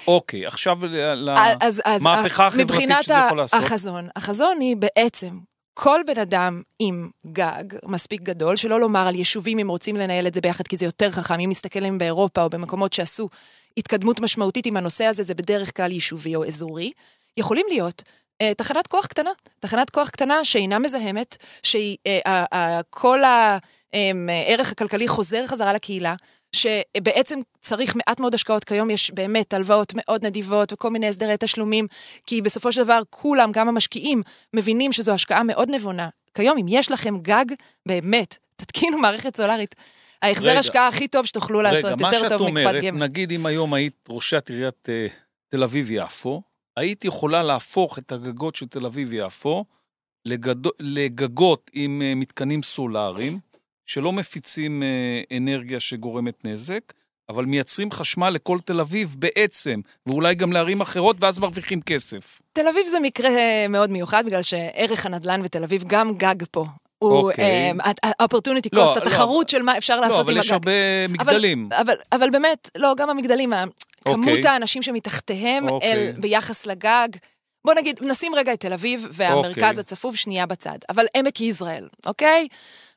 [0.07, 3.63] אוקיי, עכשיו למהפכה החברתית מבחינת שזה יכול לעשות.
[3.63, 5.39] החזון, החזון היא בעצם
[5.73, 10.33] כל בן אדם עם גג מספיק גדול, שלא לומר על יישובים אם רוצים לנהל את
[10.33, 13.29] זה ביחד, כי זה יותר חכם, אם מסתכלים באירופה או במקומות שעשו
[13.77, 16.91] התקדמות משמעותית עם הנושא הזה, זה בדרך כלל יישובי או אזורי,
[17.37, 18.13] יכולים להיות אה,
[18.57, 19.29] תחנת כוח קטנה,
[19.59, 26.15] תחנת כוח קטנה שאינה מזהמת, שכל הערך הכלכלי חוזר חזרה לקהילה,
[26.51, 31.87] שבעצם צריך מעט מאוד השקעות כיום, יש באמת הלוואות מאוד נדיבות וכל מיני הסדרי תשלומים,
[32.25, 34.21] כי בסופו של דבר כולם, גם המשקיעים,
[34.53, 36.09] מבינים שזו השקעה מאוד נבונה.
[36.33, 37.45] כיום, אם יש לכם גג,
[37.85, 39.75] באמת, תתקינו מערכת סולארית.
[40.21, 40.59] ההחזר רגע.
[40.59, 43.03] השקעה הכי טוב שתוכלו לעשות, רגע, מה יותר שאת טוב מקופת אומרת, גמל.
[43.03, 45.07] נגיד אם היום היית ראשת עיריית אה,
[45.47, 46.41] תל אביב-יפו,
[46.77, 49.65] היית יכולה להפוך את הגגות של תל אביב-יפו
[50.27, 53.39] לגדו- לגגות עם אה, מתקנים סולאריים,
[53.85, 56.93] שלא מפיצים אה, אנרגיה שגורמת נזק,
[57.29, 62.41] אבל מייצרים חשמל לכל תל אביב בעצם, ואולי גם לערים אחרות, ואז מרוויחים כסף.
[62.53, 66.65] תל אביב זה מקרה אה, מאוד מיוחד, בגלל שערך הנדל"ן בתל אביב, גם גג פה.
[66.97, 67.71] הוא אוקיי.
[68.03, 69.01] ה-opportunity לא, cost, לא.
[69.01, 70.53] התחרות של מה אפשר לא, לעשות אבל עם יש הגג.
[70.53, 70.71] הרבה
[71.09, 71.69] מגדלים.
[71.81, 73.53] אבל, אבל באמת, לא, גם המגדלים,
[74.05, 74.47] כמות אוקיי.
[74.47, 75.91] האנשים שמתחתיהם אוקיי.
[75.91, 77.07] אל, ביחס לגג,
[77.65, 79.79] בוא נגיד, נשים רגע את תל אביב והמרכז אוקיי.
[79.79, 82.47] הצפוף שנייה בצד, אבל עמק יזרעאל, אוקיי?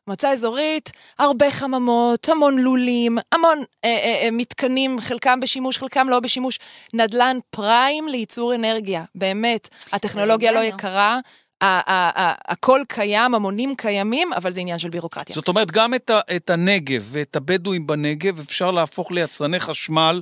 [0.09, 6.21] מועצה אזורית, הרבה חממות, המון לולים, המון אה, אה, אה, מתקנים, חלקם בשימוש, חלקם לא
[6.21, 6.59] בשימוש.
[6.95, 9.69] נדל"ן פריים לייצור אנרגיה, באמת.
[9.93, 11.19] הטכנולוגיה לא יקרה,
[11.63, 15.35] הכל קיים, המונים קיימים, אבל זה עניין של בירוקרטיה.
[15.35, 20.21] זאת אומרת, גם את, ה, את הנגב ואת הבדואים בנגב אפשר להפוך ליצרני חשמל,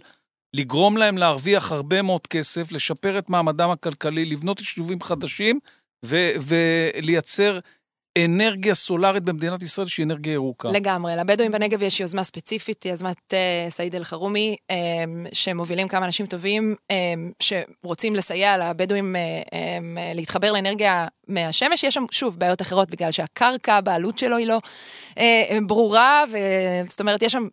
[0.56, 5.58] לגרום להם להרוויח הרבה מאוד כסף, לשפר את מעמדם הכלכלי, לבנות יישובים חדשים
[6.04, 6.16] ו,
[6.46, 7.58] ולייצר
[8.24, 10.68] אנרגיה סולארית במדינת ישראל שהיא אנרגיה ירוקה.
[10.68, 14.74] לגמרי, לבדואים בנגב יש יוזמה ספציפית, יוזמת uh, סעיד אל-חרומי, um,
[15.32, 16.94] שמובילים כמה אנשים טובים, um,
[17.40, 19.54] שרוצים לסייע לבדואים uh, um,
[20.14, 21.84] להתחבר לאנרגיה מהשמש.
[21.84, 24.60] יש שם, שוב, בעיות אחרות, בגלל שהקרקע, הבעלות שלו היא לא
[25.10, 25.18] uh,
[25.66, 27.48] ברורה, וזאת אומרת, יש שם...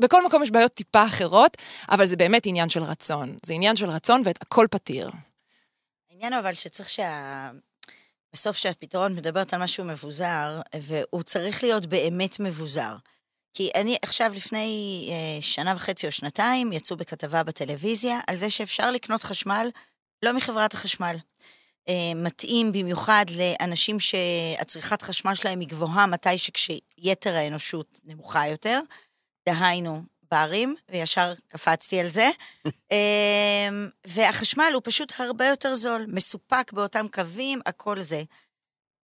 [0.00, 1.56] בכל מקום יש בעיות טיפה אחרות,
[1.90, 3.36] אבל זה באמת עניין של רצון.
[3.46, 5.10] זה עניין של רצון והכל פתיר.
[6.10, 7.50] העניין אבל שצריך שה...
[8.32, 12.96] בסוף שהפתרון מדברת על משהו מבוזר, והוא צריך להיות באמת מבוזר.
[13.54, 18.90] כי אני עכשיו לפני אה, שנה וחצי או שנתיים יצאו בכתבה בטלוויזיה על זה שאפשר
[18.90, 19.68] לקנות חשמל
[20.22, 21.16] לא מחברת החשמל.
[21.88, 28.80] אה, מתאים במיוחד לאנשים שהצריכת חשמל שלהם היא גבוהה מתי שכשיתר האנושות נמוכה יותר,
[29.48, 30.02] דהיינו
[30.32, 32.30] בערים, וישר קפצתי על זה.
[32.92, 38.22] אמ, והחשמל הוא פשוט הרבה יותר זול, מסופק באותם קווים, הכל זה.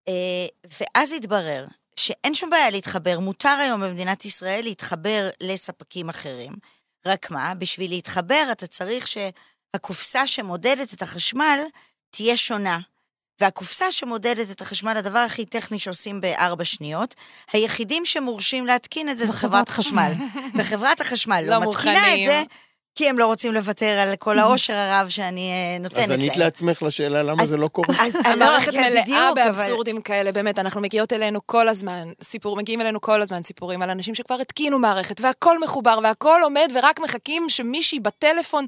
[0.08, 0.46] אה,
[0.80, 1.66] ואז התברר
[1.98, 6.52] שאין שום בעיה להתחבר, מותר היום במדינת ישראל להתחבר לספקים אחרים.
[7.06, 11.58] רק מה, בשביל להתחבר אתה צריך שהקופסה שמודדת את החשמל
[12.10, 12.78] תהיה שונה.
[13.40, 17.14] והקופסה שמודדת את החשמל, הדבר הכי טכני שעושים בארבע שניות,
[17.52, 20.12] היחידים שמורשים להתקין את זה זה חברת חשמל.
[20.54, 22.24] וחברת החשמל לא לא מתקינה את.
[22.24, 22.42] זה,
[22.96, 26.20] כי הם לא רוצים לוותר על כל העושר הרב שאני אה, נותנת אז להם.
[26.20, 27.88] ענית לעצמך לשאלה למה אז- זה לא קורה.
[28.00, 32.56] אז אני לא- המערכת כן, מלאה באבסורדים כאלה, באמת, אנחנו מגיעות אלינו כל הזמן, סיפור,
[32.56, 37.00] מגיעים אלינו כל הזמן סיפורים על אנשים שכבר התקינו מערכת, והכל מחובר, והכל עומד, ורק
[37.00, 38.66] מחכים שמישהי בטלפון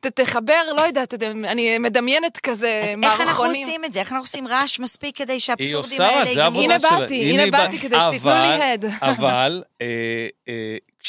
[0.00, 3.66] תחבר, לא יודעת, אני מדמיינת כזה אז איך אנחנו מערכונים.
[3.66, 4.00] עושים את זה?
[4.00, 6.44] איך אנחנו עושים רעש מספיק כדי היא שהאבסורדים עושה, האלה זה ייגמרו?
[6.60, 7.00] העבודה הנה שלה.
[7.00, 8.84] באתי, הנה היא באתי בא- כדי שתיתנו לי הד.
[9.02, 9.62] אבל,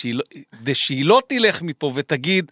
[0.06, 0.24] לא-
[0.60, 2.52] כדי שהיא לא תלך מפה ותגיד,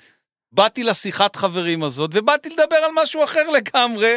[0.51, 4.13] באתי לשיחת חברים הזאת, ובאתי לדבר על משהו אחר לגמרי,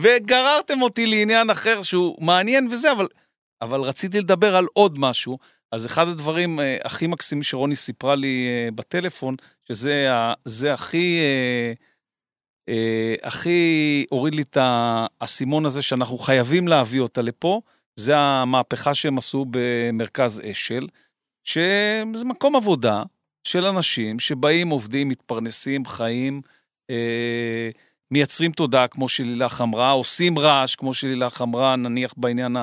[0.00, 3.06] וגררתם אותי לעניין אחר שהוא מעניין וזה, אבל,
[3.62, 5.38] אבל רציתי לדבר על עוד משהו.
[5.72, 9.36] אז אחד הדברים אה, הכי מקסימים שרוני סיפרה לי אה, בטלפון,
[9.68, 11.18] שזה ה- זה הכי...
[11.20, 11.72] אה,
[12.68, 13.60] אה, הכי
[14.10, 17.60] הוריד לי את האסימון הזה שאנחנו חייבים להביא אותה לפה,
[17.96, 20.86] זה המהפכה שהם עשו במרכז אשל,
[21.44, 23.02] שזה מקום עבודה
[23.44, 26.42] של אנשים שבאים, עובדים, מתפרנסים, חיים,
[26.90, 27.70] אה,
[28.10, 32.56] מייצרים תודעה, כמו שלילך אמרה, עושים רעש, כמו שלילך אמרה, נניח בעניין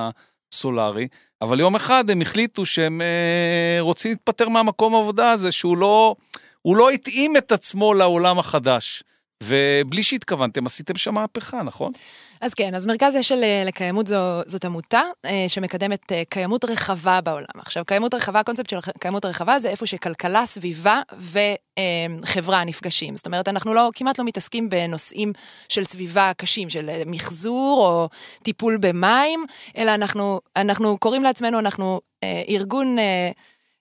[0.52, 1.08] הסולארי,
[1.42, 6.16] אבל יום אחד הם החליטו שהם אה, רוצים להתפטר מהמקום העבודה הזה, שהוא לא,
[6.64, 9.02] לא התאים את עצמו לעולם החדש.
[9.42, 11.92] ובלי שהתכוונתם, עשיתם שם מהפכה, נכון?
[12.40, 17.20] אז כן, אז מרכז אשל אה, לקיימות זו, זאת עמותה אה, שמקדמת אה, קיימות רחבה
[17.20, 17.46] בעולם.
[17.58, 23.16] עכשיו, קיימות רחבה, הקונספט של קיימות רחבה זה איפה שכלכלה, סביבה וחברה נפגשים.
[23.16, 25.32] זאת אומרת, אנחנו לא, כמעט לא מתעסקים בנושאים
[25.68, 28.08] של סביבה קשים, של מחזור או
[28.42, 29.46] טיפול במים,
[29.76, 32.00] אלא אנחנו, אנחנו קוראים לעצמנו, אנחנו
[32.48, 32.96] ארגון...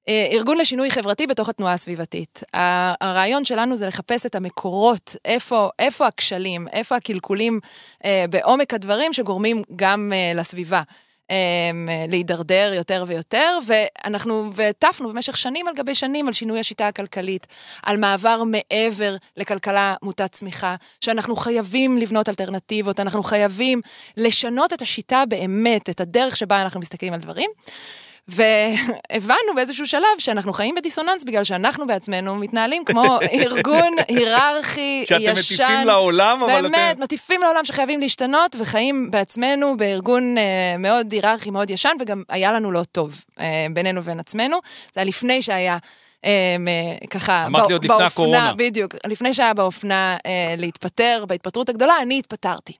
[0.09, 2.43] אה, ארגון לשינוי חברתי בתוך התנועה הסביבתית.
[3.01, 7.59] הרעיון שלנו זה לחפש את המקורות, איפה, איפה הכשלים, איפה הקלקולים
[8.05, 10.81] אה, בעומק הדברים שגורמים גם אה, לסביבה.
[11.31, 11.35] אה,
[12.07, 17.47] להידרדר יותר ויותר, ואנחנו, והטפנו במשך שנים על גבי שנים על שינוי השיטה הכלכלית,
[17.83, 23.81] על מעבר מעבר לכלכלה מוטת צמיחה, שאנחנו חייבים לבנות אלטרנטיבות, אנחנו חייבים
[24.17, 27.49] לשנות את השיטה באמת, את הדרך שבה אנחנו מסתכלים על דברים.
[28.29, 35.19] והבנו באיזשהו שלב שאנחנו חיים בדיסוננס בגלל שאנחנו בעצמנו מתנהלים כמו ארגון היררכי, ישן.
[35.19, 36.71] שאתם מטיפים לעולם, אבל אתם...
[36.71, 40.43] באמת, מטיפים לעולם שחייבים להשתנות, וחיים בעצמנו בארגון אה,
[40.79, 44.57] מאוד היררכי, מאוד ישן, וגם היה לנו לא טוב אה, בינינו ובין עצמנו.
[44.93, 45.77] זה היה לפני שהיה...
[46.25, 46.57] אה,
[47.09, 48.53] ככה, אמרת לי עוד לפני הקורונה.
[48.57, 52.73] בדיוק, לפני שהיה באופנה אה, להתפטר, בהתפטרות הגדולה, אני התפטרתי.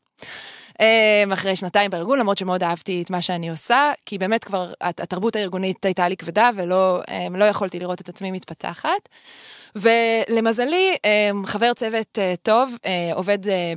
[0.79, 4.99] אה, אחרי שנתיים בארגון, למרות שמאוד אהבתי את מה שאני עושה, כי באמת כבר הת-
[4.99, 9.09] התרבות הארגונית הייתה לי כבדה ולא אה, לא יכולתי לראות את עצמי מתפתחת.
[9.75, 13.73] ולמזלי, אה, חבר צוות אה, טוב אה, עובד אה,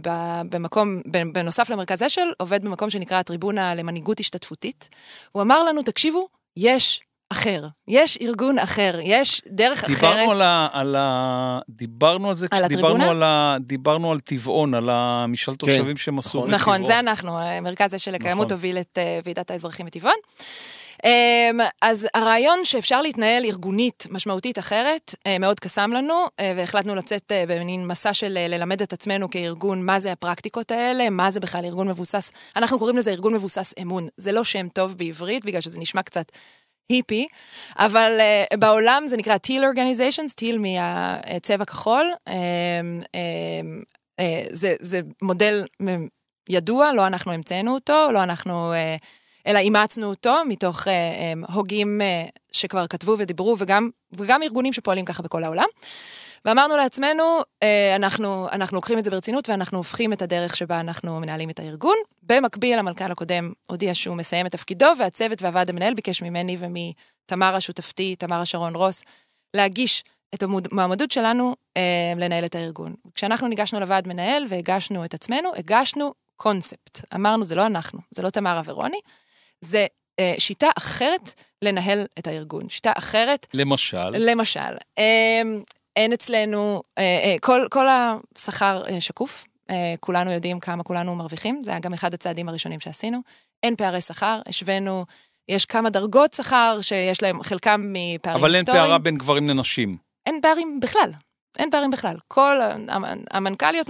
[0.51, 1.01] במקום,
[1.33, 4.89] בנוסף למרכז אשל, עובד במקום שנקרא הטריבונה למנהיגות השתתפותית.
[5.33, 7.01] הוא אמר לנו, תקשיבו, יש
[7.33, 9.97] אחר, יש ארגון אחר, יש דרך אחרת.
[9.97, 10.69] דיברנו על ה...
[10.73, 11.61] על ה...
[11.69, 13.05] דיברנו על זה על כשדיברנו?
[13.05, 13.57] על ה...
[13.61, 16.55] דיברנו על טבעון, על המשאל תושבים שהם עשו בטבעון.
[16.55, 18.53] נכון, זה אנחנו, מרכז אשל לקיימות נכון.
[18.53, 20.17] הוביל את אה, ועידת האזרחים בטבעון.
[21.05, 27.33] אמ, אז הרעיון שאפשר להתנהל ארגונית משמעותית אחרת אה, מאוד קסם לנו, אה, והחלטנו לצאת
[27.33, 31.65] אה, במין מסע של ללמד את עצמנו כארגון מה זה הפרקטיקות האלה, מה זה בכלל
[31.65, 34.07] ארגון מבוסס, אנחנו קוראים לזה ארגון מבוסס אמון.
[34.17, 36.33] זה לא שם טוב בעברית, בגלל שזה נשמע קצת
[36.93, 37.27] היפי,
[37.77, 42.12] אבל uh, בעולם זה נקרא טיל אורגניזיישנס, טיל מהצבע כחול.
[42.28, 42.32] Um,
[43.02, 43.85] um,
[44.20, 45.64] uh, זה, זה מודל
[46.48, 49.05] ידוע, לא אנחנו המצאנו אותו, לא אנחנו, uh,
[49.47, 50.89] אלא אימצנו אותו מתוך uh,
[51.48, 55.66] um, הוגים uh, שכבר כתבו ודיברו, וגם, וגם ארגונים שפועלים ככה בכל העולם.
[56.45, 61.20] ואמרנו לעצמנו, אה, אנחנו, אנחנו לוקחים את זה ברצינות ואנחנו הופכים את הדרך שבה אנחנו
[61.20, 61.97] מנהלים את הארגון.
[62.23, 68.16] במקביל, המנכ"ל הקודם הודיע שהוא מסיים את תפקידו, והצוות והוועד המנהל ביקש ממני ומתמרה שותפתי,
[68.16, 69.05] תמרה שרון רוס,
[69.55, 70.05] להגיש
[70.35, 72.95] את המועמדות שלנו אה, לנהל את הארגון.
[73.15, 77.01] כשאנחנו ניגשנו לוועד מנהל והגשנו את עצמנו, הגשנו קונספט.
[77.15, 79.01] אמרנו, זה לא אנחנו, זה לא תמרה ורוני,
[79.61, 79.87] זה
[80.39, 81.32] שיטה אחרת
[81.62, 82.69] לנהל את הארגון.
[82.69, 84.61] שיטה אחרת למשל, למשל,
[84.99, 85.62] אמ,
[85.97, 91.62] אין אצלנו, אה, אה, כל, כל השכר אה, שקוף, אה, כולנו יודעים כמה כולנו מרוויחים,
[91.62, 93.19] זה היה גם אחד הצעדים הראשונים שעשינו.
[93.62, 95.05] אין פערי שכר, השווינו,
[95.49, 98.85] יש כמה דרגות שכר שיש להם, חלקם מפערים אבל אין היסטוריים.
[98.85, 99.97] פערה בין גברים לנשים.
[100.27, 101.11] אין פערים בכלל,
[101.59, 102.16] אין פערים בכלל.
[102.28, 103.86] כל המ- המנכ"ליות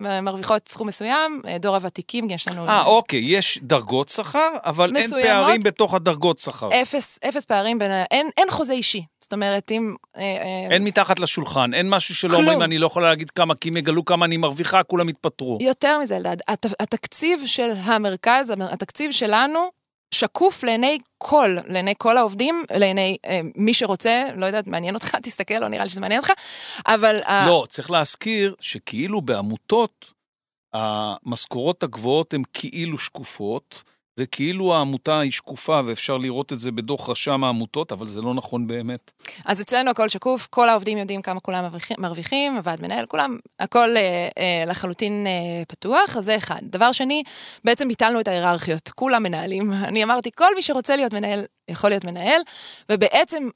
[0.00, 2.68] מרוויחות סכום מסוים, אה, דור הוותיקים, יש לנו...
[2.68, 5.30] אה, אוקיי, יש דרגות שכר, אבל אין מסוימות.
[5.30, 6.68] פערים בתוך הדרגות שכר.
[6.82, 8.04] אפס, אפס פערים בין ה...
[8.10, 9.04] אין, אין חוזה אישי.
[9.20, 9.94] זאת אומרת, אם...
[10.16, 12.42] אה, אה, אין מתחת לשולחן, אין משהו שלא כלום.
[12.42, 15.58] אומרים, אני לא יכולה להגיד כמה, כי אם יגלו כמה אני מרוויחה, כולם יתפטרו.
[15.60, 19.70] יותר מזה, אלדד, הת, התקציב של המרכז, התקציב שלנו,
[20.14, 25.54] שקוף לעיני כל, לעיני כל העובדים, לעיני אה, מי שרוצה, לא יודעת, מעניין אותך, תסתכל,
[25.54, 26.32] לא נראה לי שזה מעניין אותך,
[26.86, 27.20] אבל...
[27.24, 30.12] ה- לא, צריך להזכיר שכאילו בעמותות,
[30.74, 33.82] המשכורות הגבוהות הן כאילו שקופות,
[34.18, 38.66] וכאילו העמותה היא שקופה, ואפשר לראות את זה בדוח רשם העמותות, אבל זה לא נכון
[38.66, 39.10] באמת.
[39.44, 41.64] אז אצלנו הכל שקוף, כל העובדים יודעים כמה כולם
[41.98, 46.58] מרוויחים, הוועד מנהל, כולם, הכל אה, אה, לחלוטין אה, פתוח, אז זה אחד.
[46.62, 47.22] דבר שני,
[47.64, 49.72] בעצם ביטלנו את ההיררכיות, כולם מנהלים.
[49.88, 52.40] אני אמרתי, כל מי שרוצה להיות מנהל, יכול להיות מנהל,
[52.92, 53.48] ובעצם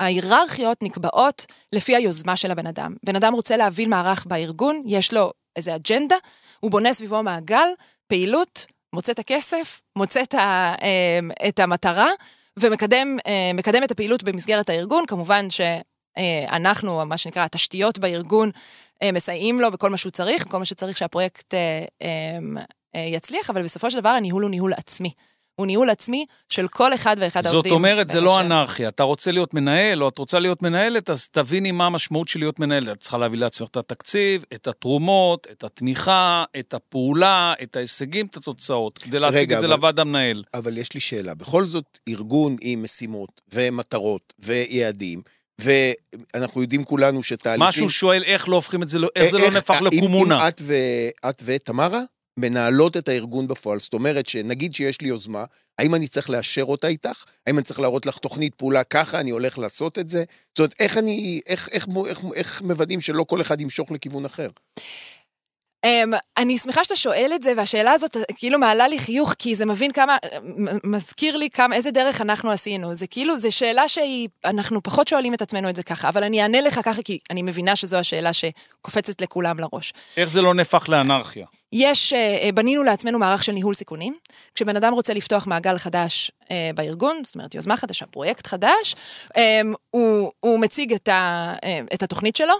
[0.00, 2.94] ההיררכיות נקבעות לפי היוזמה של הבן אדם.
[3.06, 6.16] בן אדם רוצה להוביל מערך בארגון, יש לו איזה אג'נדה,
[6.60, 7.68] הוא בונה סביבו מעגל,
[8.06, 12.10] פעילות, מוצא את הכסף, מוצא את, ה, אה, את המטרה,
[12.58, 15.04] ומקדם אה, את הפעילות במסגרת הארגון.
[15.06, 18.50] כמובן שאנחנו, מה שנקרא, התשתיות בארגון,
[19.02, 22.62] אה, מסייעים לו בכל מה שהוא צריך, כל מה שצריך שהפרויקט אה, אה,
[22.94, 25.12] אה, יצליח, אבל בסופו של דבר הניהול הוא ניהול עצמי.
[25.58, 27.72] הוא ניהול עצמי של כל אחד ואחד זאת העובדים.
[27.72, 28.40] אומרת, זה לא.
[28.40, 28.88] אנרכיה.
[28.88, 32.58] אתה רוצה להיות מנהל, או את רוצה להיות מנהלת, אז תביני מה המשמעות של להיות
[32.58, 32.88] מנהלת.
[32.88, 38.36] את צריכה להביא לעצמך את התקציב, את התרומות, את התמיכה, את הפעולה, את ההישגים, את
[38.36, 40.42] התוצאות, כדי להציג רגע, את זה אבל- לוועד המנהל.
[40.54, 41.34] אבל יש לי שאלה.
[41.34, 45.22] בכל זאת, ארגון עם משימות ומטרות ויעדים,
[45.58, 47.64] ואנחנו יודעים כולנו שתהליכים...
[47.64, 50.48] מה שהוא שואל, איך לא הופכים את זה, איך זה לא איך- נהפך אם- לקומונה?
[50.48, 50.52] אם
[51.28, 52.00] את ותמרה
[52.38, 55.44] מנהלות את הארגון בפועל, זאת אומרת שנגיד שיש לי יוזמה,
[55.78, 57.24] האם אני צריך לאשר אותה איתך?
[57.46, 60.24] האם אני צריך להראות לך תוכנית פעולה ככה, אני הולך לעשות את זה?
[60.48, 64.48] זאת אומרת, איך אני, איך, איך, איך, איך מוודאים שלא כל אחד ימשוך לכיוון אחר?
[65.86, 69.66] Um, אני שמחה שאתה שואל את זה, והשאלה הזאת כאילו מעלה לי חיוך, כי זה
[69.66, 70.16] מבין כמה,
[70.84, 72.94] מזכיר לי כמה, איזה דרך אנחנו עשינו.
[72.94, 76.42] זה כאילו, זו שאלה שהיא, אנחנו פחות שואלים את עצמנו את זה ככה, אבל אני
[76.42, 79.92] אענה לך ככה, כי אני מבינה שזו השאלה שקופצת לכולם לראש.
[80.16, 81.46] איך זה לא נהפך לאנרכיה?
[81.72, 84.16] יש, אה, אה, בנינו לעצמנו מערך של ניהול סיכונים.
[84.54, 88.94] כשבן אדם רוצה לפתוח מעגל חדש אה, בארגון, זאת אומרת יוזמה חדשה, פרויקט חדש,
[89.90, 91.54] הוא, הוא מציג את, ה,
[91.94, 92.54] את התוכנית שלו.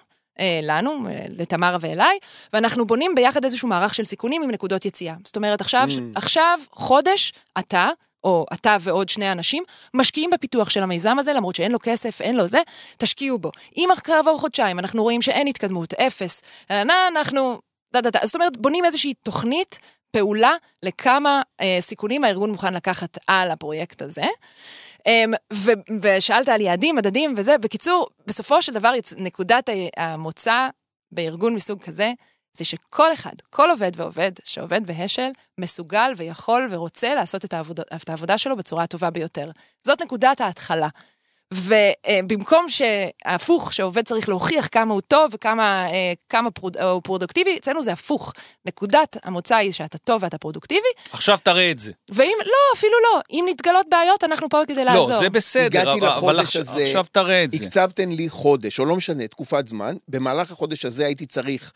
[0.63, 1.07] לנו,
[1.39, 2.19] לתמרה ואליי,
[2.53, 5.15] ואנחנו בונים ביחד איזשהו מערך של סיכונים עם נקודות יציאה.
[5.25, 6.01] זאת אומרת, עכשיו, Mm.
[6.15, 7.89] עכשיו חודש, אתה,
[8.25, 9.65] או אתה ועוד שני אנשים,
[9.95, 12.59] משקיעים בפיתוח של המיזם הזה, למרות שאין לו כסף, אין לו זה,
[12.97, 13.51] תשקיעו בו.
[13.77, 17.59] אם אחרי עבור חודשיים אנחנו רואים שאין התקדמות, אפס, אנחנו...
[17.93, 18.19] דה, דה, דה.
[18.25, 19.79] זאת אומרת, בונים איזושהי תוכנית
[20.11, 20.53] פעולה
[20.83, 24.25] לכמה אה, סיכונים הארגון מוכן לקחת על הפרויקט הזה.
[25.07, 25.71] אה, ו,
[26.03, 27.59] ושאלת על יעדים, מדדים וזה.
[27.59, 30.69] בקיצור, בסופו של דבר, נקודת המוצא
[31.13, 32.13] בארגון מסוג כזה,
[32.53, 38.09] זה שכל אחד, כל עובד ועובד שעובד בהשל, מסוגל ויכול ורוצה לעשות את העבודה, את
[38.09, 39.51] העבודה שלו בצורה הטובה ביותר.
[39.87, 40.89] זאת נקודת ההתחלה.
[41.55, 47.83] ובמקום שהפוך, שעובד צריך להוכיח כמה הוא טוב וכמה אה, כמה פרוד, הוא פרודוקטיבי, אצלנו
[47.83, 48.33] זה הפוך.
[48.67, 51.93] נקודת המוצא היא שאתה טוב ואתה פרודוקטיבי, עכשיו תראה את זה.
[52.11, 55.11] ואם, לא, אפילו לא, אם מתגלות בעיות, אנחנו פה כדי לעזור.
[55.11, 57.65] לא, זה בסדר, הגעתי אבל- אבל לחודש הזה, עכשיו תראה את זה.
[57.65, 61.73] הקצבתן לי חודש, או לא משנה, תקופת זמן, במהלך החודש הזה הייתי צריך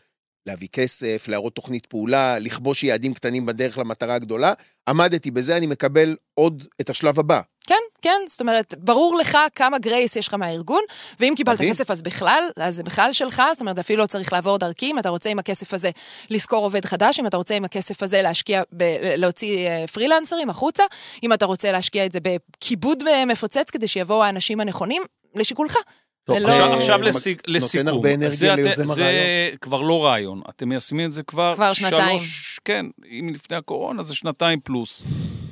[0.47, 4.53] להביא כסף, להראות תוכנית פעולה, לכבוש יעדים קטנים בדרך למטרה הגדולה,
[4.89, 7.41] עמדתי בזה, אני מקבל עוד את השלב הבא.
[7.67, 10.83] כן, כן, זאת אומרת, ברור לך כמה גרייס יש לך מהארגון,
[11.21, 11.73] ואם קיבלת מדהים.
[11.73, 14.99] כסף אז בכלל, אז זה בכלל שלך, זאת אומרת, אפילו לא צריך לעבור דרכי, אם
[14.99, 15.91] אתה רוצה עם הכסף הזה
[16.31, 20.83] לשכור עובד חדש, אם אתה רוצה עם הכסף הזה להשקיע, ב- להוציא אה, פרילנסרים החוצה,
[21.23, 25.03] אם אתה רוצה להשקיע את זה בכיבוד אה, מפוצץ כדי שיבואו האנשים הנכונים,
[25.35, 25.77] לשיקולך.
[26.25, 27.89] טוב, ולא- עכשיו, עכשיו נותן לסיק, לסיכום.
[27.89, 29.57] הרבה אנרגיה זה, ליוזם זה הרעיון.
[29.61, 31.55] כבר לא רעיון, אתם מיישמים את זה כבר...
[31.55, 32.19] כבר שנתיים.
[32.19, 35.05] שלוש, כן, אם לפני הקורונה זה שנתיים פלוס.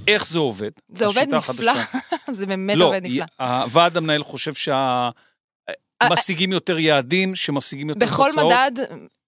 [0.08, 0.70] איך זה עובד?
[0.94, 1.72] זה עובד נפלא.
[2.30, 3.24] זה באמת לא, עובד נפלא.
[3.40, 4.52] הוועד המנהל חושב
[6.02, 8.46] שמשיגים יותר יעדים, שמשיגים יותר בכל תוצאות.
[8.46, 8.84] מדד,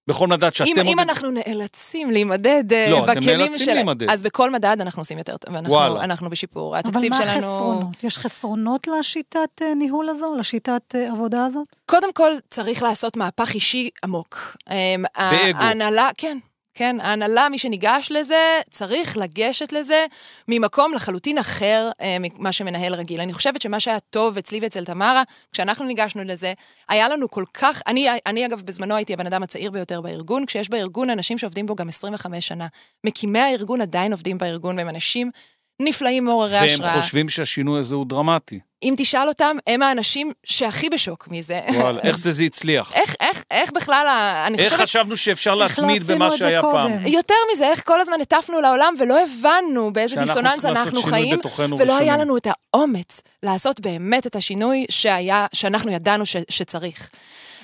[0.07, 3.73] בכל מדד שאתם אם, אם עוד- אנחנו נאלצים להימדד אה, לא, אתם בכלים נאלצים של...
[3.73, 4.09] להימדד.
[4.09, 6.03] אז בכל מדד אנחנו עושים יותר טוב, ואנחנו וואלה.
[6.03, 6.79] אנחנו בשיפור.
[6.79, 7.29] אבל התקציב מה שלנו...
[7.31, 8.03] החסרונות?
[8.03, 11.67] יש חסרונות לשיטת אה, ניהול הזו, לשיטת אה, עבודה הזאת?
[11.85, 14.57] קודם כל, צריך לעשות מהפך אישי עמוק.
[14.71, 15.57] אמ, באגו.
[15.59, 16.37] ההנהלה, כן.
[16.75, 20.05] כן, ההנהלה, מי שניגש לזה, צריך לגשת לזה
[20.47, 23.21] ממקום לחלוטין אחר אה, ממה שמנהל רגיל.
[23.21, 26.53] אני חושבת שמה שהיה טוב אצלי ואצל תמרה, כשאנחנו ניגשנו לזה,
[26.89, 27.81] היה לנו כל כך...
[27.87, 31.75] אני, אני אגב, בזמנו הייתי הבן אדם הצעיר ביותר בארגון, כשיש בארגון אנשים שעובדים בו
[31.75, 32.67] גם 25 שנה.
[33.03, 35.31] מקימי הארגון עדיין עובדים בארגון, והם אנשים
[35.79, 37.01] נפלאים מעוררי והם השראה.
[37.01, 38.59] חושבים שהשינוי הזה הוא דרמטי.
[38.83, 41.61] אם תשאל אותם, הם האנשים שהכי בשוק מזה.
[41.73, 42.91] וואלה, איך זה זה הצליח?
[42.93, 46.61] איך, איך, איך בכלל, ה- אני איך חושבת, חשבנו שאפשר איך לא להתמיד במה שהיה
[46.61, 46.73] קודם?
[46.89, 47.07] פעם?
[47.07, 51.99] יותר מזה, איך כל הזמן הטפנו לעולם ולא הבנו באיזה דיסוננס אנחנו חיים, ולא היה
[51.99, 52.19] ראשונים.
[52.19, 57.09] לנו את האומץ לעשות באמת את השינוי שהיה, שאנחנו ידענו ש, שצריך.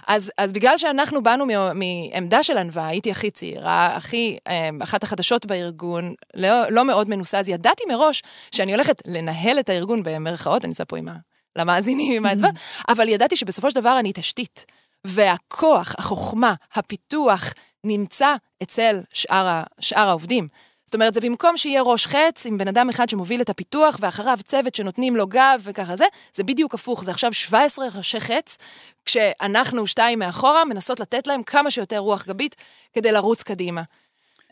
[0.10, 1.46] אז, אז בגלל שאנחנו באנו
[1.76, 7.40] מעמדה של ענווה, הייתי הכי צעירה, הכי, אה, אחת החדשות בארגון, לא, לא מאוד מנוסה,
[7.40, 11.16] אז ידעתי מראש שאני הולכת לנהל את הארגון במרכאות, אני עושה פה עם ה...
[11.56, 12.50] למאזינים, עם האצבע,
[12.90, 14.66] אבל ידעתי שבסופו של דבר אני תשתית.
[15.08, 17.54] והכוח, החוכמה, הפיתוח,
[17.84, 20.48] נמצא אצל שאר, ה, שאר העובדים.
[20.90, 24.40] זאת אומרת, זה במקום שיהיה ראש חץ עם בן אדם אחד שמוביל את הפיתוח, ואחריו
[24.44, 28.58] צוות שנותנים לו גב וככה זה, זה בדיוק הפוך, זה עכשיו 17 ראשי חץ,
[29.06, 32.56] כשאנחנו שתיים מאחורה מנסות לתת להם כמה שיותר רוח גבית
[32.94, 33.82] כדי לרוץ קדימה.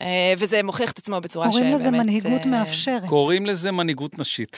[0.01, 1.63] אה, וזה מוכיח את עצמו בצורה שבאמת...
[1.63, 3.09] קוראים לזה מנהיגות אה, מאפשרת.
[3.09, 4.57] קוראים לזה מנהיגות נשית.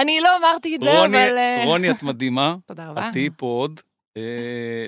[0.00, 1.38] אני לא אמרתי את זה, אבל...
[1.38, 2.54] אה, רוני, את מדהימה.
[2.66, 3.08] תודה רבה.
[3.08, 3.80] את תהיי פה עוד.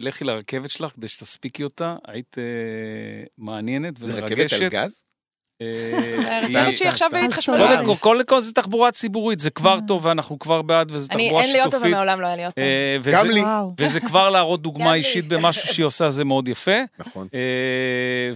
[0.00, 1.96] לכי לרכבת שלך כדי שתספיקי אותה.
[2.06, 2.36] היית
[3.38, 4.60] מעניינת זה רכבת ומרגשת.
[4.60, 5.04] על גז?
[5.62, 7.20] אה, אני היא- חושבת שהיא עכשיו סתם.
[7.22, 7.60] בהתחשבנות.
[7.68, 11.24] קודם כל, קודם כל זה תחבורה ציבורית, זה כבר טוב ואנחנו כבר בעד וזה אני,
[11.26, 11.92] תחבורה אין לי אוטו שיתופית.
[11.92, 12.60] ומעולם לא היה לי אוטו.
[12.60, 13.42] אה, גם לי.
[13.78, 14.94] וזה כבר להראות דוגמה.
[14.94, 16.70] אישית במשהו שהיא עושה, זה מאוד יפה.
[16.98, 17.26] נכון.
[17.34, 17.40] אה,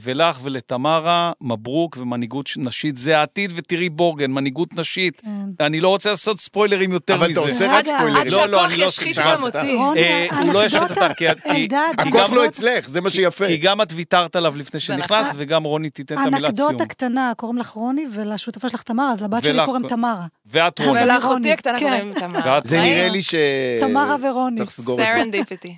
[0.02, 5.20] ולך ולתמרה, מברוק ומנהיגות נשית, זה העתיד, ותראי בורגן, מנהיגות נשית.
[5.20, 5.64] כן.
[5.64, 7.40] אני לא רוצה לעשות ספוילרים יותר אבל מזה.
[7.40, 8.16] אתה עושה רק ספוילרים.
[8.26, 9.42] עד לא, לא, שהכוח אני לא ישחית גם.
[9.42, 9.58] אותי.
[9.96, 13.46] אה, הוא לא ישחית אותה, כי- הכוח גם- לא אצלך, זה מה שיפה.
[13.46, 15.40] כי גם את ויתרת עליו לפני שנכנסת, נכון.
[15.42, 16.76] וגם רוני תיתן את המילה ציון.
[17.16, 20.26] הקטנה קוראים לך רוני, ולשותפה שלך תמרה, אז לבת שלי קוראים תמרה.
[20.46, 21.02] ואת רוני.
[21.04, 21.84] ולאחותי הקטנה כן.
[21.84, 22.40] קוראים תמר.
[22.44, 22.80] ואת זה?
[22.80, 23.34] נראה לי ש...
[23.80, 24.56] תמרה ורוני.
[24.56, 25.12] צריך לסגור את זה.
[25.12, 25.76] סרנדיפיטי.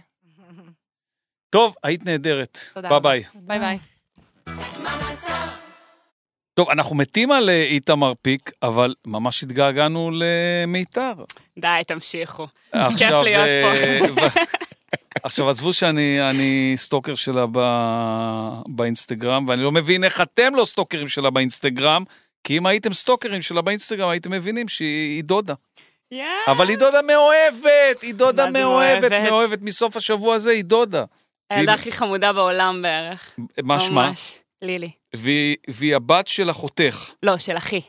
[1.51, 2.59] טוב, היית נהדרת.
[2.75, 3.23] תודה ביי.
[3.35, 3.59] ביי.
[3.59, 3.79] ביי.
[6.55, 11.13] טוב, אנחנו מתים על אה, איתמר פיק, אבל ממש התגעגענו למיתר.
[11.59, 12.47] די, תמשיכו.
[12.73, 14.39] עכשיו, להיות אה, ו-
[15.23, 17.59] עכשיו, עזבו שאני אני stalker שלה ב,
[18.69, 22.05] באינסטגרם, ואני לא מבין איך אתם לא stalker ים שלה באינסטגרם,
[22.45, 25.55] כי אם הייתם stalker ים שלה באינסטגרם, הייתם מבינים שהיא דודה.
[26.13, 26.27] יאה.
[26.47, 29.63] אבל היא דודה מאוהבת, היא דודה מאוהבת, מאוהבת?
[29.63, 31.05] מסוף השבוע הזה היא דודה.
[31.51, 33.39] הילדה הכי חמודה בעולם בערך.
[33.63, 34.09] מה שמה?
[34.09, 34.39] ממש.
[34.63, 34.91] לילי.
[35.17, 37.81] והיא והיא הבת של אחותך, לא, של אחי.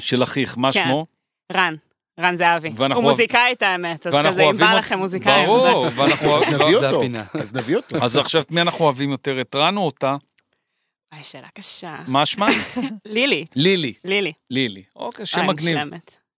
[0.00, 0.84] של אחיך, מה כן.
[0.84, 1.06] שמו?
[1.52, 1.74] רן.
[2.20, 2.72] רן זהבי.
[2.78, 5.46] הוא מוזיקאי את האמת, אז כזה, אם אוהבים בא לכם מוזיקאים.
[5.46, 6.36] ברור, ואנחנו...
[6.36, 7.38] אז נביא זה אותו.
[7.40, 8.04] אז נביא אותו.
[8.04, 10.16] אז עכשיו, מי אנחנו אוהבים יותר, את רן או אותה?
[11.12, 11.96] וואי, שאלה קשה.
[12.06, 12.46] מה שמה?
[13.04, 13.46] לילי.
[13.54, 13.92] לילי.
[14.04, 14.32] לילי.
[14.50, 14.82] לילי.
[14.96, 15.78] אוקיי, שם מגניב.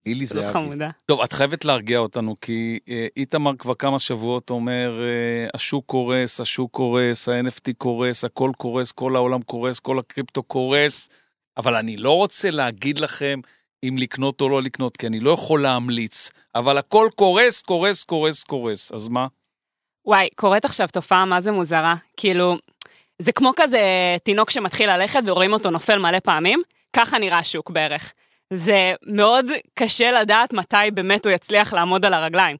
[0.06, 0.52] לילי זאת זהבי.
[0.52, 0.90] חמודה.
[1.06, 6.40] טוב, את חייבת להרגיע אותנו, כי אה, איתמר כבר כמה שבועות אומר, אה, השוק קורס,
[6.40, 11.08] השוק קורס, ה-NFT קורס, הכל קורס, כל העולם קורס, כל הקריפטו קורס,
[11.56, 13.40] אבל אני לא רוצה להגיד לכם
[13.84, 18.44] אם לקנות או לא לקנות, כי אני לא יכול להמליץ, אבל הכל קורס, קורס, קורס,
[18.44, 19.26] קורס, אז מה?
[20.06, 21.94] וואי, קורית עכשיו תופעה מה זה מוזרה.
[22.16, 22.56] כאילו,
[23.18, 23.80] זה כמו כזה
[24.24, 28.12] תינוק שמתחיל ללכת ורואים אותו נופל מלא פעמים, ככה נראה השוק בערך.
[28.52, 32.56] זה מאוד קשה לדעת מתי באמת הוא יצליח לעמוד על הרגליים.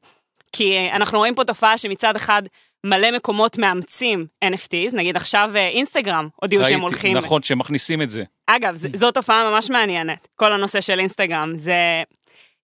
[0.51, 2.43] כי אנחנו רואים פה תופעה שמצד אחד
[2.85, 7.17] מלא מקומות מאמצים NFTs, נגיד עכשיו אה, אינסטגרם הודיעו שהם הולכים...
[7.17, 8.23] נכון, שהם מכניסים את זה.
[8.47, 11.53] אגב, ז- זו תופעה ממש מעניינת, כל הנושא של אינסטגרם.
[11.55, 11.73] זה...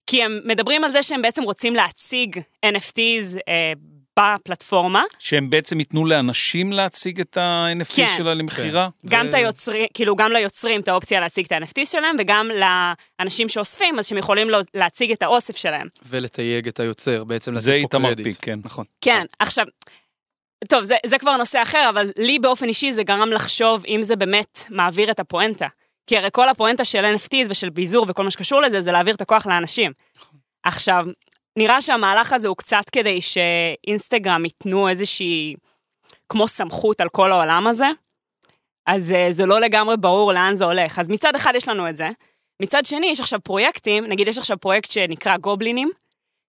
[0.07, 3.73] כי הם מדברים על זה שהם בעצם רוצים להציג NFTs אה,
[4.19, 8.05] בפלטפורמה, שהם בעצם ייתנו לאנשים להציג את ה-NFT כן.
[8.17, 8.89] שלה למכירה?
[9.05, 12.49] גם ו- את היוצרים, כאילו גם ליוצרים את האופציה להציג את ה-NFT שלהם, וגם
[13.19, 15.87] לאנשים שאוספים, אז שהם יכולים לו- להציג את האוסף שלהם.
[16.09, 18.25] ולתייג את היוצר, בעצם זה לתת פה איתמר קרדיט.
[18.27, 18.59] פיק, כן.
[18.63, 18.85] נכון.
[19.01, 19.65] כן, עכשיו,
[20.67, 24.15] טוב, זה, זה כבר נושא אחר, אבל לי באופן אישי זה גרם לחשוב אם זה
[24.15, 25.67] באמת מעביר את הפואנטה.
[26.07, 29.21] כי הרי כל הפואנטה של NFTs ושל ביזור וכל מה שקשור לזה, זה להעביר את
[29.21, 29.91] הכוח לאנשים.
[30.63, 31.05] עכשיו,
[31.57, 35.55] נראה שהמהלך הזה הוא קצת כדי שאינסטגרם ייתנו איזושהי,
[36.29, 37.87] כמו סמכות על כל העולם הזה,
[38.87, 40.99] אז אה, זה לא לגמרי ברור לאן זה הולך.
[40.99, 42.09] אז מצד אחד יש לנו את זה,
[42.61, 45.91] מצד שני יש עכשיו פרויקטים, נגיד יש עכשיו פרויקט שנקרא גובלינים,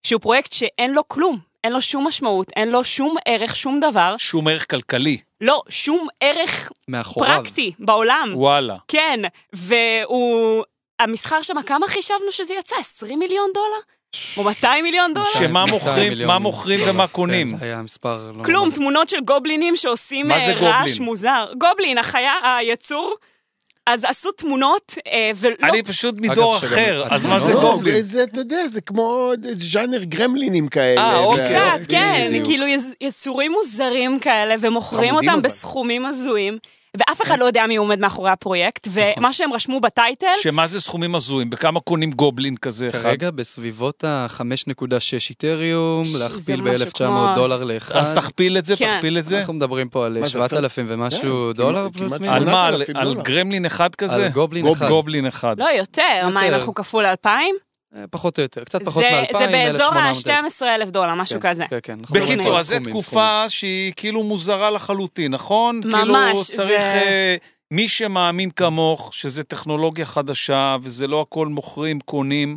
[0.07, 4.15] שהוא פרויקט שאין לו כלום, אין לו שום משמעות, אין לו שום ערך, שום דבר,
[4.19, 7.43] שום ערך כלכלי, לא, שום ערך מאחוריו.
[7.43, 8.31] פרקטי בעולם.
[8.35, 8.77] וואלה.
[8.89, 9.21] כן,
[9.53, 10.65] והוא...
[11.01, 12.77] המסחר שם, כמה חישבנו שזה יצא?
[12.77, 13.81] 20 מיליון דולר?
[14.37, 15.27] או 200 מיליון דולר?
[15.27, 16.81] שמה שמה 200 מוכרים, מה מוכרים.
[16.87, 17.53] ומה קונים.
[17.53, 18.33] כן, זה היה מספר...
[18.35, 18.71] לא כלום.
[18.71, 21.05] תמונות של גובלינים שעושים מה זה אה, רעש גובלין?
[21.05, 21.53] מוזר.
[21.59, 23.15] גובלין, החיה, היצור,
[23.87, 25.55] אז עשו תמונות, אה, ולא...
[25.63, 28.03] אני פשוט מדור אחר, אז מה זה התמונות- לא, גובלין?
[28.03, 31.01] זה, אתה יודע, זה כמו ז'אנר גרמלינים כאלה.
[31.01, 31.45] אה, אוקיי.
[31.47, 32.33] קצת, כן.
[32.45, 35.43] כאילו יצ- יצורים מוזרים כאלה, ומוכרים אותם.
[35.43, 36.59] בסכומים הזויים,
[36.99, 41.15] ואף אחד לא יודע מי עומד מאחורי הפרויקט, ומה שהם רשמו בטייטל, שמה זה סכומים
[41.15, 41.51] הזויים?
[41.51, 42.99] בכמה קונים גובלין כזה אחד?
[43.03, 44.83] כרגע בסביבות ה-5.6
[45.31, 47.97] איתריום, להכפיל משהו ב-1900 כמו- דולר לאחד.
[47.97, 48.95] אז תכפיל את זה, כן.
[48.97, 49.39] תכפיל את זה.
[49.39, 52.29] אנחנו מדברים פה על מה זה, 7,000 כן, ומשהו כמעט- דולר פלוס מינוס.
[52.29, 52.67] על מה?
[52.67, 53.23] על- 8,000 על דולר.
[53.23, 54.15] גרמלין אחד כזה?
[54.27, 54.69] על גובלין.
[54.69, 54.89] אחד.
[54.89, 55.57] גובלין אחד.
[55.59, 56.03] לא יותר,
[56.33, 56.55] מה אם.
[56.55, 57.55] אנחנו כפול 2,000?
[57.95, 60.63] אה, פחות או יותר, קצת פחות זה מ-2,000, זה באזור 1,800.
[60.83, 61.65] ה-12,000 דולר, משהו כן, כזה.
[61.71, 61.99] כן, כן.
[61.99, 65.81] מדברים בקיצור, אז זו סכומים, תקופה שהיא כאילו מוזרה לחלוטין, נכון?
[65.85, 65.93] ממש,
[66.33, 66.81] כאילו זה- צריך...
[66.81, 67.37] אה,
[67.71, 72.57] מי שמאמין כמוך, שזה טכנולוגיה חדשה, וזה לא הכל מוכרים, קונים,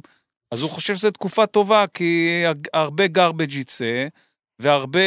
[0.51, 2.43] אז הוא חושב שזו תקופה טובה, כי
[2.73, 4.07] הרבה garbage יצא,
[4.59, 4.99] והרבה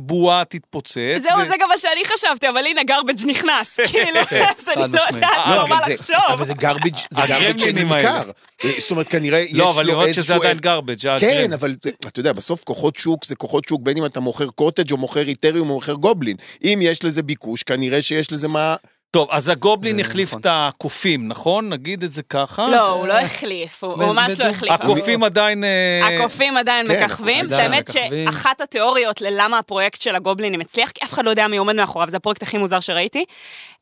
[0.00, 0.96] בועה תתפוצץ.
[1.18, 4.20] זהו, ו- זה גם מה שאני חשבתי, אבל הנה גרבג' נכנס, כאילו,
[4.58, 4.98] אז אני לא.
[5.12, 5.14] יודעת
[5.48, 6.16] לא, לא, מה זה- לחשוב.
[6.32, 7.58] אבל זה garbage, זה האלה.
[7.58, 8.30] שנמכר.
[8.64, 10.78] אה, זאת אומרת, כנראה יש לא, אבל לו לראות שזה איזשהו עדיין ערך.
[10.84, 11.02] garbage.
[11.20, 11.52] כן, הגרם.
[11.52, 14.92] אבל זה- אתה יודע, בסוף כוחות שוק זה כוחות שוק, בין אם אתה מוכר קוטג'
[14.92, 16.36] או מוכר איתריום או מוכר גובלין.
[16.64, 18.76] אם יש לזה ביקוש, כנראה שיש לזה מה...
[19.10, 20.40] טוב, אז הגובלין זה החליף נכון.
[20.40, 21.68] את הקופים, נכון?
[21.68, 22.68] נגיד את זה ככה?
[22.68, 24.72] לא, הוא לא החליף, הוא ממש לא החליף.
[24.72, 25.64] הקופים עדיין...
[25.64, 27.90] אה, הקופים עדיין כן, מככבים, האמת.
[27.90, 32.08] שאחת התיאוריות ללמה הפרויקט של הגובלינים הצליח, כי אף אחד לא יודע מי עומד מאחוריו,
[32.08, 33.24] זה הפרויקט הכי מוזר שראיתי.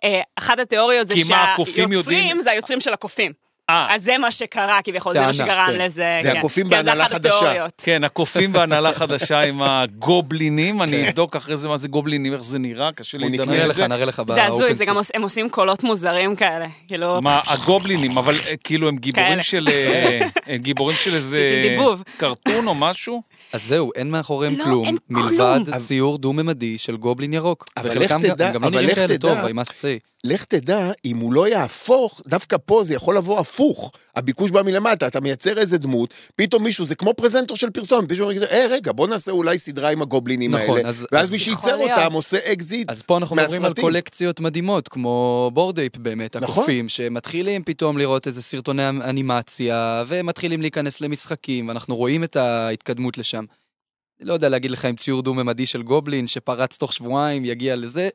[0.04, 3.47] אה, אחת התיאוריות זה שהיוצרים זה היוצרים של הקופים.
[3.70, 5.78] אה, אז זה מה שקרה כביכול, זה מה שגרם כן.
[5.78, 6.18] לזה.
[6.22, 6.36] זה כן.
[6.36, 7.34] הקופים כן, בהנהלה חדשה.
[7.34, 7.72] התיאוריות.
[7.84, 12.58] כן, הקופים והנהלה חדשה עם הגובלינים, אני אבדוק אחרי זה מה זה גובלינים, איך זה
[12.58, 13.88] נראה, קשה לי לדמיין את לך, זה.
[13.88, 17.22] נראה לך זה הזוי, באופן זה גם הם עושים קולות מוזרים כאלה, כאילו...
[17.22, 19.42] מה, הגובלינים, אבל אה, כאילו הם גיבורים.
[19.42, 19.68] של...
[20.48, 21.68] אה, גיבורים של איזה...
[21.68, 22.02] דיבוב.
[22.16, 23.22] cartoon או משהו?
[23.52, 25.78] אז זהו, אין מאחוריהם לא, כלום, אין מלבד כלום.
[25.78, 27.64] ציור דו-ממדי של גובלין ירוק.
[27.76, 29.28] אבל לך תדע, גם לא אבל נראים לך כאלה תדע.
[29.28, 30.08] טוב, I must say.
[30.24, 33.92] לך תדע, אם הוא לא יהפוך, דווקא פה זה יכול לבוא הפוך.
[34.18, 38.30] הביקוש בא מלמטה, אתה מייצר איזה דמות, פתאום מישהו, זה כמו פרזנטור של פרסום, פתאום
[38.30, 40.88] יגיד, אה, רגע, בוא נעשה אולי סדרה עם הגובלינים נכון, האלה.
[40.88, 41.76] אז- ואז אז- מי שייצר.
[41.76, 43.84] אותם עושה אקזיט אז פה אנחנו מדברים על מהסרטים.
[43.84, 46.52] קולקציות מדהימות, כמו Bored Ape באמת, נכון.
[46.62, 53.44] הקופים, שמתחילים פתאום לראות איזה סרטוני אנימציה, ומתחילים להיכנס למשחקים, ואנחנו רואים את ההתקדמות לשם.
[54.20, 58.08] אני לא יודע להגיד לך אם ציור דו-ממדי של גובלין, שפרץ תוך שבועיים, יגיע לזה,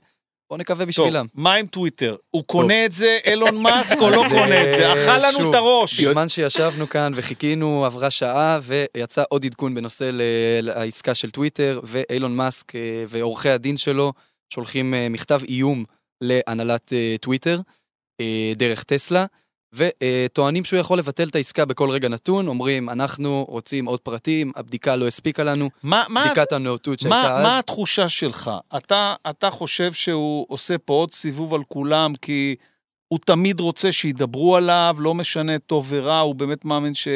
[0.53, 1.25] בוא נקווה טוב, בשבילם.
[1.35, 2.15] מה עם טוויטר?
[2.29, 4.87] הוא קונה את זה, אילון מאסק, או לא קונה את זה?
[4.87, 5.99] אה, אכל לנו את הראש.
[5.99, 10.09] בזמן שישבנו כאן וחיכינו, עברה שעה, ויצא עוד עדכון בנושא
[10.61, 14.13] לעסקה של טוויטר, ואילון מאסק אה, ועורכי הדין שלו
[14.49, 15.83] שולחים אה, מכתב איום
[16.21, 17.59] להנהלת טוויטר,
[18.55, 19.25] דרך טסלה,
[19.73, 24.95] וטוענים שהוא יכול לבטל את העסקה בכל רגע נתון, אומרים, אנחנו רוצים עוד פרטים, הבדיקה
[24.95, 27.43] לא הספיקה לנו, מה, מה, בדיקת הנאותות מה, שהייתה אז.
[27.43, 28.51] מה התחושה שלך?
[28.77, 32.55] אתה, אתה חושב שהוא עושה פה עוד סיבוב על כולם כי
[33.07, 37.07] הוא תמיד רוצה שידברו עליו, לא משנה טוב ורע, הוא באמת מאמין ש,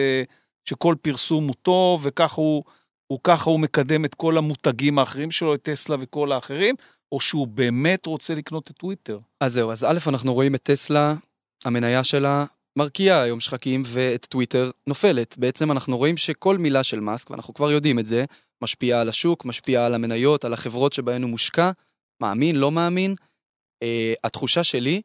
[0.65, 2.63] שכל פרסום הוא טוב, וככה הוא,
[3.07, 6.75] הוא, הוא מקדם את כל המותגים האחרים שלו, את טסלה וכל האחרים,
[7.11, 9.19] או שהוא באמת רוצה לקנות את טוויטר?
[9.41, 11.13] אז זהו, אז א', אנחנו רואים את טסלה,
[11.65, 12.45] המניה שלה
[12.77, 15.37] מרקיעה היום שחקים, ואת טוויטר נופלת.
[15.37, 18.25] בעצם אנחנו רואים שכל מילה של מאסק, ואנחנו כבר יודעים את זה,
[18.61, 21.71] משפיעה על השוק, משפיעה על המניות, על החברות שבהן הוא מושקע,
[22.21, 23.15] מאמין, לא מאמין.
[23.83, 23.87] Uh,
[24.23, 25.01] התחושה שלי,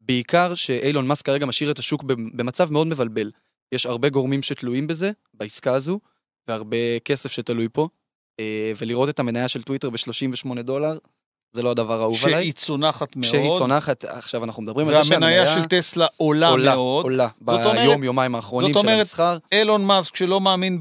[0.00, 2.02] בעיקר שאילון מאסק כרגע משאיר את השוק
[2.34, 3.30] במצב מאוד מבלבל.
[3.72, 6.00] יש הרבה גורמים שתלויים בזה, בעסקה הזו,
[6.48, 7.88] והרבה כסף שתלוי פה,
[8.40, 8.44] uh,
[8.76, 10.98] ולראות את המניה של טוויטר ב-38 דולר,
[11.52, 12.42] זה לא הדבר האהוב עליי.
[12.42, 13.24] שהיא צונחת מאוד.
[13.28, 17.04] כשהיא צונחת, עכשיו אנחנו מדברים על זה והמניה שהמניה של טסלה עולה, עולה, מאוד.
[17.04, 19.36] עולה, אומרת- ביום, יומיים האחרונים זאת של אומרת, המסחר.
[19.52, 20.78] אילון מאסק שלא מאמין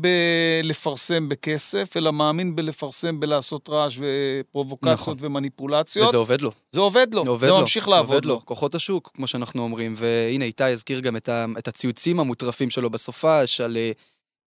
[0.62, 5.18] בלפרסם בכסף, אלא מאמין בלפרסם בלעשות רעש ופרובוקציות נכון.
[5.20, 6.08] ומניפולציות.
[6.08, 6.52] וזה עובד לו.
[6.72, 8.34] זה עובד לו, עובד זה לו, ממשיך לעבוד עובד לו.
[8.34, 8.46] לו.
[8.46, 9.94] כוחות השוק, כמו שאנחנו אומרים.
[9.98, 13.92] והנה, איתי הזכיר גם את, ה, את הציוצים המוטרפים שלו בסופש, על אה,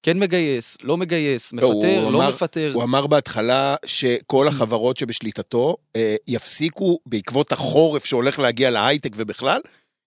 [0.03, 2.71] כן מגייס, לא מגייס, לא, הוא מפטר, לא אמר- מפטר.
[2.75, 9.61] הוא אמר בהתחלה שכל החברות שבשליטתו אה, יפסיקו, בעקבות החורף שהולך להגיע להייטק ובכלל,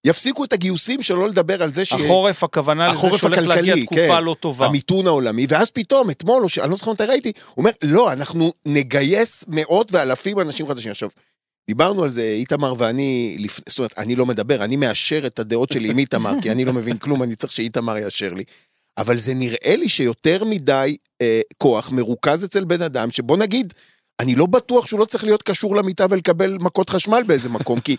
[0.05, 3.85] יפסיקו את הגיוסים, שלא לדבר על זה שיהיה החורף, הכוונה לזה החורף שהולך להגיע הכלכלי,
[3.85, 4.23] תקופה כן.
[4.23, 4.65] לא טובה.
[4.65, 6.59] המיתון העולמי, ואז פתאום, אתמול, ש...
[6.59, 10.91] אני לא זוכר מתי ראיתי, הוא אומר, לא, אנחנו נגייס מאות ואלפים אנשים חדשים.
[10.91, 11.09] עכשיו,
[11.67, 13.59] דיברנו על זה, איתמר ואני, לפ...
[13.69, 16.73] זאת אומרת, אני לא מדבר, אני מאשר את הדעות שלי עם איתמר, כי אני לא
[16.73, 18.43] מבין כלום, אני צריך שאיתמר יאשר לי.
[18.97, 23.73] אבל זה נראה לי שיותר מדי אה, כוח מרוכז אצל בן אדם, שבוא נגיד,
[24.19, 27.95] אני לא בטוח שהוא לא צריך להיות קשור למיטה ולקבל מכות חשמל באיזה מקום, כי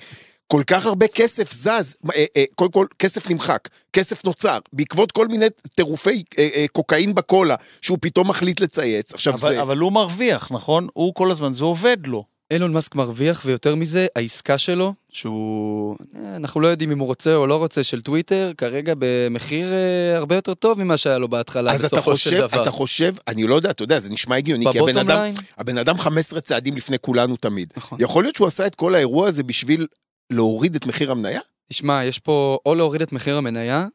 [0.47, 5.29] כל כך הרבה כסף זז, אה, אה, קודם כל כסף נמחק, כסף נוצר, בעקבות כל
[5.29, 9.15] מיני טירופי אה, אה, קוקאין בקולה, שהוא פתאום מחליט לצייץ.
[9.15, 9.63] עכשיו אבל, זה...
[9.63, 10.87] אבל הוא מרוויח, נכון?
[10.93, 12.34] הוא כל הזמן, זה עובד לו.
[12.51, 15.97] אילון מאסק מרוויח, ויותר מזה, העסקה שלו, שהוא...
[16.17, 20.17] אה, אנחנו לא יודעים אם הוא רוצה או לא רוצה, של טוויטר, כרגע במחיר אה,
[20.17, 22.63] הרבה יותר טוב ממה שהיה לו בהתחלה, אז אתה בסופו של חושב, דבר.
[22.63, 25.19] אתה חושב, אני לא יודע, אתה יודע, זה נשמע הגיוני, כי הבן ב bottom אדם,
[25.19, 27.73] line, הבן אדם 15 צעדים לפני כולנו תמיד.
[27.77, 27.99] נכון.
[28.01, 29.87] יכול להיות שהוא עשה את כל האירוע הזה בשביל
[30.31, 31.41] להוריד את מחיר המניה?
[31.69, 33.87] תשמע, יש פה או להוריד את מחיר המניה,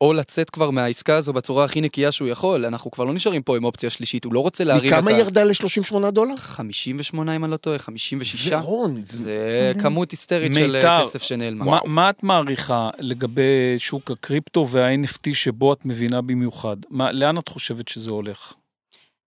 [0.00, 2.64] או לצאת כבר מהעסקה הזו בצורה הכי נקייה שהוא יכול.
[2.64, 5.14] אנחנו כבר לא נשארים פה עם אופציה שלישית, הוא לא רוצה להרים את מכמה ה...
[5.14, 6.36] היא ירדה ל-38 דולר?
[6.36, 8.48] 58 אם אני לא טועה, 56.
[8.48, 9.72] זה הון, זה...
[9.82, 11.80] כמות היסטרית של אה, כסף שנעלמה.
[11.84, 16.76] מה, את מעריכה לגבי שוק הקריפטו וה-NFT שבו את מבינה במיוחד?
[16.90, 18.52] מה, לאן את חושבת שזה הולך?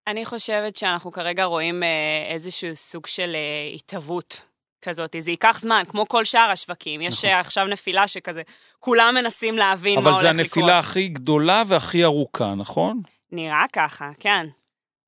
[0.08, 1.88] אני חושבת שאנחנו כרגע רואים אה,
[2.34, 4.49] איזשהו סוג של אה, התהוות
[4.81, 5.15] כזאת.
[5.19, 7.01] זה ייקח זמן, כמו כל שאר השווקים.
[7.01, 7.30] יש נכון.
[7.30, 8.41] אה, עכשיו נפילה שכזה,
[8.80, 10.39] כולם מנסים להבין מה אבל הולך זה לקרות.
[10.39, 13.01] הנפילה הכי גדולה והכי ארוכה, נכון?
[13.31, 14.47] נראה ככה, כן.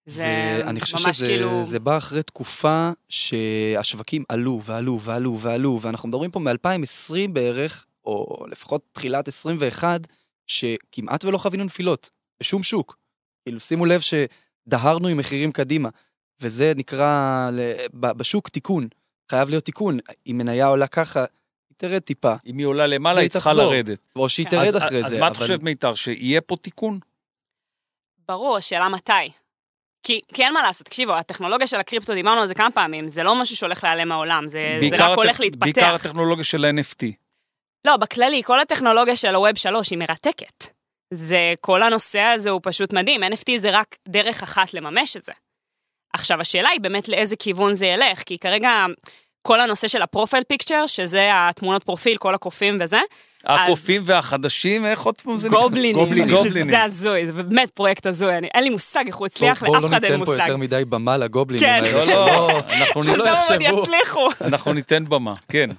[0.05, 1.63] זה, זה, אני חושב שזה כאילו...
[1.63, 8.45] זה בא אחרי תקופה שהשווקים עלו ועלו ועלו ועלו, ואנחנו מדברים פה מ-2020 בערך, או
[8.49, 10.01] לפחות תחילת 21,
[10.47, 12.97] שכמעט ולא חווינו נפילות, בשום שוק.
[13.45, 15.89] כאילו, שימו לב שדהרנו עם מחירים קדימה,
[16.41, 17.49] וזה נקרא
[17.93, 18.87] בשוק תיקון.
[19.29, 19.97] חייב להיות תיקון.
[20.27, 23.53] אם מניה עולה ככה, היא תרד טיפה, אם היא עולה למעלה, היא צריכה.
[23.53, 23.99] לרדת.
[24.15, 24.49] או שהיא כן.
[24.51, 25.19] תרד אז, אחרי אז זה.
[25.19, 26.99] מה את אבל- חושבת, מיתר, שיהיה פה תיקון?
[28.27, 29.11] ברור, השאלה מתי.
[30.03, 33.23] כי, כי אין מה לעשות, תקשיבו, הטכנולוגיה של הקריפטו, דיברנו על זה כמה פעמים, זה
[33.23, 35.59] לא משהו שהולך להיעלם מהעולם, זה, זה רק הולך הטכ- להתפתח.
[35.61, 37.05] בעיקר הטכנולוגיה של ה-NFT.
[37.87, 40.65] לא, בכללי, כל הטכנולוגיה של ה-Web 3 היא מרתקת.
[41.13, 45.31] זה, כל הנושא הזה הוא פשוט מדהים, NFT זה רק דרך אחת לממש את זה.
[46.13, 48.85] עכשיו, השאלה היא באמת לאיזה כיוון זה ילך, כי כרגע
[49.41, 52.99] כל הנושא של הפרופיל פיקצ'ר, שזה התמונות פרופיל, כל הקופים וזה,
[53.45, 55.59] הקופים והחדשים, איך עוד פעם זה נקרא?
[55.61, 56.35] גובלינים, גובלינים.
[56.35, 56.69] גובלינים.
[56.69, 59.83] זה הזוי, זה באמת פרויקט הזוי, אני- אין לי מושג איך הוא הצליח, בואו לאף
[59.83, 60.43] לא אחד אין ניתן פה מושג.
[60.43, 61.83] יותר מדי במה לגובלינים כן.
[61.83, 63.81] לא, לא, אנחנו שלא בסוף עוד יחשבו.
[63.83, 64.27] יצליחו.
[64.41, 65.69] אנחנו ניתן במה, כן.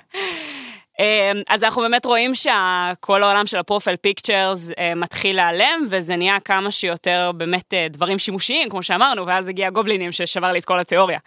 [1.00, 6.70] אה, אז אנחנו באמת רואים שכל העולם של הפרופיל פיקצ'רס מתחיל להיעלם, וזה נהיה כמה
[6.70, 11.18] שיותר באמת אה, דברים שימושיים, כמו שאמרנו, ואז הגיע גובלינים ששבר לי את כל התיאוריה.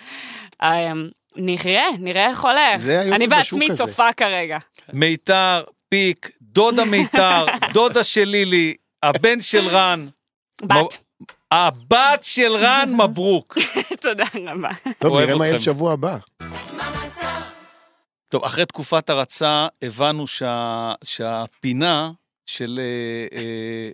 [0.63, 0.91] אה,
[1.35, 2.77] נראה, נראה איך הולך.
[2.77, 3.67] זה היופי אני בעצמי.
[3.73, 4.57] צופה כרגע.
[4.93, 8.73] מיתר, פיק, דודה מיתר, דודה של לילי,
[9.03, 10.07] הבן של רן.
[10.63, 10.97] בת.
[11.51, 13.57] הבת של רן, מברוק.
[14.01, 14.69] תודה רבה.
[14.99, 15.57] טוב, נראה מה יהיה.
[15.57, 16.17] בשבוע הבא.
[18.29, 22.11] טוב, אחרי תקופת הרצה הבנו שה, שהפינה
[22.45, 23.89] של אה, אה,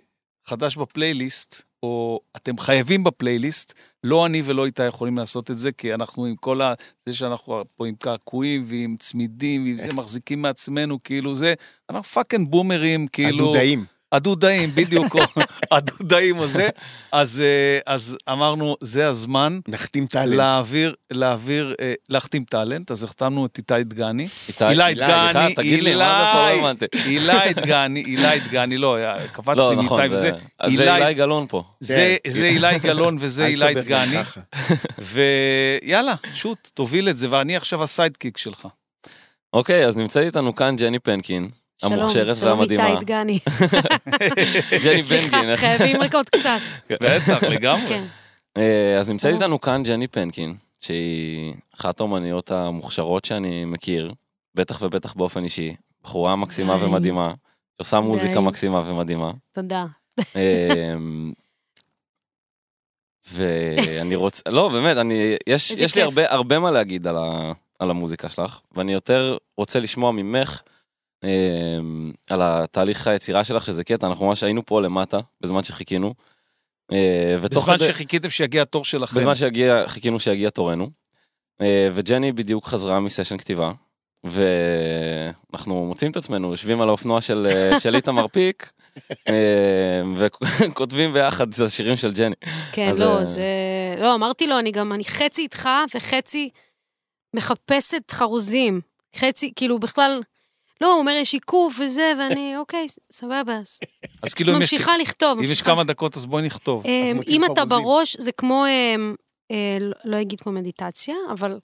[0.46, 3.72] חדש בפלייליסט, או אתם חייבים בפלייליסט,
[4.04, 6.74] לא אני ולא איתה יכולים לעשות את זה, כי אנחנו עם כל ה...
[7.06, 11.54] זה שאנחנו פה עם קעקועים ועם צמידים, ועם זה מחזיקים מעצמנו, כאילו זה,
[11.90, 13.44] אנחנו fucking בומרים, כאילו...
[13.44, 13.84] הדודאים.
[14.12, 15.16] הדודאים, בדיוק,
[15.72, 16.68] הדודאים או זה.
[17.12, 20.36] אז, אה, אז אמרנו, זה הזמן נחתים טאלנט.
[20.36, 24.26] להעביר, להעביר, אה, להחתים טאלנט, אז החתמנו את איתי דגני.
[24.48, 25.54] איתי, אילי דגני?
[25.54, 25.94] לא אילי.
[27.04, 28.96] אילי דגני, אילי דגני, לא,
[29.32, 30.30] קפץ לא, לי נכון, מאיתי וזה.
[30.74, 31.64] זה אילי גלאון פה.
[31.80, 32.30] זה, כן.
[32.30, 34.16] זה אילי גלאון וזה אילי דגני.
[35.82, 38.68] ויאללה, shoot, תוביל את זה, ואני עכשיו ה sidekick שלך.
[39.52, 41.50] אוקיי, אז נמצאת איתנו כאן ג'ני פנקין,
[41.84, 42.82] המוכשרת והמדהימה.
[42.86, 43.38] שלום איתי דגני.
[44.84, 45.50] ג'ני סליחה, בנגין.
[45.50, 46.58] איך- חייבים רק עוד קצת.
[47.02, 47.88] בטח, לגמרי.
[47.88, 48.04] כן.
[48.56, 49.34] אה, אז נמצאת.
[49.34, 54.12] איתנו כאן ג'ני פנקין, שהיא אחת האומניות המוכשרות שאני מכיר,
[54.54, 55.74] בטח ובטח באופן אישי.
[56.04, 56.76] בחורה מקסימה.
[56.84, 57.34] ומדהימה,
[57.76, 58.40] שעושה מוזיקה.
[58.40, 59.30] מקסימה ומדהימה.
[59.52, 59.84] תודה.
[60.36, 61.32] אמ,
[63.32, 66.02] ואני רוצה, לא, באמת, אני, יש, יש לי.
[66.02, 70.62] הרבה, הרבה מה להגיד על, ה, על המוזיקה שלך, ואני יותר רוצה לשמוע ממך
[72.30, 76.14] על התהליך היצירה שלך, שזה קטע, אנחנו ממש היינו פה למטה, בזמן שחיכינו.
[76.92, 79.16] אה, בזמן כדי- שחיכיתם שיגיע התור שלכם.
[79.16, 80.90] בזמן שהגיע, חיכינו שיגיע תורנו.
[81.60, 83.72] אה, וג'ני בדיוק חזרה מסשן כתיבה,
[84.24, 88.72] ואנחנו מוצאים את עצמנו יושבים על האופנוע של, אה, של איתמר פיק,
[89.28, 92.34] אה, וכותבים ביחד את השירים של ג'ני.
[92.72, 93.42] כן, אז, לא, אה, זה...
[93.98, 96.50] לא, אמרתי לו, אני גם, אני חצי איתך וחצי
[97.36, 98.80] מחפשת חרוזים.
[99.16, 100.20] חצי, כאילו, בכלל...
[100.82, 103.60] לא, הוא אומר, יש עיכוב וזה, ואני, אוקיי, סבבה.
[104.22, 105.38] אז כאילו, ממשיכה לכתוב.
[105.38, 106.86] אם יש כמה דקות, אז בואי נכתוב.
[106.86, 107.64] אה, אם אתה.
[107.64, 108.94] בראש, זה כמו, אה,
[109.50, 111.58] אה, לא- אגיד כמו מדיטציה, אבל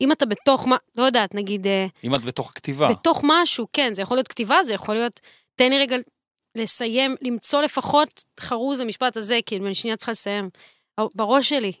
[0.00, 0.66] אם אתה בתוך
[0.96, 1.66] לא יודעת, נגיד,
[2.04, 2.88] אם את בתוך כתיבה.
[2.88, 5.20] בתוך משהו, כן, זה יכול להיות כתיבה, זה יכול להיות,
[5.54, 5.96] תן לי רגע
[6.54, 10.50] לסיים, למצוא לפחות חרוז למשפט הזה, כאילו, אני שנייה צריכה לסיים.
[11.14, 11.72] בראש שלי,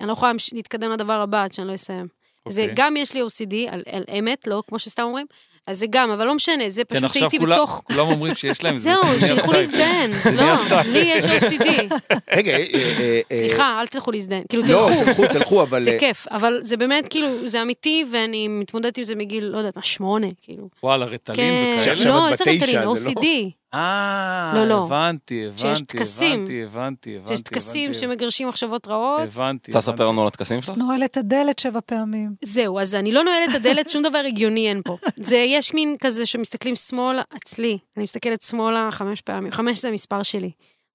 [0.00, 2.17] אני לא יכולה להתקדם לדבר הבא עד שאני לא אסיים.
[2.50, 2.74] זה אוקיי.
[2.76, 5.26] גם יש לי OCD על, על אמת, לא כמו שסתם אומרים,
[5.66, 7.82] אז זה גם, אבל לא משנה, זה כן, פשוט עכשיו הייתי כולם- בתוך...
[7.84, 8.76] כולם אומרים שיש להם.
[8.86, 9.52] זהו, שילכו.
[9.52, 10.10] להזדהן.
[10.34, 10.44] לא.
[10.86, 11.64] לי יש OCD.
[12.36, 14.42] רגע, אה, אה, אה, סליחה, אל תלכו להזדהן.
[14.48, 15.22] כאילו, לא, תלכו.
[15.22, 15.82] תלכו, תלכו, אבל...
[15.82, 19.76] זה כיף, אבל זה באמת, כאילו, זה אמיתי, ואני מתמודדת עם זה מגיל, לא יודעת
[19.76, 20.68] מה, שמונה, כאילו.
[20.82, 22.04] וואלה, רטלין כן, וכאלה.
[22.10, 23.26] לא, איזה רטלין, זה לא- OCD.
[23.74, 24.84] אה, לא, לא.
[24.84, 26.40] הבנתי, הבנתי, שיש טקסים.
[26.40, 27.28] הבנתי, הבנתי, הבנתי.
[27.28, 29.22] שיש טקסים הבנתי, שמגרשים מחשבות רעות.
[29.22, 29.70] הבנתי.
[29.74, 30.76] רוצה לספר לנו על הטקסים שלך?
[30.76, 32.34] נועל את הדלת שבע פעמים.
[32.44, 34.96] זהו, אז אני לא נועלת את הדלת, שום דבר הגיוני אין פה.
[35.16, 39.52] זה, יש מין כזה שמסתכלים שמאלה, אצלי, אני מסתכלת שמאלה חמש פעמים.
[39.52, 40.50] חמש זה המספר שלי.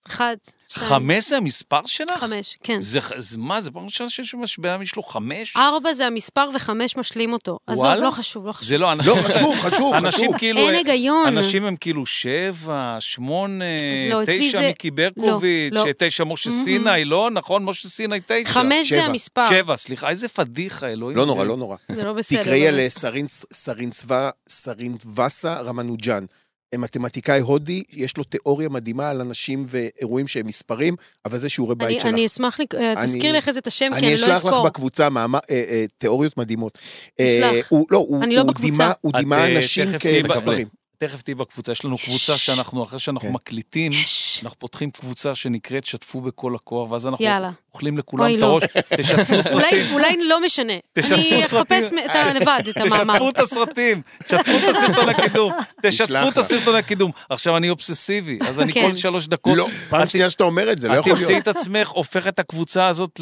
[0.07, 0.35] אחד,
[0.67, 2.19] שתיים, חמש זה המספר שלך?
[2.19, 2.79] חמש, כן.
[2.81, 5.53] זה, זה מה, זה פעם ראשונה שיש שבן אדם יש לו חמש?
[5.57, 7.59] ארבע זה המספר וחמש משלים אותו.
[7.67, 8.01] עזוב, וואלה?
[8.01, 8.67] לא חשוב, לא חשוב.
[8.69, 10.37] זה לא, לא, חשוב, חשוב, אנשים חשוב.
[10.37, 10.59] כאילו...
[10.59, 11.27] אין היגיון.
[11.37, 13.65] אנשים הם כאילו שבע, שמונה,
[14.09, 15.91] לא, תשע זה- מיקי ברקוביץ', לא, לא.
[15.97, 16.51] תשע משה.
[16.51, 17.29] סיני, לא?
[17.31, 17.63] נכון?
[17.65, 18.49] משה סיני תשע.
[18.49, 19.05] חמש זה שבע.
[19.05, 19.49] המספר.
[19.49, 21.17] שבע, סליחה, איזה פדיחה, אלוהים.
[21.17, 21.77] לא נורא, זה- לא נורא.
[21.91, 22.41] זה לא בסדר.
[22.41, 26.25] תקראי על אה, סרינס- סרינסווה, סרינבסה רמנוג'אן.
[26.73, 30.95] אה, מתמטיקאי הודי, יש לו תיאוריה מדהימה על אנשים ואירועים שהם מספרים,
[31.25, 32.09] אבל זה שיעורי אני, בית שלך.
[32.13, 34.25] אני אשמח, לק- אה, אני- תזכיר לי אחרי זה את השם, כי אני אני לא
[34.25, 34.65] אשלח לך אזכור.
[34.65, 36.77] בקבוצה מאמר, אה, אה, תיאוריות מדהימות.
[37.19, 37.65] אה, תשלח.
[37.69, 38.71] הוא, לא, הוא, אני לא הוא בקבוצה.
[38.71, 40.67] דימה, הוא דימה אה, אנשים כמספרים.
[41.07, 43.33] תכף תהיי בקבוצה, יש לנו קבוצה שאנחנו, אחרי שאנחנו כן.
[43.33, 44.39] מקליטים, יש.
[44.43, 47.51] אנחנו פותחים קבוצה שנקראת שתפו בכל הכוח, ואז אנחנו יאללה.
[47.73, 48.45] אוכלים לכולם את לא.
[48.45, 48.63] הראש,
[48.97, 49.93] תשתפו סרטים.
[49.93, 50.73] אולי לא משנה.
[50.93, 51.85] תשתפו אני אחפש.
[52.05, 53.13] את לבד את המאמר.
[53.13, 55.51] תשתפו את הסרטים, תשתפו את הסרטון הקידום,
[55.83, 56.37] תשתפו את.
[56.37, 57.11] הסרטון הקידום.
[57.29, 58.89] עכשיו, אני אובססיבי, אז אני כן.
[58.89, 61.27] כל שלוש דקות, לא, פעם את- שנייה שאתה אומר את זה, לא את יכול תמצאי
[61.33, 61.43] להיות.
[61.47, 63.19] את עצמך, הופך את הקבוצה הזאת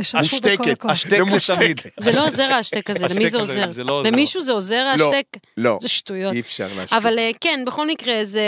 [0.00, 0.60] השתקת.
[0.70, 0.90] הכוח.
[0.90, 1.54] השתק ממושתק.
[1.54, 1.80] תמיד.
[2.00, 3.66] זה לא עוזר ההשתק הזה, למי זה עוזר?
[3.84, 4.10] לא עוזר.
[4.10, 5.04] למישהו זה עוזר לא.
[5.04, 5.26] ההשתק?
[5.56, 6.34] לא, זה שטויות.
[6.34, 6.98] אי אפשר להשתיק.
[6.98, 8.42] אבל אה, כן, בכל מקרה, זה...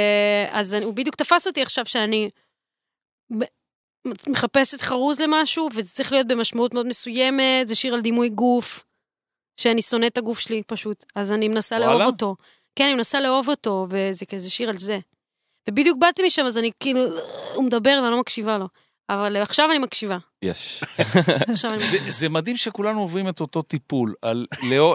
[0.51, 2.29] אז הוא בדיוק תפס אותי עכשיו שאני
[4.27, 8.85] מחפשת חרוז למשהו, וזה צריך להיות במשמעות מאוד מסוימת, זה שיר על דימוי גוף,
[9.61, 11.05] שאני שונאת את הגוף שלי פשוט.
[11.17, 11.95] אז אני מנסה וואלה?
[11.95, 12.37] לאהוב אותו.
[12.77, 14.99] כן, אני מנסה לאהוב אותו, וזה כזה שיר על זה.
[15.69, 17.01] ובדיוק באתי משם, אז אני כאילו,
[17.55, 18.67] הוא מדבר ואני לא מקשיבה לו.
[19.15, 20.19] אבל עכשיו אני מקשיבה.
[20.43, 20.85] יש.
[21.53, 24.47] עכשיו אני זה, זה מדהים שכולנו עוברים את אותו טיפול, על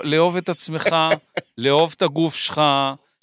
[0.04, 0.96] לאהוב, את עצמך,
[1.58, 2.62] לאהוב את הגוף שלך.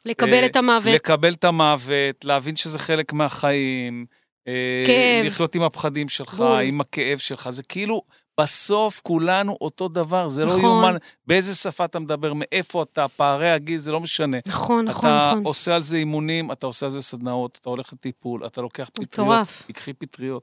[0.04, 0.94] לקבל אה, את המוות.
[0.94, 4.06] לקבל את המוות, להבין שזה חלק מהחיים.
[4.48, 5.26] אה, כאב.
[5.26, 6.44] לחיות עם הפחדים שלך.
[6.64, 7.50] עם הכאב שלך.
[7.50, 8.02] זה כאילו,
[8.40, 10.64] בסוף כולנו אותו דבר, זה לא נכון.
[10.64, 10.96] יאומן.
[11.26, 14.36] באיזה שפה אתה מדבר, מאיפה אתה, פערי הגיל, זה לא משנה.
[14.46, 15.44] נכון, נכון, אתה נכון.
[15.46, 19.12] עושה על זה אימונים, אתה עושה על זה סדנאות, אתה הולך לטיפול, אתה לוקח פטריות.
[19.12, 19.62] מטורף.
[19.66, 20.42] תקחי פטריות.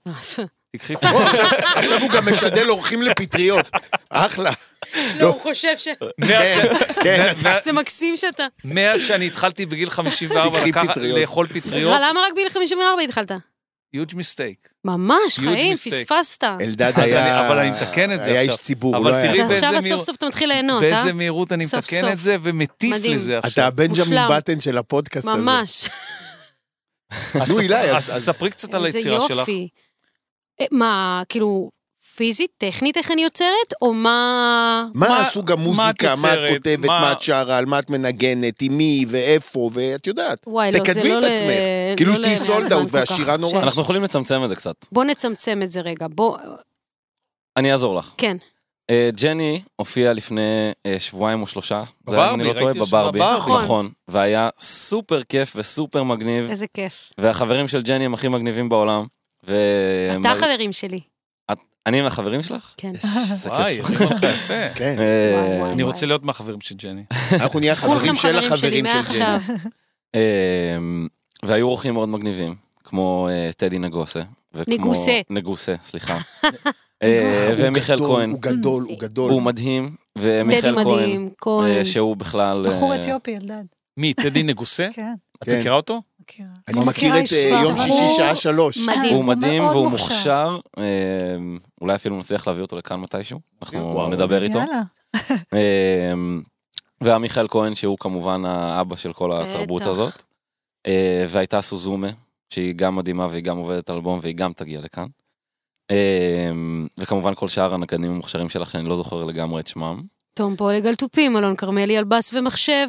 [0.76, 1.22] תקחי פטריות.
[1.76, 3.66] עכשיו- הוא גם משדל אורחים לפטריות.
[4.10, 4.52] אחלה.
[5.20, 5.88] לא, הוא חושב ש...
[6.28, 6.68] כן,
[7.04, 7.34] כן.
[7.64, 8.46] זה מקסים שאתה...
[8.66, 11.20] מאז שאני התחלתי בגיל 54 תקחי לקחת- פטריות.
[11.20, 13.32] לאכול פטריות, למה רק בגיל 54 התחלת?
[13.96, 14.68] Huge mistake.
[14.86, 15.76] ממש, חיים.
[15.76, 16.44] פספסת.
[16.44, 17.40] אלדד היה...
[17.42, 18.54] אני- אבל אני מתקן את זה היה עכשיו.
[18.54, 19.32] איש ציבור, הוא לא היה...
[19.46, 20.90] אז עכשיו סוף סוף אתה מתחיל ליהנות, אה?
[20.90, 22.08] באיזה מהירות אני מתקן.
[22.12, 22.96] את זה ומטיף.
[23.06, 23.52] לזה עכשיו.
[23.54, 24.20] אתה הבנג'מין.
[24.32, 25.38] בטן של הפודקאסט הזה.
[25.38, 25.90] ממש.
[27.50, 29.38] נו, אילי, אז ספרי קצת על איזה היצירה שלך.
[29.40, 29.70] יופי.
[30.62, 31.70] אה, מה, כאילו,
[32.20, 33.48] פיזית, טכנית, איך אני יוצרת?
[33.82, 34.86] או מה...
[34.96, 37.80] מה מה- סוג מה את המוזיקה, מה את כותבת, מה- מה את שרה, על מה
[37.80, 40.40] את מנגנת, עם מי ואיפה, ואת יודעת.
[40.48, 41.48] וואי, לא, זה תקדמי לא את ל- עצמך.
[41.92, 42.94] לא כאילו ל- שתהיי זמן סולד כל אאוט כך.
[42.94, 43.52] והשירה נורא.
[43.62, 44.76] ש- אנחנו יכולים לצמצם את זה קצת.
[44.92, 46.38] בוא נצמצם את זה רגע, בוא...
[47.58, 48.12] אני אעזור לך.
[48.18, 48.38] כן.
[48.90, 50.42] אה, ג'ני הופיעה לפני
[50.86, 51.84] אה, שבועיים או שלושה.
[52.10, 53.20] זה היה, אני בברבי, לא טועה, בברבי.
[53.20, 53.64] נכון.
[53.64, 53.90] נכון.
[54.08, 56.50] והיה סופר כיף וסופר מגניב.
[56.50, 57.12] איזה כיף.
[57.18, 59.06] והחברים של ג'ני הם הכי מגניבים בעולם.
[59.44, 59.54] אתה
[60.36, 61.00] חברים שלי.
[61.86, 62.74] אני מהחברים שלך?
[62.78, 62.92] כן.
[63.46, 64.02] וואי, כיף.
[64.02, 64.74] אני אומר לך יפה.
[64.76, 64.96] כן.
[65.00, 65.72] אה, וואי, וואי.
[65.72, 67.04] אני רוצה להיות מהחברים של ג'ני.
[67.34, 69.56] אנחנו נהיה חברים של החברים של ג'ני.
[70.16, 71.08] אמ,
[71.44, 74.22] והיו אורחים מאוד מגניבים, כמו אה, טדי נגוסה.
[74.68, 75.22] נגוסה.
[75.30, 76.18] נגוסה, סליחה.
[77.04, 78.30] אה, ומיכאל כהן.
[78.30, 79.32] הוא גדול, הוא גדול.
[79.32, 80.76] הוא מדהים, ומיכאל
[81.38, 81.78] כהן.
[81.78, 82.66] אה, שהוא בכלל...
[82.68, 83.64] בחור אה, אתיופי, אלדד.
[83.98, 84.88] מי, טדי נגוסה?
[84.94, 85.14] כן,
[85.44, 85.50] את.
[85.50, 86.02] מכירה אותו?
[86.30, 86.50] מכירה.
[86.68, 88.78] אני מכיר את אה, יום שישי שעה שלוש.
[88.78, 89.16] מדהים.
[89.16, 90.60] הוא מדהים והוא מוכשר.
[90.78, 90.84] אה,
[91.82, 94.10] אולי אפילו נצליח להביא אותו לכאן מתישהו, אנחנו.
[94.10, 94.58] נדבר איתו.
[94.60, 94.82] יאללה.
[95.54, 96.14] אה,
[97.04, 99.86] והמיכאל כהן, שהוא כמובן האבא של כל התרבות.
[99.86, 100.24] הזאת.
[101.30, 102.10] והייתה סוזומה,
[102.50, 105.06] שהיא גם מדהימה והיא גם עובדת על אלבום והיא גם תגיע לכאן.
[106.98, 110.02] וכמובן כל שאר הנגנים המוכשרים שלך, שאני לא זוכר לגמרי את שמם.
[110.34, 112.88] תום פולג על תופים, אלון כרמלי על בס ומחשב,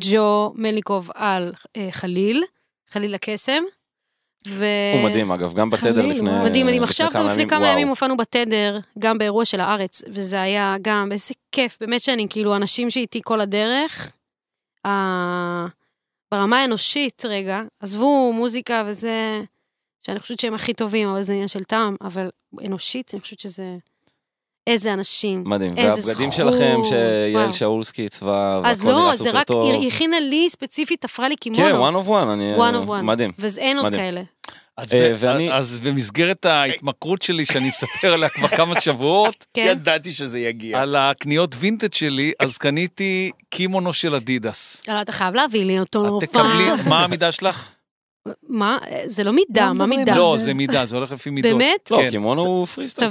[0.00, 2.44] ג'ו מלניקוב על אה, חליל,
[2.94, 3.62] חליל הקסם.
[4.48, 4.64] ו...
[4.94, 6.44] הוא מדהים אגב, גם בתדר חליל, לפני.
[6.44, 6.82] מדהים, מדהים.
[6.82, 7.68] עכשיו, גם לפני כמה.
[7.68, 12.56] ימים הופענו בתדר, גם באירוע של הארץ, וזה היה גם, איזה כיף, באמת שאני, כאילו,
[12.56, 14.12] אנשים שאיתי כל הדרך,
[14.86, 15.66] ה-
[16.32, 19.40] ברמה האנושית, רגע, עזבו מוזיקה וזה,
[20.06, 22.30] שאני חושבת שהם הכי טובים, אבל זה עניין של טעם, אבל
[22.64, 23.76] אנושית, אני חושבת שזה...
[24.66, 25.42] איזה אנשים.
[25.46, 27.52] מדהים, איזה והבגדים זכות, שלכם שיעל.
[27.52, 29.70] שאולסקי עיצבה, אז והכל לא, נראה זה סופר רק, טוב.
[29.74, 31.62] היא הכינה לי ספציפית, תפרה לי קימונו.
[31.64, 32.56] כן, one of one, אני...
[32.56, 33.02] one of one.
[33.02, 33.32] מדהים.
[33.38, 33.90] ואין עוד.
[33.94, 34.22] כאלה.
[34.76, 39.66] אז, אה, ב- ואני- אז במסגרת ההתמכרות שלי, שאני מספר עליה כבר כמה שבועות, כן?
[39.70, 40.80] ידעתי שזה יגיע.
[40.82, 44.82] על הקניות וינטג' שלי, אז קניתי קימונו של אדידס.
[44.88, 46.24] לא, אתה חייב להביא לי אותו את.
[46.28, 47.64] תקבלי, מה המידה שלך?
[48.48, 48.78] מה?
[49.06, 50.16] זה לא מידה, לא מה מידה?
[50.16, 50.54] לא, זה.
[50.54, 51.52] מידה, זה הולך לפי מידות.
[51.52, 51.90] באמת?
[51.90, 52.10] לא, כן.
[52.10, 53.10] קימונו הוא פריסטייל.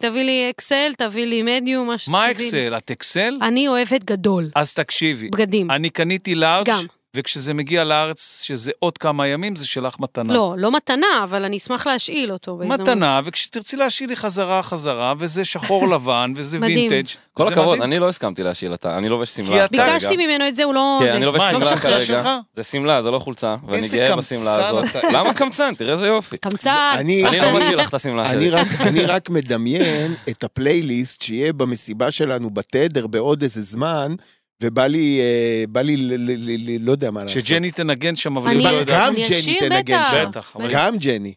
[0.00, 2.32] תביא לי, אקסל, תביא לי מדיום, מה שתביא מה לי.
[2.32, 2.74] אקסל?
[2.76, 3.38] את אקסל?
[3.42, 4.50] אני אוהבת גדול.
[4.54, 5.28] אז תקשיבי.
[5.30, 5.70] בגדים.
[5.70, 6.84] אני קניתי לארג', גם.
[7.16, 10.34] וכשזה מגיע לארץ, שזה עוד כמה ימים, זה שלך מתנה.
[10.34, 12.58] לא, לא מתנה, אבל אני אשמח להשאיל אותו.
[12.64, 16.58] מתנה, וכשתרצי להשאיל לי חזרה חזרה, וזה שחור לבן, וזה.
[16.60, 17.02] וינטג'.
[17.34, 17.82] כל הכבוד, מדהים.
[17.82, 19.66] אני לא הסכמתי להשאיל אותה, אני לובש שמלה.
[19.66, 20.96] ביקשתי ממנו את זה, הוא לא...
[21.00, 21.16] כן, זה.
[21.16, 22.38] אני לובש שמלה כרגע.
[22.56, 24.84] זה שמלה, זה לא חולצה, ואני גאה בשמלה הזאת.
[25.12, 25.74] למה קמצן?
[25.74, 26.36] תראה איזה יופי.
[26.38, 26.90] קמצן.
[26.94, 28.50] אני- אני לא משאיר לך את השמלה אני שלי.
[28.50, 34.14] רק, אני רק מדמיין את הפלייליסט שיהיה במסיבה שלנו בתדר בעוד איזה זמן,
[34.62, 37.42] ובא לי, אה, בא לי, ל, ל, ל, ל, לא יודע מה לעשות.
[37.42, 39.08] שג'ני תנגן שם, אבל אני- היא לא יודעת.
[39.08, 40.04] גם אני ג'ני תנגן.
[40.10, 40.26] שם.
[40.30, 41.34] בטח, גם ג'ני.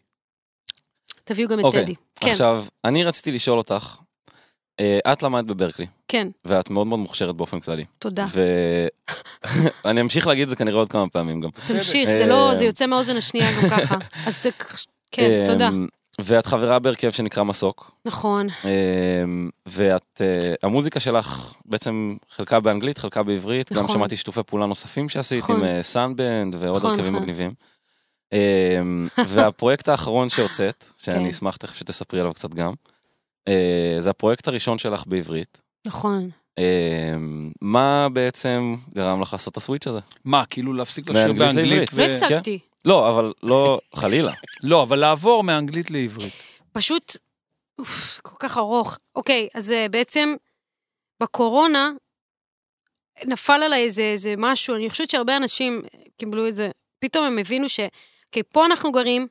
[1.24, 1.94] תביאו גם את אוקיי, טדי.
[2.20, 3.96] כן, עכשיו, אני רציתי לשאול אותך,
[4.80, 7.84] אה, את למדת בברקלי, כן, ואת מאוד מאוד מוכשרת באופן כללי.
[7.98, 8.26] תודה.
[9.84, 11.50] ואני אמשיך להגיד את זה כנראה עוד כמה פעמים גם.
[11.66, 13.94] תמשיך, זה לא, אה, זה יוצא מהאוזן השנייה גם ככה.
[14.26, 14.40] אז
[15.12, 15.70] כן, אה, תודה.
[16.24, 18.48] ואת חברה בהרכב שנקרא מסוק, נכון.
[18.64, 19.24] אה,
[19.66, 23.94] ואת, אה, המוזיקה שלך בעצם חלקה באנגלית, חלקה בעברית, גם נכון.
[23.96, 25.64] שמעתי שיתופי פעולה נוספים שעשית נכון.
[25.64, 27.22] עם סאנבנד ועוד נכון, הרכבים נכון.
[27.22, 27.54] מגניבים.
[28.32, 28.80] אה,
[29.28, 31.12] והפרויקט האחרון שהוצאת, כן.
[31.12, 32.72] שאני אשמח תכף שתספרי עליו קצת גם,
[33.48, 35.60] אה, זה הפרויקט הראשון שלך בעברית.
[35.86, 36.30] נכון.
[36.58, 37.14] אה,
[37.60, 40.00] מה בעצם גרם לך לעשות את הסוויץ' הזה?
[40.24, 41.92] מה, כאילו להפסיק לשיר באנגלית?
[41.92, 42.58] לא הפסקתי.
[42.84, 44.32] לא, אבל לא, חלילה.
[44.62, 46.32] לא, אבל לעבור מאנגלית לעברית.
[46.72, 47.16] פשוט,
[47.78, 48.98] אוף, כל כך ארוך.
[49.16, 50.34] אוקיי, אז אה, בעצם
[51.20, 51.90] בקורונה
[53.24, 55.82] נפל עליי איזה, איזה משהו, אני חושבת שהרבה אנשים
[56.16, 57.80] קיבלו את זה, פתאום הם הבינו ש...
[58.26, 59.26] אוקיי, פה אנחנו גרים,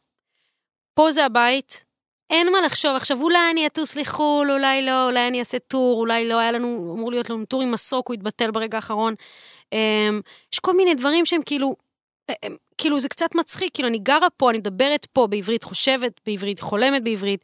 [0.93, 1.85] פה זה הבית,
[2.29, 2.95] אין מה לחשוב.
[2.95, 6.95] עכשיו, אולי אני אטוס לחו"ל, אולי לא, אולי אני אעשה טור, אולי לא, היה לנו,
[6.97, 9.13] אמור להיות לנו טור עם מסוק, הוא התבטל ברגע האחרון.
[9.73, 10.21] אמ,
[10.53, 11.75] יש כל מיני דברים שהם כאילו,
[12.43, 16.59] הם, כאילו זה קצת מצחיק, כאילו אני גרה פה, אני מדברת פה בעברית, חושבת בעברית,
[16.59, 17.43] חולמת בעברית,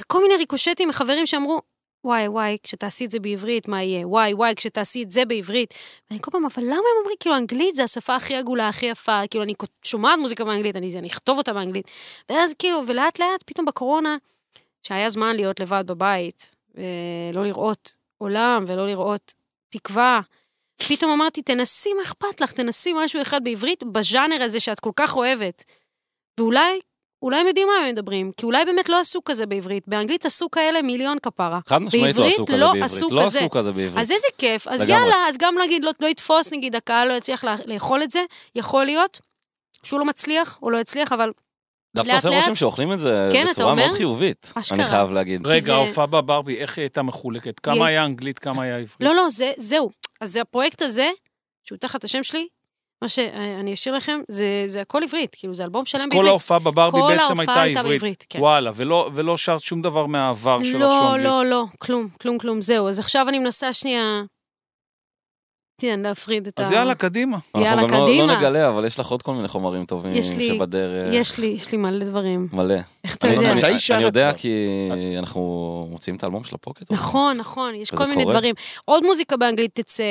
[0.00, 1.62] וכל מיני ריקושטים מחברים שאמרו,
[2.04, 4.06] וואי, וואי, כשתעשי את זה בעברית, מה יהיה?
[4.06, 5.74] וואי, וואי, כשתעשי את זה בעברית.
[6.10, 9.20] ואני כל פעם, אבל למה הם אומרים, כאילו, אנגלית זה השפה הכי עגולה, הכי יפה,
[9.30, 9.54] כאילו, אני
[9.84, 11.90] שומעת מוזיקה באנגלית, אני, אני אכתוב אותה באנגלית.
[12.28, 14.16] ואז כאילו, ולאט לאט, פתאום בקורונה,
[14.82, 19.34] שהיה זמן להיות לבד בבית, ולא לראות עולם, ולא לראות
[19.68, 20.20] תקווה,
[20.88, 22.52] פתאום אמרתי, תנסי, מה אכפת לך?
[22.52, 25.64] תנסי משהו אחד בעברית, בז'אנר הזה שאת כל כך אוהבת.
[26.40, 26.80] ואולי,
[27.22, 29.84] אולי הם יודעים מה הם מדברים, כי אולי באמת לא עשו כזה בעברית.
[29.86, 31.60] באנגלית עשו כאלה מיליון כפרה.
[31.66, 32.84] חד משמעית לא עשו כזה לא בעברית.
[32.84, 33.38] עשו לא כזה.
[33.38, 34.02] עשו כזה בעברית.
[34.02, 35.00] אז איזה כיף, אז לגמרי.
[35.02, 38.20] יאללה, אז גם נגיד, לא, לא יתפוס, נגיד, הקהל לא יצליח לה, לאכול את זה,
[38.54, 39.20] יכול להיות
[39.82, 41.32] שהוא לא מצליח, או לא יצליח, אבל
[41.96, 43.96] דווקא עושה רושם שאוכלים את זה כן, אתה בצורה מאוד אומר?
[43.96, 44.78] חיובית, אשכרה.
[44.78, 45.46] אני חייב להגיד.
[45.46, 47.44] רגע, זה- ההופעה בברבי, איך היא הייתה מחולקת?
[47.46, 48.96] היא- כמה היה אנגלית, כמה היה עברית?
[49.00, 49.90] לא, לא, זה, זהו.
[50.20, 51.10] אז זה הפרויקט הזה,
[51.64, 52.48] שהוא תחת השם שלי,
[53.02, 56.28] מה שאני אשאיר לכם, זה, זה הכל עברית, כאילו, זה אלבום אז שלם כל בעברית.
[56.28, 57.76] ההופעה בברבי כל בעצם הייתה עברית.
[58.00, 58.38] בעברית, כן.
[58.40, 61.24] וואלה, ולא- ולא שרת שום דבר מהעבר שלך שהוא לא, אנגלית.
[61.26, 62.88] לא, לא, כלום, כלום, כלום, זהו.
[62.88, 64.22] אז עכשיו אני מנסה שנייה...
[65.80, 66.62] תן, להפריד את ה...
[66.62, 67.38] אז יאללה, קדימה.
[67.54, 68.26] יאללה, אנחנו גם לא- קדימה.
[68.26, 71.08] לא נגלה, אבל יש לך עוד כל מיני חומרים טובים יש לי- שבדרך.
[71.14, 72.48] יש לי, יש לי מלא דברים.
[72.52, 72.74] מלא.
[73.04, 73.50] איך אתה אני- יודע?
[73.52, 74.32] אני- מתי היא אני יודע?
[74.36, 74.66] כי
[75.18, 75.40] אנחנו
[75.90, 76.92] מוציאים את האלבום של הפוקט.
[76.92, 78.24] נכון, נכון, יש כל מיני?
[78.24, 78.54] דברים.
[78.84, 80.08] עוד מוזיקה באנגלית תצא, אה,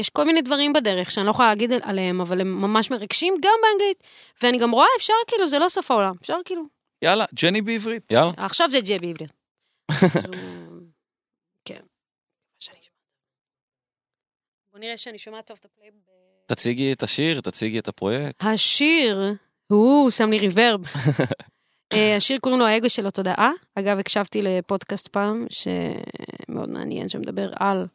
[0.00, 3.52] יש כל מיני דברים בדרך שאני לא יכולה להגיד עליהם, אבל הם ממש מרגשים גם
[3.62, 4.02] באנגלית.
[4.42, 6.12] ואני גם רואה, אפשר כאילו, זה לא סוף העולם.
[6.22, 6.62] אפשר כאילו...
[7.02, 8.12] יאללה, ג'ני בעברית.
[8.12, 8.32] יאללה.
[8.36, 9.32] עכשיו זה ג'י בעברית.
[9.90, 10.34] אז הוא-
[11.64, 11.80] כן.
[12.58, 12.94] שאני שומעת.
[14.74, 15.90] בוא נראה שאני שומעת טוב את הפליי.
[16.46, 18.44] תציגי את השיר, תציגי את הפרויקט.
[18.44, 19.34] השיר,
[19.66, 20.80] הוא שם לי ריברב.
[21.92, 23.50] אה, השיר קוראים לו האגו של התודעה.
[23.74, 27.86] אגב, הקשבתי לפודקאסט פעם, שמאוד מעניין, שמדבר על,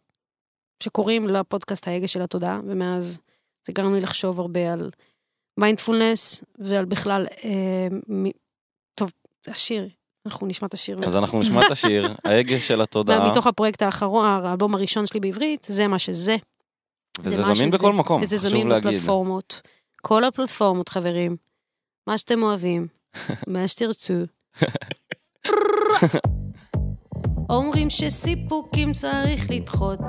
[0.84, 3.20] שקוראים לפודקאסט האגו של התודעה, ומאז
[3.66, 4.92] זה גרם לי לחשוב הרבה על
[5.58, 8.26] מיינדפולנס, ועל בכלל, אה, מ...
[8.96, 9.12] טוב,
[9.46, 9.90] זה השיר,
[10.26, 11.00] אנחנו נשמע את השיר.
[11.06, 15.68] אז אנחנו נשמע את השיר, ההגה של התודעה, מתוך הפרויקט האחרון, האלבום הראשון שלי בעברית,
[15.70, 16.38] זה מה שזה.
[17.20, 17.78] וזה זמין שזה.
[17.78, 18.92] בכל מקום, וזה חשוב זמין להגיד.
[18.92, 19.62] בפלטפורמות.
[20.02, 21.36] כל הפלטפורמות, חברים.
[22.08, 22.88] מה שאתם אוהבים,
[23.48, 24.14] מה שתרצו.
[27.50, 30.00] אומרים שסיפוקים צריך לדחות,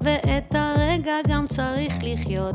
[0.00, 2.54] ואת הרגע גם צריך לחיות.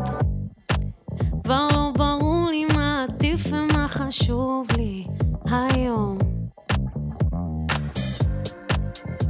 [1.43, 5.05] כבר לא ברור לי מה עדיף ומה חשוב לי
[5.51, 6.17] היום.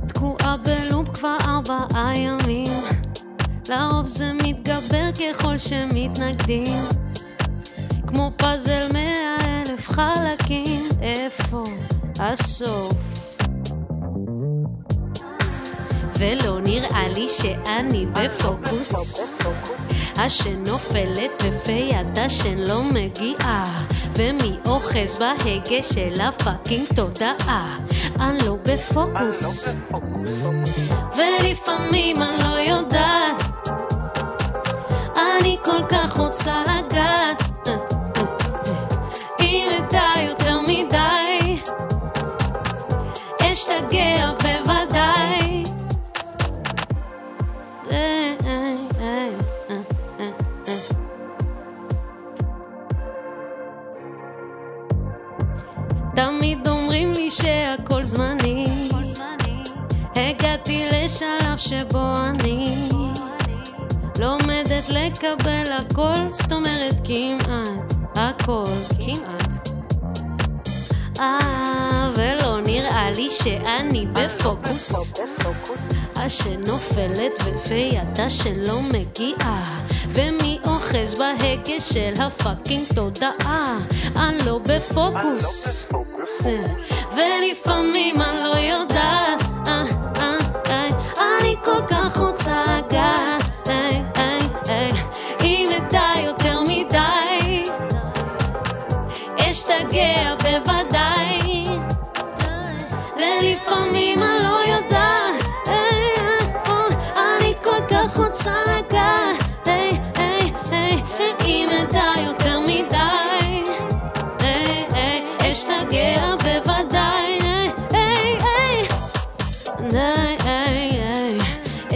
[0.07, 2.72] תקועה בלופ כבר ארבעה ימים,
[3.70, 6.84] לרוב זה מתגבר ככל שמתנגדים.
[8.08, 11.64] כמו פאזל מאה אלף חלקים, איפה
[12.20, 12.94] הסוף?
[16.20, 19.34] ולא נראה לי שאני בפוקוס.
[20.18, 23.86] השן נופלת ופה יד השן לא מגיעה
[24.16, 27.78] ומי אוחז בהגה של הפאקינג תודעה
[28.20, 29.76] אני לא בפוקוס
[31.18, 33.45] ולפעמים אני לא יודעת
[35.26, 37.68] אני כל כך רוצה לגעת.
[39.40, 41.60] אם אדע יותר מדי.
[43.42, 45.64] אשתגע בוודאי.
[56.16, 58.66] תמיד אומרים לי שהכל זמני.
[60.16, 62.76] הגעתי לשלב שבו אני
[64.20, 68.64] לומדת לקבל הכל, זאת אומרת כמעט הכל,
[69.06, 69.70] כמעט.
[71.20, 75.14] אה, ולא נראה לי שאני בפוקוס.
[76.16, 79.64] השן נופלת ופה ידה שלא מגיעה.
[80.10, 83.78] ומי אוחז בהגה של הפאקינג תודעה?
[84.16, 85.86] אני לא בפוקוס.
[87.16, 89.45] ולפעמים אני לא יודעת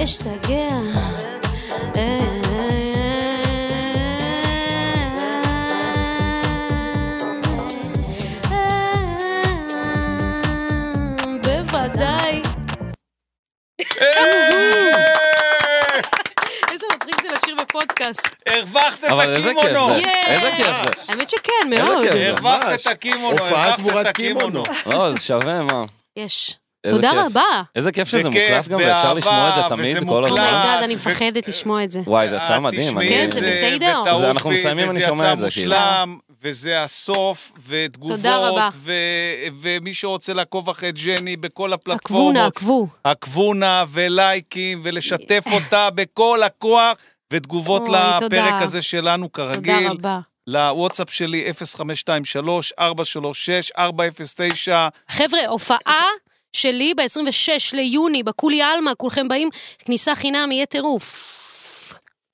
[0.10, 0.70] להשתגע.
[11.44, 12.42] בוודאי.
[16.72, 17.30] איזה מצחיק זה
[18.50, 19.96] הרווחת את הקימונו.
[20.28, 21.12] איזה כיף זה.
[21.12, 22.08] האמת שכן, מאוד.
[22.08, 23.38] הרווחת את הקימונו.
[23.38, 24.64] הרווחת את הקימונו.
[24.94, 25.84] לא, זה שווה, מה.
[26.16, 26.56] יש.
[26.90, 27.20] תודה כיף.
[27.26, 27.44] רבה.
[27.76, 30.40] איזה כיף זה שזה מוקלט גם, ואפשר לשמוע את זה תמיד, כל הזמן.
[30.40, 32.00] oh my God, אני ו- מפחדת לשמוע את זה.
[32.08, 32.98] וואי, זה יצא את מדהים.
[33.00, 34.02] אני- כן, זה בסדר.
[34.30, 35.76] אנחנו מסיימים, אני שומע את זה, כאילו.
[36.42, 38.70] וזה הסוף, ותגובות, תודה רבה.
[38.76, 38.94] ו-
[39.62, 42.88] ומי שרוצה לעקוב אחרי ג'ני בכל עקבו הפלטפורמות, נא, עקבו.
[43.04, 46.98] עקבו נא ולייקים, ולשתף אותה בכל הכוח,
[47.34, 48.60] ותגובות אוי, לפרק תודה.
[48.64, 49.88] הזה שלנו תודה כרגיל.
[49.88, 50.20] רבה.
[50.48, 51.52] לוואטסאפ שלי
[52.80, 54.72] 0523-436-409.
[55.10, 55.78] חבר'ה, הופעה
[56.54, 59.50] שלי ב-26 ליוני בקולי עלמה, כולכם באים,
[59.86, 61.30] כניסה חינם, יהיה טירוף.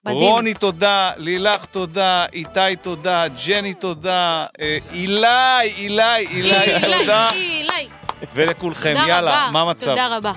[0.05, 0.19] מדהים.
[0.19, 5.27] רוני תודה, לילך תודה, איתי תודה, ג'ני תודה, אה, אילי,
[5.61, 7.87] אילי, אילי תודה, אילי,
[8.33, 9.49] ולכולכם, יאללה, רבה.
[9.51, 9.85] מה המצב?
[9.85, 10.31] תודה רבה.